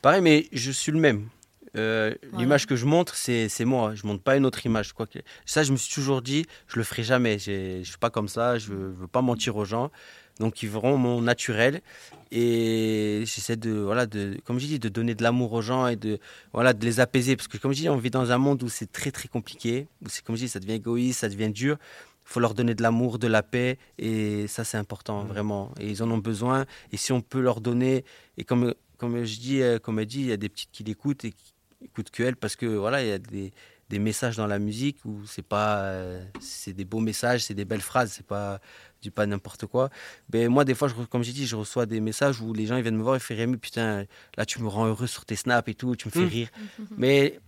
Pareil, 0.01 0.21
mais 0.21 0.49
je 0.51 0.71
suis 0.71 0.91
le 0.91 0.99
même. 0.99 1.29
Euh, 1.77 2.13
L'image 2.37 2.65
que 2.67 2.75
je 2.75 2.85
montre, 2.85 3.15
c'est 3.15 3.65
moi. 3.65 3.95
Je 3.95 4.05
montre 4.05 4.23
pas 4.23 4.35
une 4.35 4.45
autre 4.45 4.65
image. 4.65 4.93
Quoi 4.93 5.07
que... 5.07 5.19
Ça, 5.45 5.63
je 5.63 5.71
me 5.71 5.77
suis 5.77 5.93
toujours 5.93 6.21
dit, 6.21 6.45
je 6.67 6.77
le 6.77 6.83
ferai 6.83 7.03
jamais. 7.03 7.39
Je 7.39 7.81
suis 7.83 7.97
pas 7.97 8.09
comme 8.09 8.27
ça. 8.27 8.57
Je 8.57 8.67
veux, 8.67 8.91
veux 8.91 9.07
pas 9.07 9.21
mentir 9.21 9.55
aux 9.55 9.65
gens. 9.65 9.91
Donc, 10.39 10.63
ils 10.63 10.69
verront 10.69 10.97
mon 10.97 11.21
naturel. 11.21 11.81
Et 12.31 13.23
j'essaie 13.25 13.57
de, 13.57 13.71
voilà, 13.71 14.05
de, 14.05 14.37
comme 14.43 14.59
je 14.59 14.65
dis, 14.65 14.79
de 14.79 14.89
donner 14.89 15.13
de 15.13 15.23
l'amour 15.23 15.53
aux 15.53 15.61
gens 15.61 15.87
et 15.87 15.95
de, 15.95 16.19
voilà, 16.53 16.73
de 16.73 16.83
les 16.83 16.99
apaiser. 16.99 17.35
Parce 17.35 17.47
que, 17.47 17.57
comme 17.57 17.73
je 17.73 17.81
dis, 17.81 17.89
on 17.89 17.97
vit 17.97 18.09
dans 18.09 18.31
un 18.31 18.37
monde 18.37 18.63
où 18.63 18.69
c'est 18.69 18.91
très, 18.91 19.11
très 19.11 19.27
compliqué. 19.27 19.87
Où 20.03 20.09
c'est, 20.09 20.23
comme 20.23 20.35
je 20.35 20.41
dis, 20.41 20.49
ça 20.49 20.59
devient 20.59 20.73
égoïste, 20.73 21.19
ça 21.19 21.29
devient 21.29 21.49
dur. 21.51 21.77
Il 22.25 22.33
faut 22.33 22.39
leur 22.39 22.53
donner 22.53 22.75
de 22.75 22.81
l'amour, 22.81 23.19
de 23.19 23.27
la 23.27 23.43
paix. 23.43 23.77
Et 23.97 24.47
ça, 24.47 24.63
c'est 24.63 24.77
important, 24.77 25.23
vraiment. 25.25 25.71
Et 25.79 25.89
ils 25.89 26.01
en 26.01 26.09
ont 26.09 26.17
besoin. 26.17 26.65
Et 26.91 26.97
si 26.97 27.11
on 27.11 27.21
peut 27.21 27.41
leur 27.41 27.61
donner, 27.61 28.03
et 28.37 28.43
comme, 28.43 28.73
comme 28.97 29.23
je 29.23 29.39
dis, 29.39 29.61
euh, 29.61 29.79
comme 29.79 29.99
elle 29.99 30.05
dit, 30.05 30.21
il 30.21 30.27
y 30.27 30.31
a 30.31 30.37
des 30.37 30.49
petites 30.49 30.71
qui 30.71 30.83
l'écoutent 30.83 31.25
et 31.25 31.31
qui 31.31 31.50
écoutent 31.83 32.11
que 32.11 32.23
elle 32.23 32.35
parce 32.35 32.55
que 32.55 32.65
voilà, 32.65 33.01
il 33.03 33.09
y 33.09 33.11
a 33.11 33.17
des, 33.19 33.51
des 33.89 33.99
messages 33.99 34.37
dans 34.37 34.47
la 34.47 34.59
musique 34.59 34.97
où 35.05 35.25
c'est 35.25 35.45
pas, 35.45 35.79
euh, 35.83 36.23
c'est 36.39 36.73
des 36.73 36.85
beaux 36.85 36.99
messages, 36.99 37.43
c'est 37.43 37.53
des 37.53 37.65
belles 37.65 37.81
phrases, 37.81 38.11
c'est 38.13 38.25
pas 38.25 38.59
du 39.01 39.09
pas 39.11 39.25
n'importe 39.25 39.65
quoi. 39.65 39.89
Mais 40.31 40.47
moi, 40.47 40.63
des 40.63 40.75
fois, 40.75 40.87
je, 40.87 40.93
comme 40.93 41.23
j'ai 41.23 41.33
dit, 41.33 41.47
je 41.47 41.55
reçois 41.55 41.85
des 41.87 41.99
messages 41.99 42.39
où 42.39 42.53
les 42.53 42.67
gens 42.67 42.77
ils 42.77 42.83
viennent 42.83 42.97
me 42.97 43.03
voir 43.03 43.15
et 43.15 43.19
font 43.19 43.35
Rémi, 43.35 43.57
putain, 43.57 44.05
là 44.37 44.45
tu 44.45 44.61
me 44.61 44.67
rends 44.67 44.85
heureux 44.85 45.07
sur 45.07 45.25
tes 45.25 45.35
snaps 45.35 45.67
et 45.69 45.73
tout, 45.73 45.95
tu 45.95 46.07
me 46.07 46.11
fais 46.11 46.19
Mm. 46.21 46.27
rire. 46.27 46.49
Mais 46.97 47.39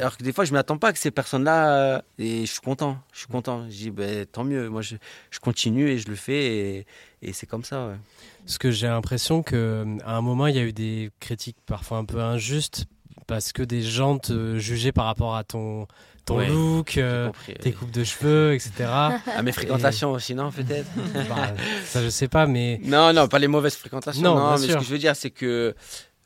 alors 0.00 0.16
que 0.16 0.22
des 0.24 0.32
fois, 0.32 0.44
je 0.46 0.52
m'attends 0.54 0.78
pas 0.78 0.92
que 0.94 0.98
ces 0.98 1.10
personnes-là, 1.10 1.96
euh, 1.96 2.00
et 2.18 2.46
je 2.46 2.50
suis 2.52 2.60
content, 2.62 2.98
je 3.12 3.18
suis 3.18 3.26
content. 3.28 3.64
Je 3.68 3.76
dis, 3.76 3.90
ben, 3.90 4.24
tant 4.26 4.42
mieux, 4.42 4.68
moi 4.70 4.80
je, 4.82 4.96
je 5.30 5.38
continue 5.40 5.88
et 5.90 5.98
je 5.98 6.08
le 6.08 6.16
fais 6.16 6.46
et, 6.78 6.86
et 7.22 7.32
c'est 7.34 7.46
comme 7.46 7.64
ça. 7.64 7.86
ouais. 7.88 7.96
Parce 8.44 8.56
que 8.56 8.70
j'ai 8.70 8.86
l'impression 8.86 9.42
que 9.42 9.84
à 10.04 10.16
un 10.16 10.22
moment 10.22 10.46
il 10.46 10.56
y 10.56 10.58
a 10.58 10.62
eu 10.62 10.72
des 10.72 11.10
critiques 11.20 11.58
parfois 11.66 11.98
un 11.98 12.06
peu 12.06 12.18
injustes 12.20 12.86
parce 13.28 13.52
que 13.52 13.62
des 13.62 13.82
gens 13.82 14.18
te 14.18 14.58
jugeaient 14.58 14.90
par 14.90 15.04
rapport 15.04 15.36
à 15.36 15.44
ton 15.44 15.86
ton 16.24 16.38
Ouais, 16.38 16.48
look, 16.48 16.98
euh, 16.98 17.26
compris, 17.28 17.54
tes 17.54 17.72
coupes 17.72 17.90
de 17.90 18.02
cheveux, 18.04 18.52
etc. 18.54 18.72
À 19.26 19.42
mes 19.42 19.52
fréquentations 19.52 20.10
aussi, 20.12 20.34
non, 20.34 20.50
peut-être? 20.50 20.88
Bah, 21.28 21.54
ça 21.84 22.02
je 22.02 22.08
sais 22.08 22.28
pas, 22.28 22.46
mais 22.46 22.80
Non, 22.84 23.12
non, 23.12 23.28
pas 23.28 23.38
les 23.38 23.46
mauvaises 23.48 23.76
fréquentations. 23.76 24.22
Non, 24.22 24.34
Non, 24.34 24.48
bien 24.54 24.58
mais 24.58 24.66
sûr. 24.66 24.72
ce 24.74 24.78
que 24.78 24.84
je 24.84 24.90
veux 24.90 24.98
dire, 24.98 25.14
c'est 25.16 25.30
que, 25.30 25.74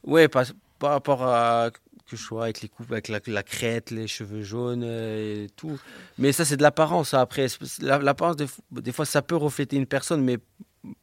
ouais, 0.05 0.27
par, 0.29 0.45
par 0.81 0.91
rapport 0.93 1.23
à 1.23 1.71
que 2.11 2.17
je 2.17 2.23
sois 2.23 2.45
avec 2.45 2.63
les 2.63 2.69
coupes, 2.69 2.91
avec 2.91 3.09
la, 3.09 3.21
la 3.27 3.43
crête, 3.45 3.91
les 3.93 4.07
cheveux 4.09 4.43
jaunes 4.43 4.83
euh, 4.85 5.45
et 5.45 5.51
tout. 5.57 5.79
Mais 6.19 6.33
ça, 6.33 6.45
c'est 6.45 6.57
de 6.57 6.63
l'apparence. 6.63 7.15
Après, 7.15 7.47
l'apparence, 7.81 8.37
des 8.73 8.93
fois, 8.93 9.05
ça 9.07 9.23
peut 9.23 9.37
refléter 9.37 9.77
une 9.77 9.87
personne, 9.87 10.23
mais 10.23 10.39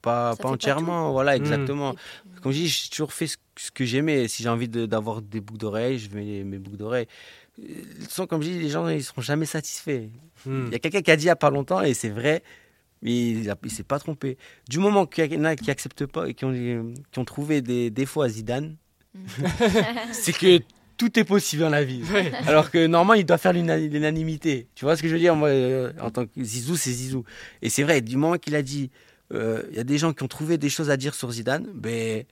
pas, 0.01 0.35
pas 0.35 0.49
entièrement. 0.49 1.11
Voilà, 1.11 1.33
Mm. 1.33 1.41
exactement. 1.41 1.95
Comme 2.41 2.51
je 2.51 2.57
dis, 2.57 2.67
j'ai 2.67 2.89
toujours 2.89 3.13
fait 3.13 3.27
ce, 3.27 3.37
ce 3.57 3.71
que 3.71 3.85
j'aimais. 3.85 4.27
Si 4.27 4.43
j'ai 4.43 4.49
envie 4.49 4.67
de- 4.69 4.85
d'avoir 4.85 5.21
des 5.21 5.41
boucles 5.41 5.59
d'oreilles, 5.59 5.99
je 5.99 6.09
mets 6.15 6.43
mes 6.43 6.57
boucles 6.57 6.77
d'oreilles. 6.77 7.07
Euh, 7.61 7.63
Sans, 8.09 8.25
comme 8.27 8.41
je 8.41 8.49
dis, 8.49 8.59
les 8.59 8.69
gens, 8.69 8.87
ils 8.87 9.03
seront 9.03 9.21
jamais 9.21 9.45
satisfaits. 9.45 10.09
hmm. 10.45 10.67
Il 10.67 10.71
y 10.71 10.75
a 10.75 10.79
quelqu'un 10.79 11.01
qui 11.01 11.11
a 11.11 11.15
dit 11.15 11.23
il 11.23 11.27
n'y 11.27 11.31
a 11.31 11.35
pas 11.35 11.49
longtemps, 11.49 11.81
et 11.81 11.93
c'est 11.93 12.09
vrai, 12.09 12.41
mais 13.01 13.11
il 13.31 13.47
ne 13.47 13.69
s'est 13.69 13.83
pas 13.83 13.99
trompé. 13.99 14.37
Du 14.69 14.79
moment 14.79 15.05
qu'il 15.05 15.31
y 15.33 15.37
en 15.37 15.43
a 15.43 15.55
qui 15.57 15.67
n'acceptent 15.67 16.05
pas 16.05 16.27
et 16.29 16.33
qui 16.33 16.45
ont, 16.45 16.53
qui 17.11 17.19
ont 17.19 17.25
trouvé 17.25 17.61
des 17.61 17.89
défauts 17.89 18.21
à 18.21 18.29
Zidane, 18.29 18.77
c'est 20.11 20.33
que 20.37 20.59
tout 20.97 21.17
est 21.19 21.23
possible 21.23 21.61
dans 21.63 21.69
la 21.69 21.83
vie. 21.83 22.03
Ouais. 22.13 22.31
Alors 22.47 22.71
que 22.71 22.85
normalement, 22.87 23.13
il 23.19 23.25
doit 23.25 23.37
faire 23.37 23.53
l'una- 23.53 23.77
l'unanimité. 23.77 24.67
Tu 24.75 24.85
vois 24.85 24.95
ce 24.97 25.01
que 25.01 25.07
je 25.07 25.13
veux 25.13 25.19
dire 25.19 25.35
Moi, 25.35 25.49
euh, 25.49 25.91
en 26.01 26.11
tant 26.11 26.25
que 26.25 26.43
Zizou, 26.43 26.75
c'est 26.75 26.91
Zizou. 26.91 27.23
Et 27.61 27.69
c'est 27.69 27.83
vrai, 27.83 28.01
du 28.01 28.17
moment 28.17 28.37
qu'il 28.37 28.55
a 28.55 28.61
dit, 28.61 28.91
il 29.31 29.75
y 29.75 29.79
a 29.79 29.83
des 29.83 29.97
gens 29.97 30.13
qui 30.13 30.23
ont 30.23 30.27
trouvé 30.27 30.57
des 30.57 30.69
choses 30.69 30.89
à 30.89 30.97
dire 30.97 31.13
sur 31.15 31.31
Zidane, 31.31 31.67
ben 31.73 32.23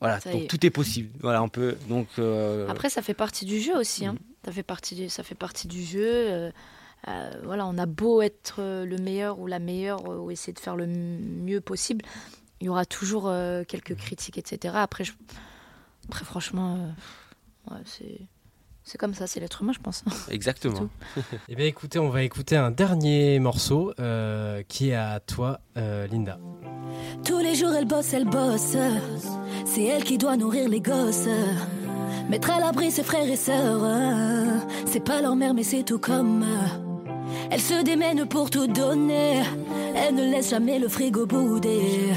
voilà, 0.00 0.18
Ça 0.20 0.30
y 0.30 0.32
donc 0.32 0.42
est. 0.44 0.46
tout 0.48 0.66
est 0.66 0.70
possible. 0.70 1.10
Voilà, 1.20 1.42
on 1.42 1.48
peut. 1.48 1.76
Donc, 1.88 2.08
euh, 2.18 2.66
Après, 2.68 2.90
ça 2.90 3.02
fait 3.02 3.14
partie 3.14 3.44
du 3.44 3.60
jeu 3.60 3.76
aussi. 3.76 4.04
Hein. 4.06 4.16
Ça, 4.44 4.50
fait 4.50 4.64
partie 4.64 4.94
du, 4.96 5.08
ça 5.08 5.22
fait 5.22 5.36
partie 5.36 5.68
du 5.68 5.82
jeu. 5.84 6.02
euh, 6.04 6.50
euh, 7.08 7.30
voilà, 7.44 7.66
on 7.66 7.78
a 7.78 7.86
beau 7.86 8.22
être 8.22 8.56
euh, 8.60 8.84
le 8.84 8.96
meilleur 8.96 9.38
ou 9.40 9.46
la 9.46 9.58
meilleure 9.58 10.08
euh, 10.10 10.18
ou 10.18 10.30
essayer 10.30 10.52
de 10.52 10.58
faire 10.60 10.76
le 10.76 10.86
mieux 10.86 11.60
possible, 11.60 12.04
il 12.60 12.66
y 12.66 12.68
aura 12.68 12.84
toujours 12.84 13.28
euh, 13.28 13.64
quelques 13.64 13.94
critiques, 13.96 14.38
etc. 14.38 14.74
Après, 14.78 15.02
je- 15.04 15.12
après 16.08 16.24
franchement, 16.24 16.76
euh, 17.70 17.74
ouais, 17.74 17.80
c'est 17.84 18.20
c'est 18.84 18.98
comme 18.98 19.14
ça, 19.14 19.26
c'est 19.26 19.40
l'être 19.40 19.62
humain, 19.62 19.72
je 19.72 19.80
pense. 19.80 20.04
exactement. 20.30 20.88
Eh 21.48 21.54
bien 21.54 21.66
écoutez, 21.66 21.98
on 21.98 22.08
va 22.08 22.22
écouter 22.22 22.56
un 22.56 22.70
dernier 22.70 23.38
morceau 23.38 23.92
euh, 23.98 24.62
qui 24.66 24.90
est 24.90 24.94
à 24.94 25.20
toi, 25.20 25.60
euh, 25.76 26.06
Linda. 26.08 26.38
Tous 27.24 27.38
les 27.38 27.54
jours 27.54 27.72
elle 27.72 27.86
bosse, 27.86 28.12
elle 28.12 28.24
bosse. 28.24 28.76
C'est 29.64 29.84
elle 29.84 30.04
qui 30.04 30.18
doit 30.18 30.36
nourrir 30.36 30.68
les 30.68 30.80
gosses. 30.80 31.28
Mettre 32.28 32.50
à 32.50 32.60
l'abri 32.60 32.90
ses 32.90 33.02
frères 33.02 33.28
et 33.28 33.36
sœurs. 33.36 33.86
C'est 34.86 35.04
pas 35.04 35.20
leur 35.22 35.36
mère, 35.36 35.54
mais 35.54 35.62
c'est 35.62 35.84
tout 35.84 35.98
comme. 35.98 36.44
Elle 37.50 37.60
se 37.60 37.82
démène 37.82 38.26
pour 38.26 38.50
tout 38.50 38.66
donner. 38.66 39.42
Elle 39.94 40.14
ne 40.14 40.30
laisse 40.30 40.50
jamais 40.50 40.78
le 40.78 40.88
frigo 40.88 41.26
bouder. 41.26 42.12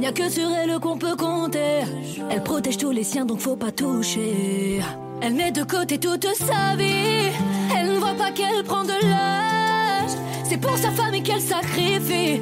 N'y 0.00 0.06
a 0.06 0.12
que 0.12 0.28
sur 0.28 0.50
elle 0.50 0.78
qu'on 0.80 0.98
peut 0.98 1.16
compter. 1.16 1.82
Elle 2.30 2.42
protège 2.42 2.78
tous 2.78 2.90
les 2.90 3.04
siens, 3.04 3.26
donc 3.26 3.40
faut 3.40 3.56
pas 3.56 3.70
toucher. 3.70 4.80
Elle 5.22 5.34
met 5.34 5.50
de 5.50 5.62
côté 5.64 5.98
toute 5.98 6.26
sa 6.34 6.76
vie. 6.76 7.30
Elle 7.76 7.92
ne 7.92 7.98
voit 7.98 8.14
pas 8.14 8.30
qu'elle 8.30 8.64
prend 8.64 8.84
de 8.84 8.92
l'âge. 9.02 10.10
C'est 10.44 10.56
pour 10.56 10.76
sa 10.78 10.90
famille 10.90 11.22
qu'elle 11.22 11.40
sacrifie. 11.40 12.40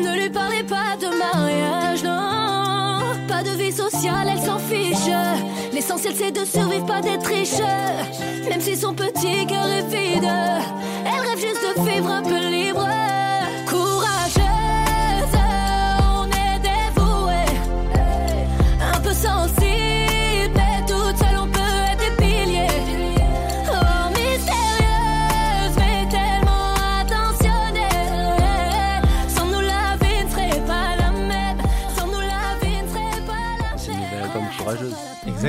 Ne 0.00 0.20
lui 0.20 0.30
parlez 0.30 0.62
pas 0.62 0.96
de 1.00 1.08
mariage, 1.08 2.04
non. 2.04 3.00
Pas 3.26 3.42
de 3.42 3.50
vie 3.50 3.72
sociale, 3.72 4.28
elle 4.32 4.40
s'en 4.40 4.58
fiche. 4.58 5.12
L'essentiel 5.72 6.14
c'est 6.16 6.30
de 6.30 6.44
survivre, 6.44 6.86
pas 6.86 7.00
d'être 7.00 7.26
riche. 7.26 7.60
Même 8.48 8.60
si 8.60 8.76
son 8.76 8.94
petit 8.94 9.46
cœur 9.46 9.66
est 9.66 9.88
vide, 9.88 10.28
elle 11.04 11.28
rêve 11.28 11.40
juste 11.40 11.76
de 11.76 11.90
vivre 11.90 12.10
un 12.10 12.22
peu 12.22 12.48
libre. 12.48 12.86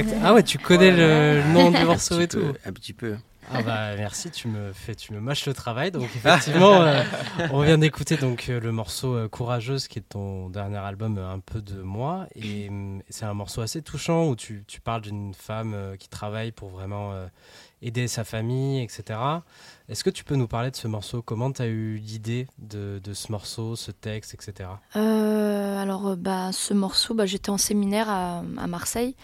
Exact. 0.02 0.22
Ah 0.24 0.34
ouais, 0.34 0.44
tu 0.44 0.58
connais 0.58 0.92
le, 0.92 1.44
nom 1.54 1.72
du 1.72 1.84
morceau 1.86 2.20
et 2.20 2.28
tout. 2.28 2.54
Un 2.66 2.74
petit 2.74 2.94
peu. 2.94 3.16
Ah 3.54 3.62
bah 3.64 3.96
merci, 3.98 4.32
tu 4.32 4.48
me 4.48 4.72
fais, 4.72 4.96
tu 4.96 5.14
me 5.14 5.20
mâches 5.20 5.46
le 5.46 5.54
travail. 5.54 5.92
Donc 5.92 6.04
effectivement, 6.16 6.82
euh, 6.82 7.04
on 7.52 7.62
vient 7.62 7.78
d'écouter 7.78 8.16
donc 8.16 8.48
euh, 8.50 8.60
le 8.60 8.72
morceau 8.72 9.16
euh, 9.16 9.28
Courageuse, 9.28 9.88
qui 9.88 10.00
est 10.00 10.10
ton 10.10 10.50
dernier 10.50 10.78
album, 10.78 11.18
un 11.18 11.40
peu 11.40 11.62
de 11.62 11.82
moi, 11.82 12.28
et 12.36 12.70
hum, 12.70 13.02
c'est 13.10 13.26
un 13.26 13.34
morceau 13.34 13.62
assez 13.62 13.82
touchant 13.82 14.28
où 14.28 14.36
tu, 14.36 14.64
tu 14.68 14.80
parles 14.80 15.02
d'une 15.02 15.34
femme 15.34 15.96
qui 16.00 16.08
travaille 16.08 16.52
pour 16.52 16.70
vraiment 16.70 17.14
euh, 17.14 17.28
aider 17.82 18.08
sa 18.08 18.24
famille, 18.24 18.82
etc. 18.82 19.20
Est-ce 19.90 20.04
que 20.04 20.10
tu 20.10 20.24
peux 20.24 20.36
nous 20.36 20.48
parler 20.48 20.72
de 20.72 20.76
ce 20.76 20.88
morceau? 20.88 21.22
Comment 21.22 21.52
tu 21.52 21.62
as 21.62 21.68
eu 21.68 21.96
l'idée 21.96 22.48
de, 22.60 23.02
ce 23.14 23.32
morceau, 23.32 23.76
ce 23.76 23.92
texte, 23.92 24.34
etc. 24.34 24.70
Euh, 24.96 25.82
alors, 25.82 26.08
euh, 26.08 26.16
bah, 26.16 26.52
ce 26.52 26.74
morceau, 26.74 27.14
bah, 27.14 27.26
j'étais 27.26 27.50
en 27.50 27.58
séminaire 27.58 28.10
à, 28.10 28.44
Marseille 28.68 29.16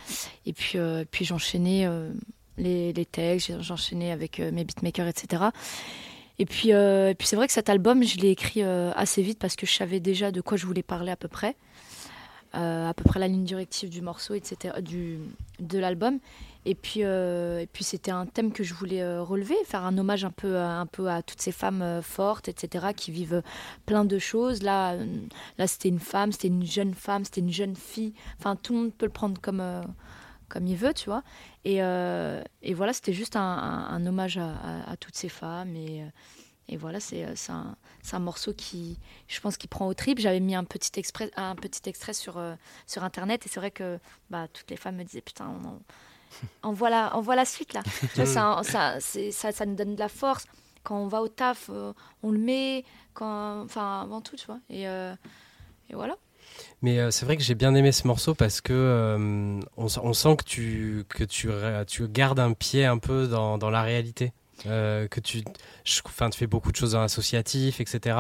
et 0.46 0.54
puis, 0.54 0.78
euh, 0.78 1.06
puis 1.10 1.24
j'enchaînais 1.24 1.88
les, 2.58 2.92
les 2.92 3.06
textes, 3.06 3.62
j'enchaînais 3.62 4.12
avec 4.12 4.40
mes 4.40 4.64
beatmakers, 4.64 5.08
etc. 5.08 5.44
Et 6.40 6.46
puis, 6.46 6.70
et 6.70 7.16
puis 7.18 7.28
c'est 7.28 7.36
vrai 7.36 7.48
que 7.48 7.54
cet 7.54 7.70
album, 7.70 8.04
je 8.04 8.18
l'ai 8.18 8.30
écrit 8.30 8.62
assez 8.64 9.22
vite 9.22 9.40
parce 9.40 9.56
que 9.56 9.66
je 9.66 9.74
savais 9.74 10.00
déjà 10.00 10.32
de 10.32 10.42
quoi 10.42 10.58
je 10.58 10.66
voulais 10.66 10.84
parler 10.84 11.12
à 11.12 11.16
peu 11.16 11.28
près, 11.28 11.56
à 12.54 12.94
peu 12.96 13.04
près 13.04 13.20
la 13.20 13.28
ligne 13.28 13.46
directive 13.46 13.90
du 13.90 14.02
morceau, 14.02 14.34
etc., 14.34 14.82
du, 14.82 15.20
de 15.60 15.80
l'album. 15.80 16.20
Et 16.70 16.76
puis, 16.76 17.04
euh, 17.06 17.60
et 17.62 17.68
puis 17.68 17.86
c'était 17.86 18.12
un 18.12 18.26
thème 18.26 18.52
que 18.52 18.62
je 18.62 18.74
voulais 18.74 19.02
euh, 19.02 19.24
relever, 19.24 19.56
faire 19.66 19.86
un 19.86 19.98
hommage 19.98 20.26
un 20.26 20.32
peu, 20.32 20.58
à- 20.58 20.80
un 20.82 20.86
peu 20.86 21.08
à 21.10 21.22
toutes 21.22 21.42
ces 21.42 21.54
femmes 21.54 21.82
euh, 21.82 22.02
fortes, 22.02 22.50
etc., 22.50 22.88
qui 22.94 23.10
vivent 23.12 23.42
plein 23.86 24.04
de 24.04 24.20
choses. 24.20 24.64
Là, 24.64 24.94
euh, 24.96 25.06
là 25.58 25.66
c'était 25.68 25.88
une 25.88 26.00
femme, 26.02 26.34
c'était 26.34 26.50
une 26.50 26.66
jeune 26.66 26.94
femme, 26.94 27.24
c'était 27.24 27.40
une 27.40 27.54
jeune 27.54 27.76
fille. 27.78 28.14
Enfin, 28.38 28.58
tout 28.58 28.74
le 28.74 28.80
monde 28.80 28.94
peut 28.94 29.06
le 29.06 29.14
prendre 29.14 29.40
comme, 29.40 29.62
euh, 29.62 29.82
comme 30.50 30.68
il 30.68 30.76
veut, 30.76 30.94
tu 30.94 31.06
vois. 31.10 31.24
Et, 31.64 31.82
euh, 31.82 32.44
et 32.62 32.74
voilà, 32.74 32.92
c'était 32.92 33.14
juste 33.14 33.38
un, 33.38 34.06
hommage 34.06 34.38
à, 34.38 34.98
toutes 35.00 35.16
ces 35.16 35.30
femmes. 35.30 35.74
Et, 35.76 36.02
euh, 36.04 36.08
et 36.70 36.78
voilà, 36.78 37.00
c'est 37.00 37.24
euh, 37.26 37.34
un, 37.50 37.76
un 38.12 38.20
morceau 38.20 38.54
qui, 38.54 39.00
je 39.30 39.40
pense, 39.40 39.56
qui 39.58 39.68
prend 39.68 39.88
au 39.88 39.94
trip. 39.94 40.20
J'avais 40.20 40.42
mis 40.42 40.56
un 40.56 40.66
petit, 40.66 40.92
exprès, 41.00 41.32
un 41.38 41.56
petit 41.56 41.88
extrait 41.90 42.14
sur, 42.14 42.38
euh, 42.38 42.56
sur 42.88 43.04
Internet 43.06 43.46
et 43.46 43.50
c'est 43.50 43.60
vrai 43.62 43.72
que 43.72 44.00
bah, 44.30 44.48
toutes 44.52 44.70
les 44.70 44.78
femmes 44.78 44.98
me 44.98 45.04
disaient 45.06 45.22
Putain, 45.22 45.48
on, 45.48 45.68
en- 45.68 45.82
on, 46.64 46.72
voit, 46.74 46.90
la, 46.90 47.16
on 47.18 47.22
voit 47.22 47.36
la 47.36 47.46
suite 47.46 47.74
là. 47.74 47.82
Tu 48.14 48.22
vois, 48.22 48.26
ça, 48.26 48.62
ça, 48.64 48.96
c'est- 49.00 49.32
ça, 49.32 49.52
ça 49.52 49.66
nous 49.66 49.76
donne 49.76 49.96
de 49.96 50.00
la 50.00 50.10
force. 50.10 50.46
Quand 50.84 50.98
on 51.00 51.08
va 51.08 51.22
au 51.22 51.28
taf, 51.28 51.70
euh, 51.70 51.92
on 52.24 52.32
le 52.32 52.40
met. 52.40 52.86
Quand, 53.14 53.62
enfin, 53.64 54.02
avant 54.04 54.22
tout, 54.22 54.36
tu 54.36 54.46
vois. 54.46 54.60
Et, 54.70 54.88
euh, 54.88 55.14
et 55.90 55.96
voilà. 55.96 56.16
Mais 56.82 57.00
euh, 57.00 57.12
c'est 57.12 57.26
vrai 57.26 57.36
que 57.38 57.44
j'ai 57.44 57.56
bien 57.56 57.74
aimé 57.76 57.92
ce 57.92 58.08
morceau 58.08 58.34
parce 58.36 58.62
que 58.62 59.60
on, 59.76 60.14
sent 60.14 60.36
que 60.38 60.44
tu 60.44 61.04
que 61.10 61.24
tu 61.24 61.50
ré- 61.50 61.84
tu 61.86 62.08
gardes 62.08 62.40
un 62.40 62.54
pied 62.54 62.86
un 62.86 62.98
peu 63.00 63.28
dans, 63.28 63.58
dans 63.58 63.70
la 63.70 63.82
réalité. 63.82 64.32
Que 64.64 65.20
tu, 65.20 65.44
je- 65.86 66.02
enfin, 66.06 66.30
tu 66.32 66.38
fais 66.40 66.48
beaucoup 66.48 66.72
de 66.72 66.76
choses 66.78 66.94
dans 66.94 67.02
l'associatif, 67.02 67.80
etc. 67.80 68.18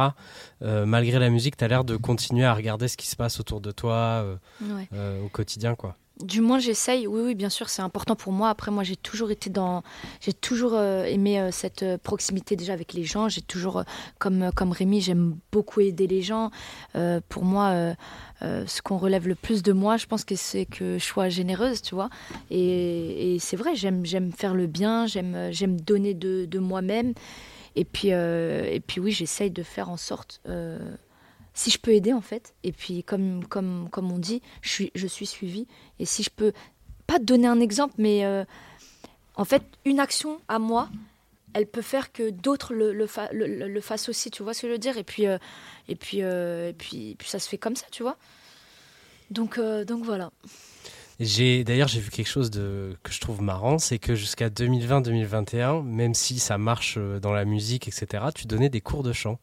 Malgré 0.61 1.17
la 1.19 1.29
musique, 1.29 1.57
tu 1.57 1.63
as 1.63 1.67
l'air 1.67 1.83
de 1.83 1.95
continuer 1.97 2.45
à 2.45 2.53
regarder 2.53 2.87
ce 2.87 2.95
qui 2.97 3.07
se 3.07 3.15
passe 3.15 3.39
autour 3.39 3.59
de 3.61 3.71
toi 3.71 4.23
Ouais. 4.61 4.87
au 5.23 5.29
quotidien, 5.29 5.73
quoi. 5.75 5.95
Du 6.21 6.41
moins, 6.41 6.57
j'essaye. 6.57 7.05
Oui, 7.05 7.21
oui, 7.23 7.35
bien 7.35 7.49
sûr, 7.49 7.69
c'est 7.69 7.83
important 7.83 8.15
pour 8.15 8.33
moi. 8.33 8.49
Après, 8.49 8.71
moi, 8.71 8.83
j'ai 8.83 8.95
toujours 8.95 9.29
été 9.29 9.51
dans. 9.51 9.83
J'ai 10.19 10.33
toujours 10.33 10.73
euh, 10.73 11.03
aimé 11.03 11.39
euh, 11.39 11.51
cette 11.51 11.83
euh, 11.83 11.97
proximité 11.99 12.55
déjà 12.55 12.73
avec 12.73 12.93
les 12.93 13.03
gens. 13.03 13.29
J'ai 13.29 13.41
toujours, 13.41 13.83
comme, 14.17 14.49
comme 14.55 14.71
Rémi, 14.71 14.99
j'aime 14.99 15.37
beaucoup 15.51 15.81
aider 15.81 16.07
les 16.07 16.21
gens. 16.21 16.49
Pour 17.29 17.43
moi, 17.43 17.95
ce 18.41 18.81
qu'on 18.81 18.97
relève 18.97 19.27
le 19.27 19.35
plus 19.35 19.61
de 19.61 19.73
moi, 19.73 19.97
je 19.97 20.07
pense 20.07 20.23
que 20.23 20.35
c'est 20.35 20.65
que 20.65 20.97
je 20.97 21.03
sois 21.03 21.29
généreuse, 21.29 21.81
tu 21.81 21.93
vois. 21.93 22.09
Et, 22.49 23.35
et 23.35 23.39
c'est 23.39 23.57
vrai, 23.57 23.75
j'aime 23.75 24.31
faire 24.31 24.55
le 24.55 24.65
bien, 24.67 25.05
j'aime 25.05 25.81
donner 25.81 26.13
de, 26.13 26.45
de 26.45 26.59
moi-même. 26.59 27.13
Et 27.75 27.85
puis, 27.85 28.09
et 28.09 28.81
puis, 28.85 28.99
oui, 28.99 29.11
j'essaye 29.11 29.51
de 29.51 29.63
faire 29.63 29.89
en 29.89 29.97
sorte. 29.97 30.41
Euh, 31.57 31.63
si 31.63 31.71
je 31.71 31.79
peux 31.79 31.91
aider 31.91 32.13
en 32.13 32.21
fait, 32.21 32.53
et 32.63 32.71
puis 32.71 33.03
comme, 33.03 33.45
comme, 33.47 33.89
comme 33.89 34.11
on 34.11 34.19
dit, 34.19 34.41
je 34.61 34.69
suis, 34.69 34.91
je 34.95 35.07
suis 35.07 35.25
suivie, 35.25 35.67
et 35.99 36.05
si 36.05 36.23
je 36.23 36.29
peux, 36.29 36.53
pas 37.07 37.19
donner 37.19 37.47
un 37.47 37.59
exemple, 37.61 37.95
mais 37.97 38.25
euh, 38.25 38.43
en 39.35 39.45
fait, 39.45 39.63
une 39.85 39.99
action 39.99 40.39
à 40.49 40.59
moi, 40.59 40.89
elle 41.53 41.65
peut 41.67 41.81
faire 41.81 42.11
que 42.11 42.29
d'autres 42.29 42.73
le, 42.73 42.93
le, 42.93 43.07
le- 43.31 43.67
le- 43.67 43.81
fassent 43.81 44.09
aussi, 44.09 44.29
tu 44.29 44.43
vois 44.43 44.53
ce 44.53 44.61
que 44.63 44.67
je 44.67 44.73
veux 44.73 44.77
dire 44.77 44.97
Et 44.97 45.03
puis, 45.03 45.25
euh, 45.25 45.37
et 45.87 45.95
puis, 45.95 46.21
euh, 46.21 46.69
et 46.69 46.73
puis, 46.73 47.15
ça 47.25 47.39
se 47.39 47.47
fait 47.49 47.57
comme 47.57 47.75
ça, 47.75 47.85
tu 47.91 48.03
vois 48.03 48.17
donc, 49.31 49.57
euh, 49.57 49.83
donc 49.85 50.05
voilà. 50.05 50.31
J'ai 51.19 51.63
d'ailleurs 51.63 51.87
j'ai 51.87 51.99
vu 51.99 52.11
quelque 52.11 52.27
chose 52.29 52.51
de 52.51 52.95
que 53.03 53.11
je 53.11 53.19
trouve 53.19 53.41
marrant, 53.41 53.79
c'est 53.79 53.99
que 53.99 54.15
jusqu'à 54.15 54.49
2020-2021, 54.49 55.83
même 55.83 56.13
si 56.13 56.39
ça 56.39 56.57
marche 56.57 56.95
euh, 56.97 57.19
dans 57.19 57.33
la 57.33 57.43
musique, 57.45 57.87
etc., 57.87 58.25
tu 58.35 58.47
donnais 58.47 58.69
des 58.69 58.81
cours 58.81 59.03
de 59.03 59.13
chant. 59.13 59.39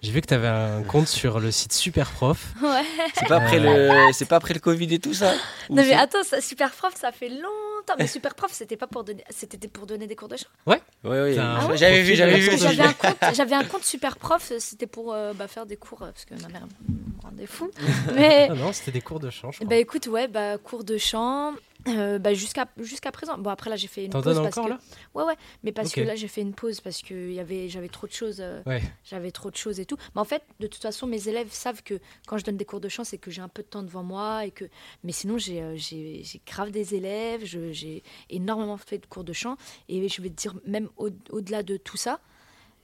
J'ai 0.00 0.12
vu 0.12 0.20
que 0.20 0.26
tu 0.26 0.34
avais 0.34 0.46
un 0.48 0.82
compte 0.84 1.08
sur 1.08 1.40
le 1.40 1.50
site 1.50 1.72
Superprof. 1.72 2.54
Ouais. 2.62 2.82
C'est 3.14 3.26
pas 3.26 3.36
après 3.38 3.58
Euh, 3.58 4.06
le, 4.06 4.12
c'est 4.12 4.26
pas 4.26 4.36
après 4.36 4.54
le 4.54 4.60
Covid 4.60 4.92
et 4.94 4.98
tout 4.98 5.14
ça. 5.14 5.32
Non 5.70 5.82
mais 5.82 5.92
attends, 5.92 6.22
ça, 6.22 6.40
super 6.40 6.70
prof, 6.70 6.94
ça 6.96 7.10
fait 7.12 7.28
longtemps. 7.28 7.94
Mais 7.98 8.06
super 8.06 8.34
prof, 8.34 8.50
c'était 8.52 8.76
pas 8.76 8.86
pour 8.86 9.02
donner, 9.02 9.24
c'était 9.30 9.66
pour 9.68 9.86
donner 9.86 10.06
des 10.06 10.14
cours 10.14 10.28
de 10.28 10.36
chant. 10.36 10.46
Ouais. 10.66 10.80
Ouais, 11.04 11.22
ouais. 11.22 11.38
Un 11.38 11.74
J'avais 11.74 12.02
vu, 12.02 12.14
j'avais 12.14 12.38
vu. 12.38 12.56
J'avais 12.58 12.82
un 12.82 12.92
compte, 12.92 13.16
j'avais 13.34 13.54
un 13.54 13.64
compte 13.64 13.84
super 13.84 14.16
prof, 14.18 14.52
c'était 14.58 14.86
pour 14.86 15.12
euh, 15.14 15.32
bah, 15.34 15.48
faire 15.48 15.66
des 15.66 15.76
cours 15.76 16.02
euh, 16.02 16.10
parce 16.12 16.24
que 16.26 16.34
ma 16.42 16.48
mère 16.48 16.66
me 16.88 17.22
rendait 17.22 17.46
fou. 17.46 17.70
Mais 18.14 18.48
Ah 18.52 18.54
non, 18.54 18.72
c'était 18.72 18.92
des 18.92 19.00
cours 19.00 19.20
de 19.20 19.30
chant, 19.30 19.50
je 19.52 19.58
crois. 19.58 19.68
bah 19.68 19.76
écoute, 19.76 20.06
ouais, 20.06 20.28
bah 20.28 20.58
cours 20.58 20.84
de 20.84 20.96
chant. 20.98 21.54
Euh, 21.86 22.18
bah, 22.18 22.34
jusqu'à 22.34 22.66
jusqu'à 22.78 23.12
présent. 23.12 23.38
Bon 23.38 23.50
après 23.50 23.70
là 23.70 23.76
j'ai 23.76 23.86
fait 23.86 24.04
une 24.04 24.10
pause 24.12 24.24
parce 24.36 24.58
encore, 24.58 24.64
que 24.64 24.70
là? 24.70 24.78
Ouais 25.14 25.22
ouais, 25.24 25.36
mais 25.62 25.72
parce 25.72 25.92
que 25.92 26.00
là 26.00 26.16
j'ai 26.16 26.28
fait 26.28 26.40
une 26.42 26.52
pause 26.52 26.80
parce 26.80 27.00
que 27.02 27.30
y 27.32 27.38
avait 27.40 27.68
j'avais 27.68 27.88
trop 27.88 28.06
de 28.06 28.12
choses. 28.12 28.38
euh, 28.40 28.62
Ouais. 28.66 28.82
J'avais 29.04 29.30
trop 29.30 29.50
de 29.50 29.56
choses 29.56 29.80
et 29.80 29.86
tout. 29.86 29.96
Mais 30.14 30.20
en 30.20 30.24
fait, 30.24 30.42
de 30.60 30.66
toute 30.66 30.82
façon, 30.82 31.06
mes 31.06 31.28
élèves 31.28 31.50
savent 31.52 31.82
que 31.82 31.98
quand 32.26 32.36
je 32.36 32.44
donne 32.44 32.56
des 32.56 32.64
cours 32.64 32.80
de 32.80 32.88
chant, 32.88 33.04
c'est 33.04 33.16
que 33.18 33.30
j'ai 33.30 33.40
un 33.40 33.48
peu 33.48 33.62
de 33.62 33.68
temps 33.68 33.82
devant 33.82 34.02
moi. 34.02 34.44
Et 34.44 34.50
que... 34.50 34.64
Mais 35.04 35.12
sinon, 35.12 35.38
j'ai 35.38 35.62
euh, 35.62 35.76
j'ai 35.76 36.22
grave 36.46 36.70
des 36.72 36.94
élèves, 36.94 37.44
j'ai 37.44 38.02
énormément 38.28 38.76
fait 38.76 38.98
de 38.98 39.06
cours 39.06 39.24
de 39.24 39.32
chant. 39.32 39.56
Et 39.88 40.06
je 40.08 40.20
vais 40.20 40.28
te 40.30 40.34
dire, 40.34 40.54
même 40.66 40.88
au- 40.98 41.08
au-delà 41.30 41.62
de 41.62 41.76
tout 41.78 41.96
ça, 41.96 42.20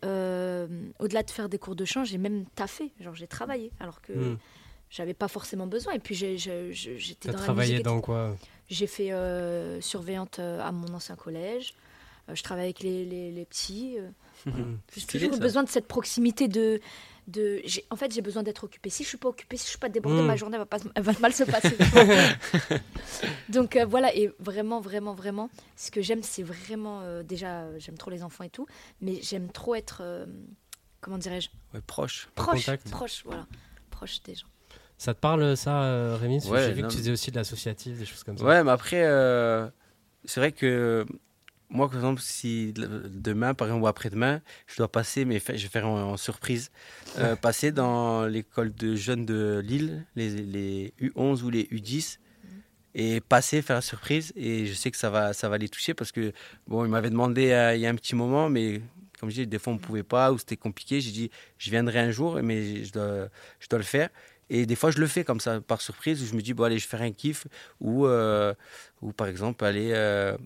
au-delà 0.03 1.23
de 1.23 1.31
faire 1.31 1.49
des 1.49 1.59
cours 1.59 1.77
de 1.77 1.85
chant, 1.85 2.05
j'ai 2.05 2.19
même 2.19 2.45
taffé. 2.55 2.93
Genre, 3.01 3.15
j'ai 3.15 3.27
travaillé. 3.27 3.71
Alors 3.81 4.01
que 4.01 4.13
Hmm. 4.13 4.37
j'avais 4.91 5.15
pas 5.15 5.29
forcément 5.29 5.67
besoin. 5.67 5.93
Et 5.95 5.99
puis, 5.99 6.15
j'étais 6.15 7.29
dans 7.29 7.39
la 7.39 7.45
travaillé 7.45 7.73
musique, 7.73 7.85
dans 7.85 8.01
quoi? 8.01 8.37
J'ai 8.69 8.87
fait 8.87 9.13
euh, 9.13 9.81
surveillante 9.81 10.39
euh, 10.39 10.61
à 10.61 10.73
mon 10.73 10.93
ancien 10.95 11.17
collège. 11.17 11.75
Euh, 12.29 12.35
je 12.35 12.43
travaille 12.43 12.65
avec 12.65 12.81
les, 12.81 13.05
les- 13.05 13.31
les 13.31 13.45
petits. 13.45 13.97
Mhm. 14.47 14.79
J'ai 14.97 15.07
toujours 15.07 15.39
besoin 15.39 15.63
de 15.63 15.69
cette 15.69 15.87
proximité 15.87 16.49
de. 16.49 16.81
de 17.29 17.63
en 17.91 17.97
fait, 17.97 18.13
j'ai 18.13 18.23
besoin 18.23 18.43
d'être 18.43 18.65
occupée. 18.65 18.89
Si 18.91 19.03
je 19.05 19.09
suis 19.09 19.19
pas 19.19 19.29
occupée, 19.29 19.57
si 19.59 19.65
je 19.65 19.71
suis 19.71 19.79
pas 19.79 19.89
débordée, 19.91 20.23
Mm. 20.23 20.27
ma 20.27 20.37
journée 20.37 20.57
va, 20.59 20.65
pas, 20.67 20.79
va 20.97 21.13
mal 21.21 21.33
se 21.35 21.45
passer. 21.45 21.77
Donc 23.49 23.77
euh, 23.77 23.85
voilà, 23.85 24.15
et 24.15 24.31
vraiment, 24.39 24.81
vraiment, 24.81 25.15
vraiment, 25.15 25.51
ce 25.77 25.91
que 25.91 26.01
j'aime, 26.03 26.23
c'est 26.23 26.43
vraiment. 26.43 27.01
euh, 27.03 27.23
déjà, 27.23 27.67
j'aime 27.79 27.97
trop 27.99 28.11
les 28.11 28.23
enfants 28.23 28.45
et 28.45 28.51
tout, 28.51 28.67
mais 29.01 29.21
j'aime 29.23 29.51
trop 29.51 29.75
être. 29.75 30.03
comment 31.01 31.19
dirais-je? 31.19 31.49
Ouais, 31.75 31.81
proche. 31.87 32.29
Proche, 32.35 32.67
contact. 32.67 32.91
proche, 32.91 33.23
voilà. 33.25 33.47
Proche 33.91 34.23
des 34.23 34.35
gens. 34.35 34.47
Ça 34.99 35.15
te 35.15 35.21
parle 35.21 35.57
ça, 35.57 35.83
euh, 35.83 36.17
Rémi? 36.21 36.41
Ouais, 36.49 36.61
J'ai 36.67 36.73
vu 36.73 36.83
non, 36.83 36.89
que 36.89 36.93
tu 36.93 36.99
faisais 36.99 37.11
aussi 37.13 37.31
de 37.31 37.37
l'associatif, 37.37 37.99
des 37.99 38.07
choses 38.07 38.23
comme 38.25 38.39
ça. 38.39 38.45
Ouais, 38.45 38.63
mais 38.65 38.71
après, 38.71 39.05
euh, 39.05 39.69
c'est 40.25 40.41
vrai 40.41 40.53
que 40.53 41.05
moi, 41.69 41.89
par 41.89 41.97
exemple, 41.97 42.21
si 42.23 42.73
de- 42.73 43.03
demain, 43.09 43.55
par 43.55 43.67
exemple, 43.69 43.83
ou 43.83 43.87
après-demain, 43.87 44.41
je 44.67 44.77
dois 44.77 44.91
passer, 44.91 45.25
mais 45.25 45.41
je 45.41 45.53
vais 45.53 45.69
faire 45.69 45.89
en, 45.89 46.13
en 46.13 46.17
surprise, 46.17 46.71
euh, 47.19 47.37
passer 47.37 47.73
dans 47.73 48.25
l'école 48.27 48.73
de 48.75 48.95
jeunes 48.95 49.27
de 49.27 49.61
Lille, 49.65 50.07
les, 50.15 50.31
les 50.31 50.95
U11 51.01 51.43
ou 51.43 51.51
les 51.51 51.67
U10, 51.71 52.21
et 52.95 53.21
passer, 53.21 53.61
faire 53.63 53.77
la 53.77 53.83
surprise. 53.83 54.33
Et 54.37 54.67
je 54.67 54.75
sais 54.75 54.91
que 54.91 54.97
ça 54.97 55.11
va, 55.11 55.33
ça 55.33 55.49
va 55.49 55.59
les 55.59 55.69
toucher 55.69 55.95
parce 55.95 56.13
que, 56.13 56.33
bon, 56.69 56.85
ils 56.85 56.91
m'avaient 56.91 57.11
demandé 57.11 57.51
euh, 57.51 57.75
il 57.75 57.81
y 57.81 57.87
a 57.87 57.91
un 57.91 57.97
petit 57.97 58.15
moment, 58.15 58.49
mais 58.49 58.81
comme 59.19 59.31
je 59.31 59.35
dis, 59.43 59.47
des 59.47 59.59
fois, 59.59 59.73
on 59.73 59.77
ne 59.77 59.81
pouvait 59.81 60.03
pas 60.05 60.33
ou 60.33 60.39
c'était 60.39 60.57
compliqué. 60.57 61.01
J'ai 61.01 61.11
dit, 61.11 61.31
je 61.59 61.71
viendrai 61.71 61.99
un 61.99 62.11
jour, 62.13 62.39
mais 62.43 62.85
je 62.85 62.93
dois, 62.93 63.29
je 63.59 63.69
dois 63.69 63.79
le 63.81 63.85
faire. 63.85 64.11
Et 64.51 64.67
des 64.67 64.77
fois, 64.77 64.91
je 64.91 64.99
le 64.99 65.07
fais 65.07 65.25
comme 65.25 65.41
ça, 65.41 65.61
par 65.61 65.81
surprise, 65.81 66.23
où 66.23 66.27
je 66.27 66.35
me 66.35 66.43
dis, 66.43 66.55
bon, 66.55 66.65
allez, 66.65 66.79
je 66.79 66.85
vais 66.85 66.91
faire 66.91 67.03
un 67.03 67.13
kiff. 67.13 67.47
Ou, 67.81 68.07
euh, 68.07 68.55
ou 69.03 69.13
par 69.13 69.27
exemple, 69.27 69.65
aller 69.65 69.91
euh, 69.93 70.37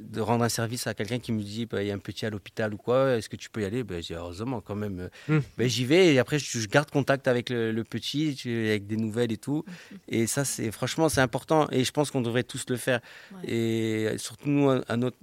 de 0.00 0.20
rendre 0.20 0.44
un 0.44 0.48
service 0.48 0.86
à 0.86 0.94
quelqu'un 0.94 1.18
qui 1.20 1.30
me 1.32 1.42
dit, 1.42 1.66
bah, 1.66 1.82
il 1.82 1.86
y 1.88 1.90
a 1.90 1.94
un 1.94 1.98
petit 1.98 2.26
à 2.26 2.30
l'hôpital 2.30 2.74
ou 2.74 2.76
quoi, 2.76 3.16
est-ce 3.16 3.28
que 3.28 3.36
tu 3.36 3.48
peux 3.50 3.62
y 3.62 3.64
aller? 3.64 3.84
Ben, 3.84 4.02
Je 4.02 4.08
dis, 4.08 4.14
heureusement, 4.14 4.60
quand 4.60 4.74
même. 4.74 5.08
Hmm. 5.28 5.38
Ben, 5.56 5.68
J'y 5.68 5.84
vais 5.84 6.14
et 6.14 6.18
après, 6.18 6.38
je, 6.38 6.58
je 6.58 6.66
garde 6.66 6.90
contact 6.90 7.28
avec 7.28 7.48
le, 7.50 7.70
le 7.72 7.84
petit, 7.84 8.36
avec 8.44 8.86
des 8.86 8.96
nouvelles 8.96 9.32
et 9.32 9.36
tout. 9.38 9.64
Et 10.08 10.26
ça, 10.26 10.44
c'est 10.44 10.70
franchement, 10.72 11.08
c'est 11.08 11.20
important. 11.20 11.68
Et 11.70 11.84
je 11.84 11.92
pense 11.92 12.10
qu'on 12.10 12.22
devrait 12.22 12.42
tous 12.44 12.64
le 12.68 12.76
faire. 12.76 13.00
Ouais. 13.32 13.50
Et 13.52 14.18
surtout, 14.18 14.48
nous, 14.48 14.68
à, 14.70 14.82
à 14.88 14.96
notre. 14.96 15.16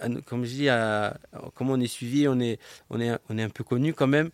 à 0.00 0.08
comme 0.24 0.44
je 0.44 0.50
dis, 0.50 0.68
à, 0.70 1.16
comme 1.54 1.70
on 1.70 1.78
est 1.80 1.86
suivi, 1.86 2.26
on 2.26 2.40
est, 2.40 2.58
on 2.90 3.00
est, 3.00 3.12
on 3.28 3.36
est 3.38 3.42
un 3.42 3.50
peu 3.50 3.62
connu 3.62 3.92
quand 3.94 4.06
même. 4.08 4.30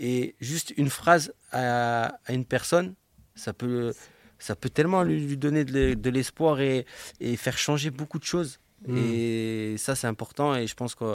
Et 0.00 0.34
juste 0.40 0.72
une 0.76 0.88
phrase 0.90 1.32
à, 1.52 2.18
à 2.24 2.32
une 2.32 2.44
personne, 2.46 2.94
ça 3.34 3.52
peut, 3.52 3.92
ça 4.38 4.56
peut 4.56 4.70
tellement 4.70 5.02
lui, 5.02 5.20
lui 5.26 5.36
donner 5.36 5.64
de 5.64 5.72
l'e- 5.72 5.94
de 5.96 6.10
l'espoir 6.10 6.60
et, 6.60 6.86
et 7.20 7.36
faire 7.36 7.58
changer 7.58 7.90
beaucoup 7.90 8.18
de 8.18 8.24
choses. 8.24 8.58
Mm. 8.88 8.96
Et 8.96 9.74
ça, 9.76 9.94
c'est 9.94 10.06
important. 10.06 10.54
Et 10.56 10.66
je 10.66 10.74
pense 10.74 10.94
que 10.94 11.14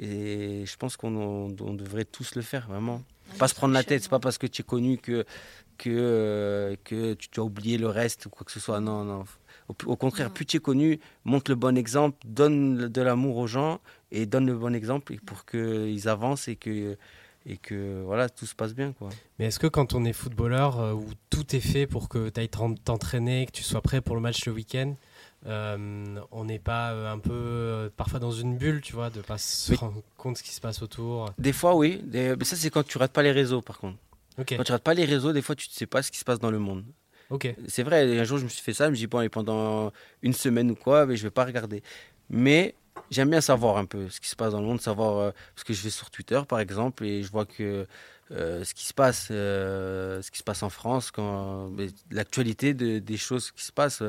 Et 0.00 0.64
je 0.64 0.76
pense 0.76 0.96
qu'on 0.96 1.14
on- 1.16 1.56
on 1.60 1.74
devrait 1.74 2.04
tous 2.04 2.36
le 2.36 2.42
faire, 2.42 2.68
vraiment. 2.68 3.02
Pas 3.38 3.48
se 3.48 3.54
prendre 3.54 3.74
la 3.74 3.82
tête, 3.82 4.00
c'est 4.02 4.08
pas 4.10 4.20
parce 4.20 4.38
que 4.38 4.46
tu 4.46 4.62
es 4.62 4.64
connu 4.64 4.96
que, 4.98 5.24
que, 5.76 5.90
euh, 5.90 6.76
que 6.84 7.14
tu 7.14 7.28
dois 7.34 7.44
oublier 7.46 7.78
le 7.78 7.88
reste 7.88 8.26
ou 8.26 8.30
quoi 8.30 8.44
que 8.44 8.52
ce 8.52 8.60
soit. 8.60 8.78
Non, 8.80 9.02
non. 9.04 9.24
Au, 9.68 9.74
au 9.86 9.96
contraire, 9.96 10.30
plus 10.32 10.46
tu 10.46 10.58
es 10.58 10.60
connu, 10.60 11.00
montre 11.24 11.50
le 11.50 11.56
bon 11.56 11.76
exemple, 11.76 12.16
donne 12.24 12.86
de 12.88 13.02
l'amour 13.02 13.38
aux 13.38 13.48
gens 13.48 13.80
et 14.12 14.24
donne 14.26 14.46
le 14.46 14.54
bon 14.56 14.72
exemple 14.72 15.16
pour 15.26 15.44
qu'ils 15.44 16.06
avancent 16.08 16.46
et 16.46 16.54
que, 16.56 16.96
et 17.48 17.56
que 17.56 18.02
voilà, 18.04 18.28
tout 18.28 18.46
se 18.46 18.54
passe 18.54 18.74
bien. 18.74 18.92
Quoi. 18.92 19.08
Mais 19.38 19.46
est-ce 19.46 19.58
que 19.58 19.66
quand 19.66 19.94
on 19.94 20.04
est 20.04 20.12
footballeur, 20.12 20.78
euh, 20.78 20.92
où 20.92 21.06
tout 21.30 21.56
est 21.56 21.60
fait 21.60 21.86
pour 21.86 22.08
que 22.08 22.28
tu 22.28 22.38
ailles 22.40 22.48
t'en- 22.48 22.74
t'entraîner, 22.74 23.46
que 23.46 23.52
tu 23.52 23.62
sois 23.62 23.80
prêt 23.80 24.00
pour 24.00 24.14
le 24.14 24.20
match 24.20 24.44
le 24.46 24.52
week-end, 24.52 24.94
euh, 25.46 26.20
on 26.30 26.44
n'est 26.44 26.58
pas 26.58 26.92
euh, 26.92 27.12
un 27.12 27.18
peu 27.18 27.90
parfois 27.96 28.18
dans 28.20 28.32
une 28.32 28.56
bulle, 28.58 28.80
tu 28.80 28.92
vois, 28.92 29.08
de 29.10 29.20
pas 29.20 29.38
se 29.38 29.72
Oui. 29.72 29.78
rendre 29.78 30.02
compte 30.16 30.34
de 30.34 30.38
ce 30.38 30.42
qui 30.42 30.50
se 30.50 30.60
passe 30.60 30.82
autour? 30.82 31.30
Des 31.38 31.52
fois, 31.52 31.74
oui. 31.74 32.00
Des- 32.04 32.34
mais 32.36 32.44
ça, 32.44 32.56
c'est 32.56 32.70
quand 32.70 32.86
tu 32.86 32.98
rates 32.98 33.12
pas 33.12 33.22
les 33.22 33.32
réseaux, 33.32 33.62
par 33.62 33.78
contre. 33.78 33.96
Ok. 34.38 34.54
Quand 34.56 34.64
tu 34.64 34.72
rates 34.72 34.82
pas 34.84 34.94
les 34.94 35.04
réseaux, 35.04 35.32
des 35.32 35.42
fois, 35.42 35.54
tu 35.54 35.68
ne 35.68 35.72
sais 35.72 35.86
pas 35.86 36.02
ce 36.02 36.10
qui 36.10 36.18
se 36.18 36.24
passe 36.24 36.38
dans 36.38 36.50
le 36.50 36.58
monde. 36.58 36.84
Ok. 37.30 37.54
C'est 37.66 37.82
vrai, 37.82 38.18
un 38.18 38.24
jour, 38.24 38.38
je 38.38 38.44
me 38.44 38.48
suis 38.48 38.62
fait 38.62 38.72
ça, 38.74 38.86
je 38.86 38.90
me 38.90 38.96
dis, 38.96 39.06
bon, 39.06 39.18
allez, 39.18 39.28
pendant 39.28 39.92
une 40.22 40.32
semaine 40.32 40.70
ou 40.70 40.74
quoi, 40.74 41.06
mais 41.06 41.16
je 41.16 41.22
vais 41.22 41.30
pas 41.30 41.44
regarder. 41.44 41.82
Mais 42.30 42.74
j'aime 43.10 43.30
bien 43.30 43.40
savoir 43.40 43.76
un 43.78 43.84
peu 43.84 44.08
ce 44.08 44.20
qui 44.20 44.28
se 44.28 44.36
passe 44.36 44.52
dans 44.52 44.60
le 44.60 44.66
monde, 44.66 44.80
savoir, 44.80 45.16
euh, 45.18 45.30
parce 45.54 45.64
que 45.64 45.72
je 45.72 45.82
vais 45.82 45.90
sur 45.90 46.10
Twitter, 46.10 46.40
par 46.48 46.60
exemple, 46.60 47.04
et 47.04 47.22
je 47.22 47.30
vois 47.30 47.46
que 47.46 47.86
euh, 48.30 48.62
ce 48.62 48.74
qui 48.74 48.84
se 48.84 48.92
passe, 48.92 49.28
euh, 49.30 50.20
ce 50.20 50.30
qui 50.30 50.38
se 50.38 50.42
passe 50.44 50.62
en 50.62 50.68
France, 50.68 51.10
quand 51.10 51.70
l'actualité 52.10 52.74
de- 52.74 52.98
des 52.98 53.16
choses 53.16 53.50
qui 53.52 53.64
se 53.64 53.72
passent, 53.72 54.02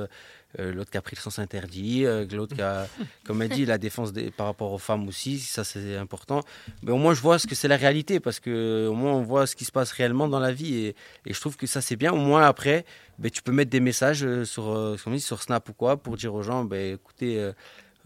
l'autre 0.57 0.89
qui 0.91 0.97
a 0.97 1.01
pris 1.01 1.15
le 1.15 1.21
sens 1.21 1.39
interdit, 1.39 2.03
l'autre 2.31 2.53
qui 2.55 2.61
a, 2.61 2.87
comme 3.25 3.41
elle 3.41 3.49
dit, 3.49 3.65
la 3.65 3.77
défense 3.77 4.11
des- 4.11 4.29
par 4.31 4.47
rapport 4.47 4.73
aux 4.73 4.77
femmes 4.77 5.07
aussi, 5.07 5.39
ça 5.39 5.63
c'est 5.63 5.95
important. 5.95 6.41
Mais 6.83 6.91
au 6.91 6.97
moins 6.97 7.13
je 7.13 7.21
vois 7.21 7.39
ce 7.39 7.47
que 7.47 7.55
c'est 7.55 7.67
la 7.69 7.77
réalité, 7.77 8.19
parce 8.19 8.41
que 8.41 8.87
au 8.89 8.93
moins 8.93 9.13
on 9.13 9.21
voit 9.21 9.47
ce 9.47 9.55
qui 9.55 9.63
se 9.63 9.71
passe 9.71 9.91
réellement 9.93 10.27
dans 10.27 10.39
la 10.39 10.51
vie, 10.51 10.75
et, 10.75 10.95
et 11.25 11.33
je 11.33 11.39
trouve 11.39 11.55
que 11.55 11.67
ça 11.67 11.79
c'est 11.79 11.95
bien. 11.95 12.11
Au 12.11 12.17
moins 12.17 12.41
après, 12.45 12.83
ben, 13.19 13.31
tu 13.31 13.41
peux 13.41 13.51
mettre 13.53 13.71
des 13.71 13.79
messages 13.79 14.25
sur, 14.43 14.97
sur 15.19 15.41
Snap 15.41 15.69
ou 15.69 15.73
quoi, 15.73 15.95
pour 15.95 16.17
dire 16.17 16.33
aux 16.33 16.43
gens, 16.43 16.65
ben, 16.65 16.95
écoutez. 16.95 17.51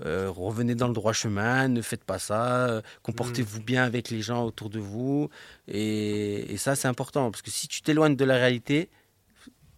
Euh, 0.06 0.30
revenez 0.30 0.76
dans 0.76 0.88
le 0.88 0.94
droit 0.94 1.14
chemin, 1.14 1.70
ne 1.70 1.82
faites 1.82 2.04
pas 2.04 2.20
ça, 2.20 2.68
euh, 2.68 2.82
comportez-vous 3.04 3.62
bien 3.62 3.84
avec 3.84 4.10
les 4.10 4.22
gens 4.22 4.44
autour 4.46 4.70
de 4.70 4.80
vous. 4.80 5.30
Et, 5.68 6.52
et 6.54 6.58
ça, 6.58 6.76
c'est 6.76 6.90
important. 6.90 7.32
Parce 7.32 7.42
que 7.42 7.52
si 7.52 7.68
tu 7.68 7.82
t'éloignes 7.82 8.16
de 8.16 8.26
la 8.26 8.36
réalité, 8.36 8.90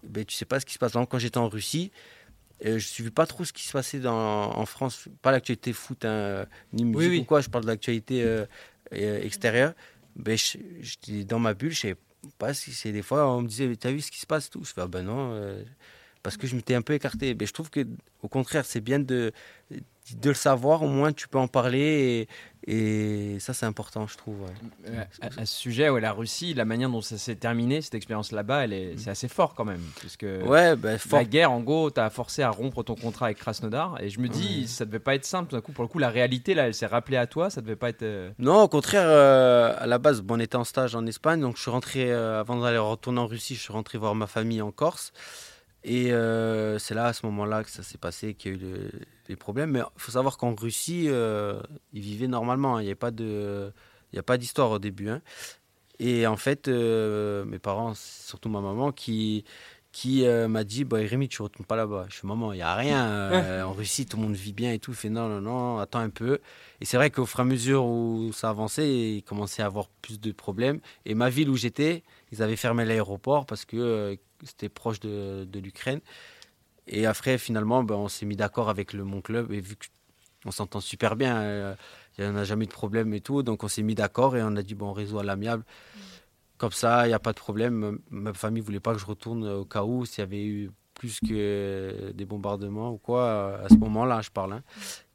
ben, 0.04 0.26
tu 0.26 0.36
sais 0.36 0.46
pas 0.46 0.60
ce 0.60 0.66
qui 0.66 0.74
se 0.74 0.80
passe. 0.80 0.94
Par 0.94 1.02
exemple, 1.02 1.12
quand 1.12 1.20
j'étais 1.20 1.38
en 1.38 1.48
Russie, 1.48 1.92
euh, 2.62 2.70
je 2.70 2.74
ne 2.74 2.80
suivais 2.80 3.12
pas 3.12 3.28
trop 3.28 3.46
ce 3.46 3.54
qui 3.54 3.68
se 3.68 3.74
passait 3.74 4.00
dans, 4.00 4.52
en 4.58 4.66
France. 4.66 5.08
Pas 5.22 5.32
l'actualité 5.32 5.74
foot, 5.74 6.06
hein, 6.06 6.48
ni 6.74 6.86
musique 6.86 7.12
oui. 7.12 7.20
ou 7.20 7.26
quoi. 7.26 7.42
Je 7.42 7.50
parle 7.50 7.66
de 7.66 7.70
l'actualité 7.70 8.26
extérieure. 8.92 9.74
Ben, 10.16 10.38
j'étais 10.80 11.24
dans 11.24 11.40
ma 11.40 11.54
bulle, 11.54 11.72
je 11.72 11.82
savais 11.82 11.98
pas 12.40 12.56
si 12.56 12.74
c'est 12.74 12.92
des 12.92 13.04
fois, 13.04 13.30
on 13.30 13.44
me 13.44 13.48
disait, 13.48 13.76
t'as 13.76 13.92
vu 13.92 14.02
ce 14.02 14.10
qui 14.10 14.20
se 14.20 14.26
passe 14.26 14.50
tout 14.50 14.64
Je 14.64 14.74
fais, 14.74 14.82
ah 14.82 14.88
ben 14.88 15.04
non. 15.04 15.56
parce 16.24 16.38
que 16.38 16.48
je 16.48 16.56
m'étais 16.56 16.74
un 16.74 16.82
peu 16.82 16.94
écarté. 16.94 17.36
Mais 17.40 17.46
je 17.46 17.54
trouve 17.54 17.70
que, 17.70 17.86
au 18.24 18.28
contraire, 18.28 18.66
c'est 18.66 18.82
bien 18.82 18.98
de, 18.98 19.32
de 20.14 20.30
le 20.30 20.36
savoir. 20.36 20.84
Au 20.84 20.88
moins, 20.88 21.12
tu 21.14 21.28
peux 21.28 21.40
en 21.40 21.48
parler. 21.48 22.28
Et, 22.68 23.34
et 23.36 23.40
ça, 23.40 23.54
c'est 23.54 23.66
important, 23.68 24.08
je 24.08 24.18
trouve. 24.18 24.42
ouais. 24.42 24.90
Euh, 24.90 25.04
à, 25.22 25.42
à 25.42 25.46
ce 25.46 25.56
sujet, 25.56 25.90
ouais, 25.90 26.02
la 26.02 26.12
Russie, 26.14 26.54
la 26.56 26.66
manière 26.66 26.90
dont 26.90 27.02
ça 27.02 27.18
s'est 27.18 27.36
terminé, 27.36 27.82
cette 27.82 27.94
expérience 27.96 28.32
là-bas, 28.32 28.66
est, 28.68 28.96
c'est 28.98 29.12
assez 29.12 29.28
fort 29.28 29.54
quand 29.54 29.66
même. 29.66 29.82
Parce 30.02 30.18
que 30.18 30.44
Ouais, 30.44 30.76
ben, 30.76 30.98
fort. 30.98 31.20
la 31.20 31.26
guerre, 31.26 31.52
en 31.52 31.60
gros, 31.62 31.90
t'as 31.92 32.10
forcé 32.10 32.42
à 32.42 32.50
rompre 32.50 32.82
ton 32.84 32.96
contrat 32.96 33.28
avec 33.28 33.38
Krasnodar. 33.38 34.02
Et 34.02 34.10
je 34.10 34.20
me 34.20 34.28
dis, 34.28 34.68
ça 34.68 34.86
devait 34.86 35.00
pas 35.00 35.14
être 35.16 35.26
simple. 35.26 35.50
Tout 35.50 35.56
d'un 35.56 35.62
coup, 35.62 35.74
pour 35.74 35.84
le 35.84 35.88
coup, 35.88 36.00
la 36.00 36.10
réalité, 36.10 36.54
là, 36.56 36.66
elle 36.68 36.74
s'est 36.74 36.86
rappelée 36.88 37.18
à 37.18 37.28
toi. 37.28 37.50
Ça 37.52 37.62
devait 37.62 37.76
pas 37.76 37.90
être. 37.90 38.02
euh, 38.04 38.32
Non, 38.40 38.62
au 38.64 38.68
contraire, 38.68 39.06
euh, 39.06 39.76
à 39.78 39.86
la 39.86 39.98
base, 40.00 40.22
bon, 40.22 40.36
on 40.36 40.40
était 40.40 40.56
en 40.56 40.64
stage 40.64 40.96
en 40.96 41.06
Espagne, 41.06 41.42
donc 41.42 41.58
je 41.58 41.62
suis 41.62 41.72
rentré, 41.72 42.12
euh, 42.12 42.40
avant 42.40 42.60
d'aller 42.60 42.78
retourner 42.80 43.20
en 43.20 43.28
Russie, 43.28 43.54
je 43.56 43.62
suis 43.62 43.74
rentré 43.74 43.98
voir 44.00 44.16
ma 44.16 44.28
famille 44.28 44.62
en 44.64 44.72
Corse. 44.72 45.14
Et 45.84 46.12
euh, 46.12 46.80
c'est 46.80 46.96
là, 46.96 47.06
à 47.06 47.14
ce 47.14 47.28
moment-là, 47.28 47.64
que 47.64 47.70
ça 47.70 47.84
s'est 47.84 48.00
passé, 48.00 48.34
qu'il 48.34 48.52
y 48.52 48.56
a 48.56 48.58
eu 48.58 48.60
le- 48.60 48.92
les 49.30 49.36
problèmes. 49.36 49.72
Mais 49.72 49.80
il 49.80 50.02
faut 50.02 50.12
savoir 50.12 50.38
qu'en 50.38 50.56
Russie, 50.56 51.06
euh, 51.08 51.62
ils 51.94 52.02
vivaient 52.02 52.28
normalement. 52.28 52.78
hein. 52.78 52.82
Il 52.82 52.86
n'y 52.86 52.92
a 52.92 52.96
pas 52.96 53.12
de, 53.12 53.72
il 54.12 54.16
y 54.16 54.20
a 54.20 54.24
pas 54.24 54.38
d'histoire 54.38 54.72
au 54.72 54.80
début. 54.80 55.10
hein. 55.10 55.22
Et 56.00 56.28
en 56.28 56.36
fait, 56.38 56.68
euh, 56.68 57.46
mes 57.46 57.60
parents, 57.60 57.94
surtout 57.96 58.50
ma 58.50 58.60
maman, 58.60 58.92
qui, 58.92 59.46
qui 59.94 60.26
euh, 60.26 60.50
m'a 60.50 60.66
dit 60.66 60.84
bah, 60.84 60.98
Rémi, 60.98 61.30
tu 61.30 61.42
ne 61.42 61.46
retournes 61.46 61.66
pas 61.66 61.78
là-bas. 61.78 62.06
Je 62.10 62.18
suis 62.18 62.28
maman, 62.28 62.52
il 62.52 62.58
n'y 62.58 62.62
a 62.62 62.76
rien. 62.76 63.66
en 63.66 63.72
Russie, 63.72 64.06
tout 64.06 64.18
le 64.18 64.24
monde 64.24 64.36
vit 64.36 64.52
bien 64.52 64.74
et 64.74 64.80
tout. 64.80 64.92
Il 64.92 64.98
fait 64.98 65.10
non, 65.10 65.30
non, 65.30 65.40
non, 65.40 65.78
attends 65.80 66.00
un 66.00 66.10
peu. 66.10 66.40
Et 66.82 66.86
c'est 66.86 66.98
vrai 66.98 67.12
qu'au 67.12 67.26
fur 67.26 67.40
et 67.40 67.44
à 67.44 67.46
mesure 67.46 67.86
où 67.86 68.32
ça 68.34 68.50
avançait, 68.50 68.90
il 69.18 69.24
commençait 69.24 69.62
à 69.64 69.68
avoir 69.68 69.88
plus 70.02 70.20
de 70.20 70.32
problèmes. 70.34 70.82
Et 71.06 71.14
ma 71.14 71.30
ville 71.30 71.50
où 71.50 71.56
j'étais, 71.56 72.04
ils 72.34 72.44
avaient 72.44 72.58
fermé 72.58 72.84
l'aéroport 72.84 73.46
parce 73.46 73.64
que 73.64 74.18
c'était 74.44 74.68
proche 74.70 75.00
de, 75.00 75.46
de 75.50 75.60
l'Ukraine. 75.60 76.02
Et 76.88 77.06
après, 77.06 77.38
finalement, 77.38 77.84
ben, 77.84 77.96
on 77.96 78.08
s'est 78.08 78.26
mis 78.26 78.36
d'accord 78.36 78.70
avec 78.70 78.94
le 78.94 79.04
Mon 79.04 79.22
Club. 79.22 79.52
Et 79.52 79.62
vu 79.62 79.76
qu'on 80.44 80.52
s'entend 80.52 80.80
super 80.80 81.16
bien, 81.16 81.38
euh, 81.38 81.76
il 82.18 82.24
n'y 82.26 82.30
en 82.32 82.36
a 82.36 82.44
jamais 82.44 82.66
eu 82.66 82.68
de 82.68 82.74
problème 82.74 83.14
et 83.14 83.22
tout. 83.22 83.42
Donc 83.44 83.64
on 83.64 83.68
s'est 83.68 83.82
mis 83.84 83.96
d'accord 83.96 84.38
et 84.38 84.44
on 84.44 84.56
a 84.56 84.62
dit, 84.64 84.76
bon, 84.76 84.90
on 84.90 84.94
réseau 84.94 85.20
à 85.20 85.24
l'amiable. 85.24 85.64
Comme 86.58 86.72
ça, 86.72 87.06
il 87.06 87.10
n'y 87.10 87.14
a 87.14 87.20
pas 87.20 87.34
de 87.34 87.38
problème. 87.40 88.00
Ma 88.10 88.34
famille 88.34 88.62
ne 88.62 88.66
voulait 88.66 88.80
pas 88.80 88.94
que 88.94 89.00
je 89.00 89.06
retourne 89.06 89.46
au 89.48 89.66
cas 89.66 89.84
où 89.84 90.06
s'il 90.06 90.20
y 90.20 90.22
avait 90.24 90.46
eu 90.46 90.72
plus 90.94 91.20
que 91.20 92.12
des 92.14 92.26
bombardements 92.26 92.92
ou 92.92 92.98
quoi. 92.98 93.60
À 93.64 93.68
ce 93.70 93.76
moment-là, 93.76 94.22
je 94.22 94.30
parle. 94.30 94.54
hein. 94.54 94.64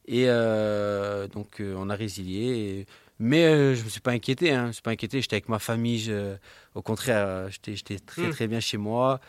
Et 0.07 0.25
euh, 0.29 1.29
donc, 1.29 1.61
euh, 1.61 1.75
on 1.79 1.89
a 1.89 1.95
résilié. 1.95 2.81
et- 2.81 2.87
Mais 3.23 3.45
euh, 3.47 3.75
je 3.75 3.81
ne 3.81 3.85
me 3.85 3.91
suis 3.91 4.01
pas 4.01 4.11
inquiété. 4.13 4.51
Hein. 4.53 4.63
Je 4.65 4.67
me 4.69 4.73
suis 4.73 4.83
pas 4.83 4.91
inquiété. 4.91 5.21
J'étais 5.23 5.37
avec 5.37 5.49
ma 5.49 5.59
famille. 5.59 5.99
je- 6.01 6.37
Au 6.75 6.83
contraire, 6.83 7.27
euh, 7.27 7.49
j'étais 7.51 7.77
j'étais 7.77 7.99
très, 7.99 8.27
Mm. 8.29 8.31
très 8.31 8.49
bien 8.49 8.61
chez 8.61 8.77
moi. 8.79 9.21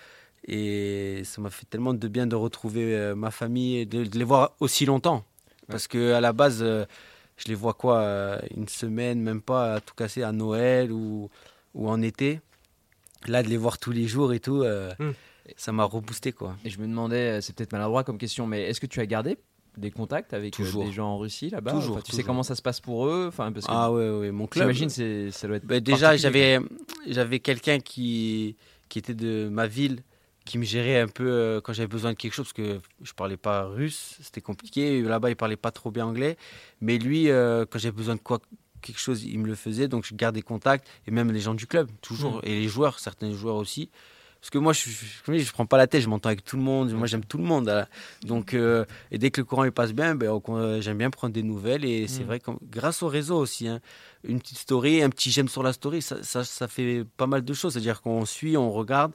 Et 0.48 1.22
ça 1.24 1.42
m'a 1.42 1.50
fait 1.50 1.66
tellement 1.70 1.94
de 1.94 2.08
bien 2.08 2.26
de 2.28 2.36
retrouver 2.36 2.96
euh, 2.96 3.16
ma 3.16 3.32
famille 3.32 3.78
et 3.78 3.86
de, 3.86 4.04
de 4.04 4.18
les 4.18 4.24
voir 4.26 4.56
aussi 4.60 4.86
longtemps. 4.86 5.24
Parce 5.68 5.88
que 5.88 6.14
à 6.14 6.22
la 6.22 6.34
base, 6.34 6.60
euh, 6.62 6.86
je 7.38 7.48
les 7.48 7.56
vois 7.56 7.74
quoi 7.74 8.00
euh, 8.00 8.40
Une 8.56 8.68
semaine, 8.68 9.22
même 9.22 9.42
pas, 9.42 9.76
à 9.76 9.80
tout 9.82 9.94
casser 9.96 10.24
à 10.24 10.32
Noël 10.32 10.92
ou, 10.92 11.30
ou 11.76 11.90
en 11.90 12.02
été. 12.02 12.42
Là, 13.28 13.44
de 13.44 13.50
les 13.50 13.58
voir 13.58 13.78
tous 13.78 13.92
les 13.92 14.08
jours 14.08 14.34
et 14.34 14.40
tout, 14.40 14.64
euh, 14.64 14.92
Mm. 15.00 15.12
ça 15.58 15.72
m'a 15.72 15.84
reboosté 15.84 16.32
quoi. 16.32 16.56
Et 16.66 16.70
je 16.72 16.80
me 16.80 16.88
demandais, 16.88 17.40
c'est 17.42 17.56
peut-être 17.56 17.72
maladroit 17.72 18.04
comme 18.04 18.18
question, 18.18 18.48
mais 18.48 18.64
est-ce 18.64 18.82
que 18.82 18.88
tu 18.88 19.00
as 19.00 19.06
gardé 19.06 19.38
des 19.78 19.92
contacts 19.92 20.34
avec 20.34 20.54
Toujours. 20.54 20.84
des 20.86 20.92
gens 20.92 21.08
en 21.10 21.18
Russie 21.20 21.50
là-bas? 21.52 21.72
Toujours, 21.72 21.98
Enfin, 21.98 22.04
Tu 22.04 22.12
sais 22.16 22.24
comment 22.24 22.44
ça 22.44 22.56
se 22.56 22.62
passe 22.64 22.80
pour 22.82 23.06
eux? 23.08 23.26
Enfin, 23.28 23.52
parce 23.52 23.68
que 23.68 23.72
Ah 23.74 23.92
ouais, 23.92 24.10
ouais, 24.10 24.32
mon 24.32 24.48
club. 24.48 24.64
J'imagine 24.64 24.90
c'est 24.90 25.30
ça 25.32 25.48
doit 25.48 25.58
être. 25.58 25.66
Ben, 25.66 25.80
déjà, 25.82 26.18
j'avais, 26.18 26.60
j'avais 27.08 27.40
quelqu'un 27.40 27.80
qui, 27.80 28.56
qui 28.90 28.98
était 29.00 29.14
de 29.14 29.48
ma 29.50 29.68
ville, 29.68 30.02
qui 30.46 30.58
me 30.58 30.64
gérait 30.64 31.00
un 31.00 31.08
peu 31.08 31.28
euh, 31.30 31.62
quand 31.62 31.74
j'avais 31.74 31.88
besoin 31.88 32.12
de 32.14 32.18
quelque 32.18 32.34
chose, 32.34 32.46
parce 32.52 32.54
que 32.54 32.80
je 33.02 33.14
parlais 33.14 33.38
pas 33.38 33.64
russe, 33.66 34.18
c'était 34.22 34.42
compliqué. 34.42 35.02
Là-bas, 35.02 35.30
il 35.30 35.36
parlait 35.36 35.56
pas 35.56 35.72
trop 35.72 35.92
bien 35.92 36.06
anglais. 36.06 36.38
Mais 36.82 36.98
lui, 36.98 37.30
euh, 37.30 37.66
quand 37.70 37.78
j'avais 37.80 37.96
besoin 37.96 38.16
de 38.16 38.22
quoi, 38.22 38.40
quelque 38.82 39.00
chose, 39.00 39.24
il 39.24 39.38
me 39.40 39.46
le 39.48 39.56
faisait. 39.56 39.88
Donc, 39.88 40.06
je 40.06 40.16
gardais 40.16 40.42
contact. 40.42 40.88
Et 41.08 41.12
même 41.12 41.32
les 41.32 41.40
gens 41.42 41.54
du 41.54 41.68
club, 41.68 41.90
toujours. 42.02 42.38
Mm. 42.38 42.42
Et 42.46 42.60
les 42.62 42.68
joueurs, 42.68 43.00
certains 43.00 43.32
joueurs 43.34 43.56
aussi. 43.58 43.92
Parce 44.40 44.50
que 44.50 44.58
moi, 44.58 44.74
je, 44.74 44.90
je 44.90 45.52
prends 45.52 45.68
pas 45.68 45.78
la 45.78 45.86
tête, 45.86 46.02
je 46.02 46.08
m'entends 46.10 46.30
avec 46.30 46.44
tout 46.44 46.56
le 46.58 46.64
monde. 46.64 46.92
Moi, 46.94 47.06
j'aime 47.06 47.24
tout 47.24 47.38
le 47.38 47.44
monde. 47.44 47.86
Donc, 48.26 48.56
euh, 48.56 48.86
et 49.12 49.20
dès 49.20 49.30
que 49.30 49.40
le 49.40 49.46
courant 49.46 49.66
il 49.66 49.72
passe 49.72 49.94
bien, 49.94 50.16
ben, 50.16 50.42
j'aime 50.80 50.98
bien 50.98 51.12
prendre 51.12 51.32
des 51.32 51.44
nouvelles. 51.44 51.86
Et 51.86 52.08
c'est 52.08 52.24
Mm. 52.24 52.26
vrai 52.26 52.40
que 52.40 52.50
grâce 52.64 53.04
au 53.04 53.08
réseau 53.08 53.38
aussi, 53.38 53.68
hein, 53.68 53.80
une 54.24 54.40
petite 54.40 54.58
story, 54.58 55.04
un 55.04 55.12
petit 55.12 55.30
j'aime 55.30 55.48
sur 55.48 55.62
la 55.62 55.74
story, 55.74 56.02
ça, 56.02 56.24
ça, 56.24 56.44
ça 56.44 56.68
fait 56.68 57.06
pas 57.18 57.28
mal 57.28 57.46
de 57.46 57.54
choses. 57.54 57.74
C'est-à-dire 57.74 58.02
qu'on 58.02 58.26
suit, 58.26 58.58
on 58.58 58.72
regarde. 58.72 59.12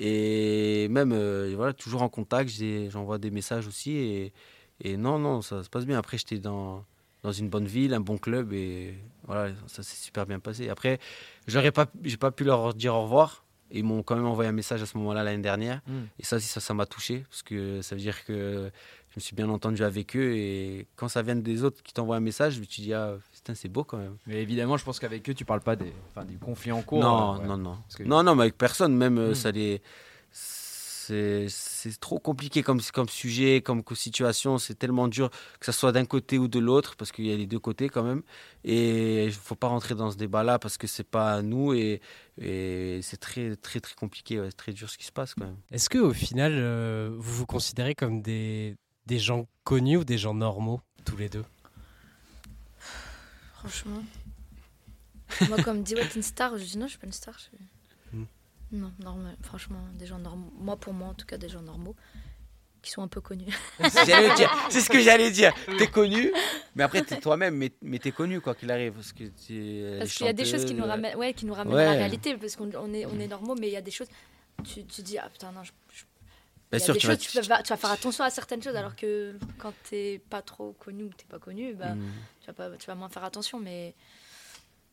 Et 0.00 0.86
même, 0.88 1.10
euh, 1.12 1.52
voilà, 1.56 1.72
toujours 1.72 2.02
en 2.02 2.08
contact, 2.08 2.50
j'envoie 2.88 3.18
des 3.18 3.32
messages 3.32 3.66
aussi. 3.66 3.96
Et, 3.96 4.32
et 4.80 4.96
non, 4.96 5.18
non, 5.18 5.42
ça 5.42 5.64
se 5.64 5.68
passe 5.68 5.86
bien. 5.86 5.98
Après, 5.98 6.16
j'étais 6.18 6.38
dans, 6.38 6.84
dans 7.24 7.32
une 7.32 7.48
bonne 7.48 7.66
ville, 7.66 7.92
un 7.94 8.00
bon 8.00 8.16
club. 8.16 8.52
Et 8.52 8.94
voilà, 9.26 9.52
ça 9.66 9.82
s'est 9.82 9.96
super 9.96 10.24
bien 10.24 10.38
passé. 10.38 10.68
Après, 10.68 11.00
j'aurais 11.48 11.72
pas, 11.72 11.86
j'ai 12.04 12.16
pas 12.16 12.30
pu 12.30 12.44
leur 12.44 12.74
dire 12.74 12.94
au 12.94 13.02
revoir. 13.02 13.44
Ils 13.72 13.84
m'ont 13.84 14.04
quand 14.04 14.14
même 14.14 14.24
envoyé 14.24 14.48
un 14.48 14.52
message 14.52 14.80
à 14.80 14.86
ce 14.86 14.96
moment-là 14.98 15.24
l'année 15.24 15.42
dernière. 15.42 15.82
Mm. 15.88 15.92
Et 16.20 16.24
ça, 16.24 16.36
aussi, 16.36 16.46
ça, 16.46 16.60
ça 16.60 16.74
m'a 16.74 16.86
touché. 16.86 17.24
Parce 17.28 17.42
que 17.42 17.82
ça 17.82 17.96
veut 17.96 18.00
dire 18.00 18.24
que 18.24 18.70
je 19.10 19.14
me 19.16 19.20
suis 19.20 19.34
bien 19.34 19.48
entendu 19.48 19.82
avec 19.82 20.16
eux. 20.16 20.32
Et 20.36 20.86
quand 20.94 21.08
ça 21.08 21.22
vient 21.22 21.34
des 21.34 21.64
autres 21.64 21.82
qui 21.82 21.92
t'envoient 21.92 22.16
un 22.16 22.20
message, 22.20 22.54
je 22.54 22.60
me 22.60 22.64
suis 22.66 22.84
dit, 22.84 22.94
ah, 22.94 23.18
putain, 23.48 23.54
c'est 23.60 23.68
beau 23.68 23.84
quand 23.84 23.96
même. 23.98 24.16
Mais 24.26 24.42
évidemment, 24.42 24.76
je 24.76 24.84
pense 24.84 24.98
qu'avec 25.00 25.28
eux, 25.28 25.34
tu 25.34 25.44
parles 25.44 25.60
pas 25.62 25.74
des, 25.76 25.92
enfin, 26.10 26.24
du 26.26 26.38
conflit 26.38 26.70
en 26.72 26.82
cours. 26.82 27.00
Non, 27.00 27.34
euh, 27.36 27.38
ouais. 27.38 27.46
non, 27.46 27.56
non. 27.56 27.78
Que- 27.96 28.02
Non, 28.02 28.22
non, 28.22 28.34
mais 28.34 28.42
avec 28.42 28.58
personne, 28.58 28.94
même, 28.96 29.18
euh, 29.18 29.30
Hmm. 29.30 29.34
ça 29.34 29.50
les. 29.50 29.80
C'est 31.10 31.98
trop 32.00 32.18
compliqué 32.18 32.62
comme, 32.62 32.82
comme 32.92 33.08
sujet, 33.08 33.62
comme 33.62 33.82
co- 33.82 33.94
situation. 33.94 34.58
C'est 34.58 34.74
tellement 34.74 35.08
dur 35.08 35.30
que 35.58 35.64
ça 35.64 35.72
soit 35.72 35.90
d'un 35.90 36.04
côté 36.04 36.36
ou 36.36 36.48
de 36.48 36.58
l'autre, 36.58 36.96
parce 36.96 37.12
qu'il 37.12 37.24
y 37.26 37.32
a 37.32 37.36
les 37.36 37.46
deux 37.46 37.58
côtés 37.58 37.88
quand 37.88 38.02
même. 38.02 38.22
Et 38.62 39.24
il 39.24 39.32
faut 39.32 39.54
pas 39.54 39.68
rentrer 39.68 39.94
dans 39.94 40.10
ce 40.10 40.18
débat-là 40.18 40.58
parce 40.58 40.76
que 40.76 40.86
c'est 40.86 41.08
pas 41.08 41.32
à 41.32 41.40
nous 41.40 41.72
et, 41.72 42.02
et 42.36 43.00
c'est 43.02 43.16
très, 43.16 43.56
très, 43.56 43.80
très 43.80 43.94
compliqué. 43.94 44.38
ouais. 44.38 44.48
C'est 44.50 44.56
très 44.58 44.72
dur 44.74 44.90
ce 44.90 44.98
qui 44.98 45.06
se 45.06 45.12
passe 45.12 45.34
quand 45.34 45.46
même. 45.46 45.56
Est-ce 45.70 45.88
que 45.88 45.96
au 45.98 46.12
final, 46.12 46.52
euh, 46.54 47.08
vous 47.16 47.32
vous 47.36 47.46
considérez 47.46 47.94
comme 47.94 48.20
des, 48.20 48.76
des 49.06 49.18
gens 49.18 49.46
connus 49.64 49.96
ou 49.96 50.04
des 50.04 50.18
gens 50.18 50.34
normaux, 50.34 50.82
tous 51.06 51.16
les 51.16 51.30
deux? 51.30 51.44
Franchement. 53.58 54.02
Moi, 55.48 55.62
comme 55.62 55.82
dit, 55.82 55.94
ouais, 55.94 56.06
t'es 56.08 56.16
une 56.16 56.22
star, 56.22 56.56
je 56.56 56.64
dis 56.64 56.78
non, 56.78 56.86
je 56.86 56.90
suis 56.92 56.98
pas 56.98 57.06
une 57.06 57.12
star. 57.12 57.34
je 57.38 57.44
suis- 57.44 57.50
Hmm. 58.12 58.24
Non, 58.72 58.92
normal. 59.02 59.36
Franchement, 59.42 59.80
des 59.98 60.06
gens 60.06 60.18
normaux. 60.18 60.50
Moi, 60.58 60.76
pour 60.76 60.94
moi, 60.94 61.08
en 61.08 61.14
tout 61.14 61.26
cas, 61.26 61.36
des 61.36 61.48
gens 61.50 61.60
normaux 61.60 61.94
qui 62.80 62.90
sont 62.90 63.02
un 63.02 63.08
peu 63.08 63.20
connus. 63.20 63.52
C'est 63.80 64.80
ce 64.80 64.88
que 64.88 65.00
j'allais 65.00 65.30
dire. 65.30 65.52
T'es 65.78 65.88
connu, 65.88 66.32
mais 66.74 66.84
après 66.84 67.02
t'es 67.02 67.18
toi-même, 67.20 67.56
mais, 67.56 67.72
mais 67.82 67.98
t'es 67.98 68.12
connu 68.12 68.40
quoi 68.40 68.54
qu'il 68.54 68.70
arrive. 68.70 68.92
Parce 68.94 69.12
Parce 69.12 70.12
qu'il 70.14 70.26
y 70.26 70.28
a 70.28 70.32
des 70.32 70.44
choses 70.46 70.64
qui 70.64 70.74
nous 70.74 70.84
ramènent, 70.86 71.16
ouais, 71.16 71.34
qui 71.34 71.44
nous 71.44 71.54
ramènent 71.54 71.74
Ouais. 71.74 71.82
à 71.82 71.92
la 71.92 71.98
réalité, 71.98 72.36
parce 72.36 72.56
qu'on 72.56 72.70
on 72.74 72.94
est, 72.94 73.04
on 73.04 73.18
est 73.20 73.26
normaux, 73.28 73.54
mais 73.60 73.66
il 73.68 73.72
y 73.72 73.76
a 73.76 73.82
des 73.82 73.90
choses. 73.90 74.08
Tu, 74.64 74.84
tu 74.86 75.02
dis, 75.02 75.18
ah 75.18 75.28
putain, 75.30 75.52
non, 75.52 75.62
je. 75.64 75.72
je- 75.92 76.04
Bien 76.70 76.78
il 76.78 76.80
y 76.80 76.82
a 76.82 76.84
sûr, 76.84 76.94
des 76.94 77.00
tu 77.00 77.06
choses, 77.06 77.16
vas- 77.16 77.42
tu, 77.42 77.48
vas, 77.48 77.62
tu 77.62 77.68
vas 77.70 77.76
faire 77.76 77.90
attention 77.90 78.24
à 78.24 78.30
certaines 78.30 78.62
choses, 78.62 78.76
alors 78.76 78.94
que 78.94 79.36
quand 79.58 79.72
t'es 79.88 80.20
pas 80.30 80.42
trop 80.42 80.72
connu 80.72 81.04
ou 81.04 81.08
que 81.10 81.16
t'es 81.16 81.24
pas 81.28 81.38
connu, 81.38 81.74
bah, 81.74 81.94
Mm. 81.94 82.02
tu, 82.40 82.46
vas 82.48 82.52
pas, 82.52 82.70
tu 82.76 82.86
vas 82.86 82.94
moins 82.94 83.08
faire 83.08 83.24
attention. 83.24 83.58
Mais, 83.58 83.94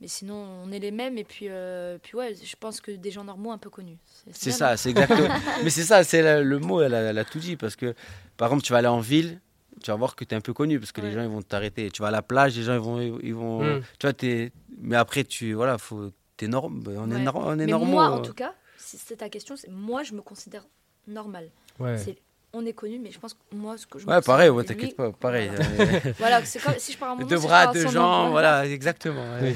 mais 0.02 0.08
sinon, 0.08 0.36
on 0.36 0.72
est 0.72 0.80
les 0.80 0.92
mêmes, 0.92 1.18
et 1.18 1.24
puis, 1.24 1.48
euh, 1.50 1.98
puis 2.02 2.16
ouais, 2.18 2.34
je 2.36 2.56
pense 2.58 2.80
que 2.82 2.92
des 2.92 3.12
gens 3.12 3.24
normaux 3.24 3.52
un 3.52 3.58
peu 3.58 3.70
connus. 3.70 3.98
C'est 4.32 4.52
ça, 4.52 4.78
c'est 4.78 4.90
exactement. 4.92 5.28
mais 5.64 5.70
c'est 5.70 5.84
ça, 5.84 6.04
c'est 6.04 6.42
le 6.44 6.60
mot, 6.60 6.82
elle 6.82 6.94
a, 6.94 7.00
elle 7.02 7.18
a 7.18 7.26
tout 7.26 7.40
dit. 7.40 7.56
Parce 7.58 7.76
que, 7.76 7.94
par 8.38 8.48
exemple, 8.50 8.64
tu 8.64 8.72
vas 8.72 8.80
aller 8.80 8.88
en 8.88 9.00
ville, 9.02 9.42
tu 9.84 9.92
vas 9.92 9.98
voir 9.98 10.16
que 10.16 10.24
tu 10.24 10.34
es 10.34 10.38
un 10.38 10.42
peu 10.42 10.54
connu 10.54 10.80
parce 10.80 10.94
que 10.94 11.02
les 11.02 11.12
gens 11.12 11.22
ils 11.22 11.28
vont 11.30 11.42
t'arrêter. 11.42 11.92
Tu 11.92 12.02
vas 12.02 12.08
à 12.08 12.12
la 12.12 12.22
plage, 12.22 12.56
les 12.56 12.64
gens 12.64 12.74
ils 12.76 12.80
vont. 12.80 13.20
Ils 13.22 13.36
vont 13.36 13.62
Mm. 13.64 13.82
Tu 14.00 14.06
vois, 14.08 14.14
t'es- 14.14 14.52
Mais 14.80 14.96
après, 14.96 15.24
tu. 15.26 15.54
Voilà, 15.54 15.78
faut. 15.78 16.12
T'es 16.38 16.48
norm... 16.48 16.84
On 16.88 17.12
est, 17.12 17.16
Ouais. 17.16 17.32
on 17.36 17.54
est 17.54 17.56
Mais 17.58 17.66
normaux. 17.68 17.86
moi, 17.92 18.10
en 18.10 18.20
euh. 18.20 18.22
tout 18.22 18.34
cas, 18.34 18.54
si 18.78 18.98
c'est 18.98 19.16
ta 19.18 19.30
question, 19.30 19.56
moi, 19.70 20.04
je 20.04 20.14
me 20.14 20.22
considère 20.22 20.66
normal. 21.08 21.50
Ouais. 21.80 21.98
C'est- 21.98 22.18
On 22.58 22.66
est 22.66 22.72
connu, 22.72 23.00
mais 23.00 23.12
je 23.12 23.20
pense 23.20 23.34
que 23.34 23.40
moi, 23.54 23.78
ce 23.78 23.86
que 23.86 24.00
je 24.00 24.06
me 24.06 24.12
Ouais, 24.14 24.22
pareil, 24.22 24.48
ouais, 24.50 24.64
t'inquiète 24.64 24.96
pas, 24.96 25.12
pareil. 25.12 25.52
Voilà, 25.54 26.00
Voilà, 26.20 26.46
c'est 26.46 26.60
comme 26.64 26.76
si 26.78 26.94
je 26.94 26.98
parle 26.98 27.12
à 27.12 27.16
mon 27.16 27.22
nom, 27.24 27.28
Deux 27.28 27.38
bras, 27.40 27.68
deux 27.74 27.86
jambes, 27.90 28.32
voilà, 28.32 28.66
exactement. 28.66 29.26
ouais. 29.42 29.54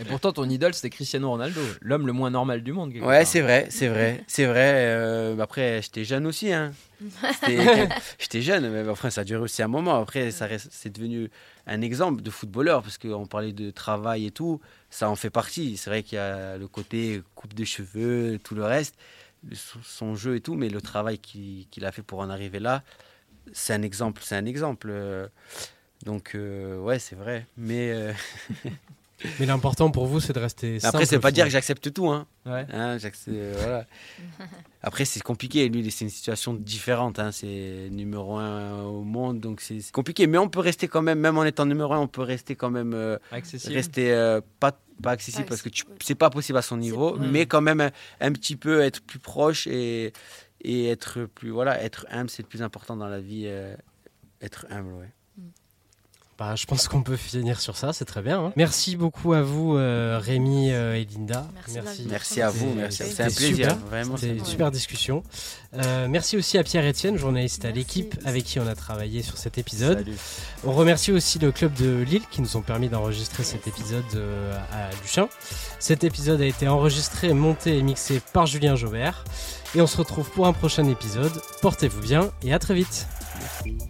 Et 0.00 0.04
pourtant, 0.04 0.32
ton 0.32 0.48
idole, 0.50 0.74
c'était 0.74 0.90
Cristiano 0.90 1.30
Ronaldo, 1.30 1.60
l'homme 1.80 2.08
le 2.08 2.12
moins 2.12 2.30
normal 2.30 2.64
du 2.64 2.72
monde. 2.72 2.90
Ouais, 2.94 3.18
part. 3.18 3.26
c'est 3.28 3.40
vrai, 3.40 3.68
c'est 3.70 3.86
vrai, 3.86 4.24
c'est 4.26 4.46
vrai. 4.46 4.72
euh, 4.74 5.38
après, 5.38 5.80
j'étais 5.80 6.02
jeune 6.02 6.26
aussi. 6.26 6.52
Hein. 6.52 6.72
J'étais 7.00 7.88
j'étais 8.18 8.42
jeune, 8.42 8.68
mais 8.68 8.88
enfin, 8.90 9.10
ça 9.10 9.20
a 9.20 9.24
duré 9.24 9.40
aussi 9.42 9.62
un 9.62 9.68
moment. 9.68 10.00
Après, 10.00 10.32
ça 10.32 10.46
reste- 10.46 10.70
c'est 10.72 10.90
devenu 10.92 11.30
un 11.68 11.80
exemple 11.82 12.20
de 12.20 12.30
footballeur 12.30 12.82
parce 12.82 12.98
qu'on 12.98 13.26
parlait 13.26 13.52
de 13.52 13.70
travail 13.70 14.26
et 14.26 14.30
tout. 14.32 14.60
Ça 14.90 15.08
en 15.08 15.14
fait 15.14 15.30
partie. 15.30 15.76
C'est 15.76 15.88
vrai 15.88 16.02
qu'il 16.02 16.16
y 16.16 16.18
a 16.18 16.56
le 16.58 16.66
côté 16.66 17.22
coupe 17.36 17.54
de 17.54 17.64
cheveux, 17.64 18.40
tout 18.42 18.56
le 18.56 18.64
reste, 18.64 18.96
son 19.54 20.14
jeu 20.14 20.36
et 20.36 20.40
tout, 20.40 20.54
mais 20.54 20.68
le 20.68 20.80
travail 20.80 21.18
qu'il 21.18 21.84
a 21.84 21.92
fait 21.92 22.02
pour 22.02 22.20
en 22.20 22.30
arriver 22.30 22.58
là, 22.60 22.82
c'est 23.52 23.72
un 23.74 23.82
exemple. 23.82 24.22
C'est 24.24 24.36
un 24.36 24.46
exemple. 24.46 24.88
euh, 24.90 25.26
Donc, 26.04 26.34
euh, 26.34 26.78
ouais, 26.78 26.98
c'est 26.98 27.16
vrai. 27.16 27.46
Mais. 27.56 27.90
euh, 27.92 28.12
Mais 29.38 29.44
l'important 29.44 29.90
pour 29.90 30.06
vous, 30.06 30.18
c'est 30.18 30.32
de 30.32 30.38
rester 30.38 30.80
simple. 30.80 30.96
Après, 30.96 31.04
c'est 31.04 31.18
pas 31.18 31.30
dire 31.30 31.44
que 31.44 31.50
j'accepte 31.50 31.92
tout. 31.92 32.08
Hein. 32.08 32.26
Ouais. 32.46 32.64
Hein, 32.72 32.96
euh, 33.28 33.54
voilà. 33.58 33.84
Après, 34.82 35.04
c'est 35.04 35.20
compliqué. 35.20 35.68
Lui, 35.68 35.90
c'est 35.90 36.06
une 36.06 36.10
situation 36.10 36.54
différente. 36.54 37.18
Hein. 37.18 37.30
C'est 37.30 37.88
numéro 37.90 38.38
un 38.38 38.80
au 38.84 39.02
monde, 39.02 39.38
donc 39.40 39.60
c'est 39.60 39.80
c'est 39.82 39.92
compliqué. 39.92 40.26
Mais 40.26 40.38
on 40.38 40.48
peut 40.48 40.60
rester 40.60 40.88
quand 40.88 41.02
même, 41.02 41.18
même 41.20 41.36
en 41.36 41.44
étant 41.44 41.66
numéro 41.66 41.92
un, 41.92 41.98
on 41.98 42.08
peut 42.08 42.22
rester 42.22 42.56
quand 42.56 42.70
même. 42.70 42.94
euh, 42.94 43.18
Accessible. 43.30 43.74
Rester 43.74 44.10
euh, 44.10 44.40
pas, 44.58 44.80
pas 45.00 45.12
accessible 45.12 45.46
parce 45.46 45.62
que 45.62 45.68
tu- 45.68 45.84
c'est 46.02 46.14
pas 46.14 46.30
possible 46.30 46.58
à 46.58 46.62
son 46.62 46.76
niveau, 46.76 47.16
ouais. 47.18 47.26
mais 47.28 47.46
quand 47.46 47.60
même 47.60 47.80
un, 47.80 47.90
un 48.20 48.32
petit 48.32 48.56
peu 48.56 48.80
être 48.82 49.00
plus 49.02 49.18
proche 49.18 49.66
et, 49.66 50.12
et 50.62 50.88
être 50.88 51.24
plus. 51.24 51.50
Voilà, 51.50 51.82
être 51.82 52.06
humble, 52.10 52.30
c'est 52.30 52.42
le 52.42 52.48
plus 52.48 52.62
important 52.62 52.96
dans 52.96 53.08
la 53.08 53.20
vie. 53.20 53.44
euh, 53.46 53.74
être 54.42 54.66
humble, 54.70 54.92
ouais. 54.94 55.12
Bah, 56.40 56.54
je 56.56 56.64
pense 56.64 56.88
qu'on 56.88 57.02
peut 57.02 57.18
finir 57.18 57.60
sur 57.60 57.76
ça, 57.76 57.92
c'est 57.92 58.06
très 58.06 58.22
bien. 58.22 58.42
hein. 58.46 58.52
Merci 58.56 58.96
beaucoup 58.96 59.34
à 59.34 59.42
vous, 59.42 59.76
euh, 59.76 60.18
Rémi 60.18 60.72
euh, 60.72 60.94
et 60.94 61.04
Linda. 61.04 61.46
Merci 61.54 61.74
l'invitation. 61.76 62.04
Merci 62.10 62.40
à 62.40 62.48
vous, 62.48 62.72
merci. 62.74 63.02
C'est 63.04 63.22
un 63.22 63.26
plaisir. 63.26 63.70
super. 63.72 63.76
Vraiment, 63.76 64.16
C'était 64.16 64.28
c'est 64.32 64.36
une 64.38 64.40
un 64.40 64.44
super 64.46 64.70
discussion. 64.70 65.22
Euh, 65.74 66.08
merci 66.08 66.38
aussi 66.38 66.56
à 66.56 66.64
Pierre-Etienne, 66.64 67.18
journaliste 67.18 67.66
à 67.66 67.68
Merci. 67.68 67.78
l'équipe, 67.78 68.14
avec 68.24 68.44
qui 68.44 68.58
on 68.58 68.66
a 68.66 68.74
travaillé 68.74 69.20
sur 69.22 69.36
cet 69.36 69.58
épisode. 69.58 69.98
Salut. 69.98 70.16
On 70.64 70.72
remercie 70.72 71.12
aussi 71.12 71.38
le 71.38 71.52
club 71.52 71.74
de 71.74 72.02
Lille 72.04 72.24
qui 72.30 72.40
nous 72.40 72.56
ont 72.56 72.62
permis 72.62 72.88
d'enregistrer 72.88 73.44
cet 73.44 73.68
épisode 73.68 74.02
euh, 74.14 74.58
à 74.72 74.88
Luchin. 75.02 75.28
Cet 75.78 76.04
épisode 76.04 76.40
a 76.40 76.46
été 76.46 76.68
enregistré, 76.68 77.34
monté 77.34 77.76
et 77.76 77.82
mixé 77.82 78.22
par 78.32 78.46
Julien 78.46 78.76
Jaubert. 78.76 79.24
Et 79.74 79.82
on 79.82 79.86
se 79.86 79.98
retrouve 79.98 80.30
pour 80.30 80.46
un 80.46 80.54
prochain 80.54 80.88
épisode. 80.88 81.32
Portez-vous 81.60 82.00
bien 82.00 82.30
et 82.42 82.54
à 82.54 82.58
très 82.58 82.72
vite. 82.72 83.06
Merci. 83.38 83.89